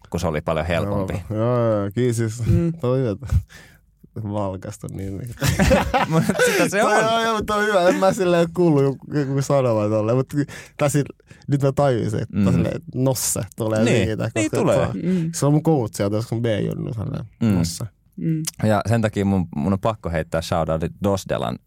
kun 0.10 0.20
se 0.20 0.28
oli 0.28 0.42
paljon 0.42 0.66
helpompi. 0.66 1.24
Joo, 1.30 1.40
joo, 1.40 1.80
joo. 1.80 2.14
Siis. 2.14 2.46
Mm. 2.48 2.74
On. 4.16 4.34
Valkasta 4.34 4.88
nimi. 4.92 5.24
Mut 6.10 6.24
sitä 6.46 6.70
se 6.70 6.84
on. 6.84 6.92
on, 7.06 7.24
joo, 7.24 7.42
toi 7.42 7.60
on 7.62 7.66
hyvä. 7.68 7.90
En 7.90 7.96
mä 7.96 8.14
silleen 8.14 8.48
kuullut 8.54 8.84
joku, 8.84 9.18
joku 9.20 9.42
sanomaan 9.42 9.90
tolleen. 9.90 10.18
Mutta 10.18 10.38
tässä 10.78 11.00
nyt 11.48 11.62
mä 11.62 11.72
tajusin, 11.72 12.22
että 12.22 12.38
Mm. 12.52 12.64
nosse 12.96 13.42
tulee 13.56 13.84
Niin, 13.84 14.08
siitä. 14.08 14.30
niin 14.36 14.52
koska 14.52 14.58
tulee. 14.62 14.76
Se 14.76 14.82
on, 14.84 14.98
Mm. 15.04 15.32
se 15.36 15.46
on 15.46 15.54
mun 15.54 15.64
coach 15.64 15.96
sieltä, 15.96 16.16
koska 16.16 16.36
B 16.36 16.46
junnu 16.46 16.94
silleen, 16.94 17.26
Mm. 17.42 17.48
nosse. 17.58 17.86
Mm. 18.16 18.42
Ja 18.64 18.82
sen 18.90 19.02
takia 19.02 19.26
mun, 19.26 19.48
mun 19.56 19.74
on 19.74 19.80
pakko 19.80 20.10
heittää 20.10 20.42
shoutoutit 20.42 20.92
Dosdelan 21.04 21.60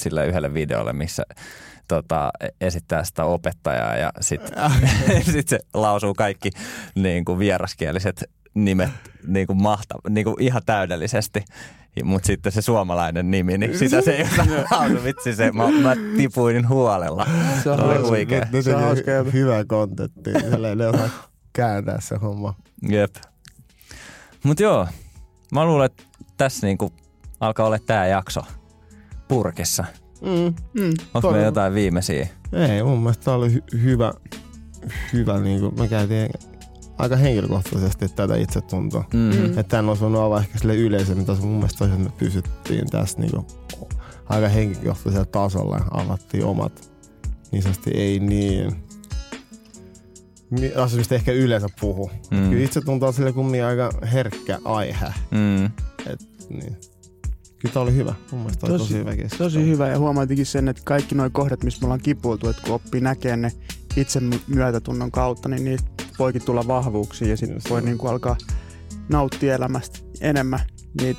sille 0.00 0.26
yhdelle 0.26 0.54
videolle, 0.54 0.92
missä 0.92 1.22
tota, 1.88 2.30
esittää 2.60 3.04
sitä 3.04 3.24
opettajaa 3.24 3.96
ja 3.96 4.12
sitten 4.20 4.52
sit 5.32 5.48
se 5.48 5.58
lausuu 5.74 6.14
kaikki 6.14 6.50
niin 6.94 7.24
kuin 7.24 7.38
vieraskieliset 7.38 8.24
nimet 8.54 8.90
niin 9.26 9.46
kuin 9.46 9.62
mahta, 9.62 9.94
niin 10.08 10.24
kuin 10.24 10.36
ihan 10.38 10.62
täydellisesti. 10.66 11.44
Mutta 12.04 12.26
sitten 12.26 12.52
se 12.52 12.62
suomalainen 12.62 13.30
nimi, 13.30 13.58
niin 13.58 13.78
sitä 13.78 14.00
se 14.00 14.10
ei 14.12 14.22
osaa. 14.22 14.88
Vitsi 15.04 15.34
se, 15.34 15.52
mä, 15.52 15.70
mä 15.70 15.96
tipuin 16.16 16.68
huolella. 16.68 17.26
Se 17.62 17.70
on 17.70 17.80
oli 17.80 18.08
huikea. 18.08 18.46
Ne 18.52 18.62
Se 18.62 18.76
on 18.76 19.66
kontenttia. 19.66 20.40
Silleen, 20.40 20.78
ne 20.78 20.86
osaa 20.86 21.08
kääntää 21.52 22.00
se 22.00 22.16
homma. 22.16 22.54
Jep. 22.88 23.14
Mut 24.44 24.60
joo, 24.60 24.86
mä 25.52 25.64
luulen, 25.64 25.86
että 25.86 26.02
tässä 26.36 26.66
niinku 26.66 26.92
alkaa 27.40 27.66
olla 27.66 27.78
tää 27.78 28.06
jakso 28.06 28.40
purkissa. 29.28 29.84
Mm. 30.20 30.54
Mm. 30.82 30.94
Onko 31.14 31.30
meillä 31.30 31.46
jotain 31.46 31.74
viimeisiä? 31.74 32.28
Ei, 32.52 32.82
mun 32.82 32.98
mielestä 32.98 33.24
tää 33.24 33.34
oli 33.34 33.48
hy- 33.48 33.80
hyvä, 33.82 34.12
hyvä 35.12 35.40
niin 35.40 35.60
kuin 35.60 35.78
me 35.78 35.88
käytiin 35.88 36.28
aika 36.98 37.16
henkilökohtaisesti 37.16 38.08
tätä 38.08 38.36
itsetuntoa. 38.36 39.04
Mm. 39.14 39.18
Mm. 39.20 39.36
Mm. 39.36 39.44
Että 39.44 39.62
tämän 39.62 39.88
olisi 39.88 40.02
voinut 40.02 40.20
olla 40.20 40.38
ehkä 40.40 40.58
sille 40.58 40.76
yleisemmin 40.76 41.26
tasolla. 41.26 41.46
Mun 41.48 41.56
mielestä 41.56 41.78
toisaalta 41.78 42.04
me 42.04 42.10
pysyttiin 42.18 42.90
tässä 42.90 43.18
niinku 43.20 43.46
aika 44.28 44.48
henkilökohtaisella 44.48 45.24
tasolla 45.24 45.76
ja 45.76 45.84
avattiin 45.90 46.44
omat 46.44 46.92
niin 47.52 47.62
sanotusti 47.62 47.90
ei 47.90 48.20
niin 48.20 48.76
asioista 50.70 50.96
mistä 50.96 51.14
ehkä 51.14 51.32
yleensä 51.32 51.66
puhu. 51.80 52.10
Mm. 52.30 52.50
Kyllä 52.50 52.64
itse 52.64 52.80
tuntuu 52.80 53.12
sille 53.12 53.32
kumminkin 53.32 53.64
aika 53.64 53.90
herkkä 54.12 54.58
aihe. 54.64 55.06
Mm. 55.30 55.70
Niin. 56.48 56.76
Kyllä 57.58 57.72
tämä 57.74 57.82
oli 57.82 57.94
hyvä. 57.94 58.14
Mun 58.30 58.40
mielestä 58.40 58.66
oli 58.66 58.72
Tosi- 58.72 58.84
tosi, 58.84 58.98
hyvä 58.98 59.16
keskustelu. 59.16 59.50
Tosi 59.50 59.66
hyvä 59.66 59.88
ja 59.88 59.98
huomaatikin 59.98 60.46
sen, 60.46 60.68
että 60.68 60.82
kaikki 60.84 61.14
nuo 61.14 61.30
kohdat, 61.32 61.64
missä 61.64 61.80
me 61.80 61.84
ollaan 61.86 62.00
kipuiltu, 62.00 62.48
että 62.48 62.62
kun 62.62 62.74
oppii 62.74 63.00
näkee 63.00 63.36
ne 63.36 63.52
itse 63.96 64.20
myötätunnon 64.46 65.10
kautta, 65.10 65.48
niin 65.48 65.64
niistä 65.64 65.88
voikin 66.22 66.44
tulla 66.44 66.66
vahvuuksia 66.66 67.28
ja 67.28 67.36
sitten 67.36 67.60
voi 67.70 67.82
niin 67.82 67.98
kuin 67.98 68.10
alkaa 68.10 68.36
nauttia 69.08 69.54
elämästä 69.54 69.98
enemmän 70.20 70.60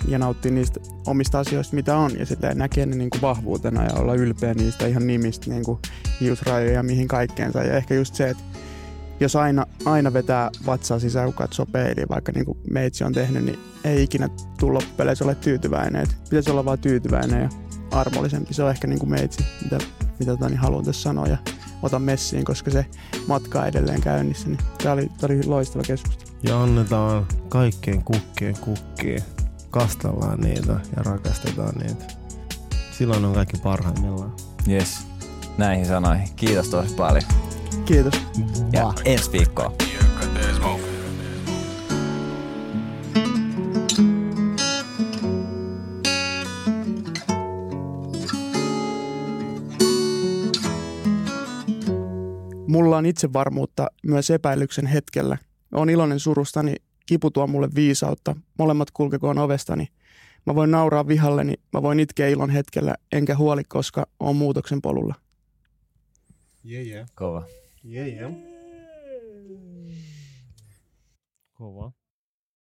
ja 0.08 0.20
nauttia 0.20 0.52
niistä 0.52 0.80
omista 1.08 1.40
asioista, 1.40 1.76
mitä 1.76 1.98
on 1.98 2.20
ja 2.20 2.26
sitten 2.26 2.58
näkee 2.58 2.86
ne 2.86 2.96
niin 2.96 3.10
kuin 3.10 3.22
vahvuutena 3.22 3.84
ja 3.84 3.94
olla 3.94 4.14
ylpeä 4.14 4.54
niistä 4.54 4.88
ihan 4.88 5.08
nimistä, 5.08 5.50
niin 5.50 5.64
kuin 5.64 5.80
hiusrajoja 6.22 6.84
mihin 6.84 7.08
kaikkeensa 7.08 7.64
ja 7.64 7.74
ehkä 7.74 7.94
just 7.94 8.16
se, 8.16 8.30
että 8.30 8.44
jos 9.20 9.36
aina, 9.36 9.66
aina 9.86 10.14
vetää 10.14 10.50
vatsaa 10.66 11.00
sisään, 11.00 11.26
kun 11.26 11.34
katsoo 11.34 11.66
peiliin, 11.66 12.10
vaikka 12.10 12.32
niin 12.32 12.46
kuin 12.46 12.58
meitsi 12.72 13.04
on 13.04 13.14
tehnyt, 13.14 13.46
niin 13.46 13.60
ei 13.84 14.04
ikinä 14.04 14.30
tule 14.60 14.74
loppupeleissä 14.74 15.26
ole 15.26 15.36
tyytyväinen. 15.36 16.02
Et 16.02 16.18
pitäisi 16.24 16.52
olla 16.52 16.66
vaan 16.66 16.80
tyytyväinen 16.80 17.42
ja 17.42 17.50
armollisempi. 17.92 18.54
Se 18.54 18.64
on 18.64 18.70
ehkä 18.70 18.88
niin 18.88 19.00
kuin 19.00 19.10
meitsi, 19.10 19.46
mitä, 19.64 19.78
mitä 20.20 20.32
tota, 20.32 20.50
niin 20.50 20.60
haluan 20.60 20.86
tässä 20.86 21.02
sanoa 21.02 21.28
ja 21.28 21.38
otan 21.84 22.02
messiin, 22.02 22.46
koska 22.46 22.72
se 22.72 22.86
matka 23.28 23.60
on 23.60 23.68
edelleen 23.68 24.02
käynnissä. 24.02 24.48
Niin 24.48 24.60
tämä 24.84 24.94
oli, 24.94 25.10
oli 25.24 25.44
loistava 25.46 25.84
keskustelu. 25.84 26.32
Ja 26.44 26.64
annetaan 26.64 27.28
kaikkien 27.50 28.04
kukkien 28.04 28.58
kukkiin. 28.62 29.24
Kastellaan 29.70 30.40
niitä 30.40 30.72
ja 30.72 31.04
rakastetaan 31.04 31.76
niitä. 31.76 32.06
Silloin 32.98 33.26
on 33.26 33.34
kaikki 33.34 33.58
parhaimmillaan. 33.58 34.34
Yes. 34.70 35.08
Näihin 35.58 35.86
sanoihin. 35.86 36.28
Kiitos 36.36 36.70
tosi 36.70 36.96
paljon. 36.96 37.24
Kiitos. 37.86 38.14
Ja 38.74 38.94
ensi 39.06 39.32
viikkoon. 39.32 39.74
Mulla 52.74 52.98
on 52.98 53.06
itsevarmuutta 53.06 53.88
myös 54.04 54.30
epäilyksen 54.30 54.86
hetkellä. 54.86 55.38
Olen 55.72 55.90
iloinen 55.90 56.20
surustani, 56.20 56.76
kipu 57.06 57.32
tuo 57.32 57.48
mulle 57.48 57.70
viisautta. 57.76 58.36
Molemmat 58.60 58.92
kulkekoon 58.92 59.38
ovestani. 59.38 59.88
Mä 60.46 60.56
voin 60.56 60.72
nauraa 60.72 61.08
vihalleni, 61.08 61.54
mä 61.74 61.82
voin 61.82 62.00
itkeä 62.00 62.28
ilon 62.28 62.50
hetkellä, 62.50 62.96
enkä 63.12 63.36
huoli, 63.36 63.64
koska 63.64 64.08
on 64.20 64.36
muutoksen 64.36 64.82
polulla. 64.82 65.16
Yeah, 66.72 66.88
yeah. 66.88 67.10
Kova. 67.16 67.46
Yeah, 67.86 68.08
yeah. 68.08 68.32
Kova. 71.54 71.92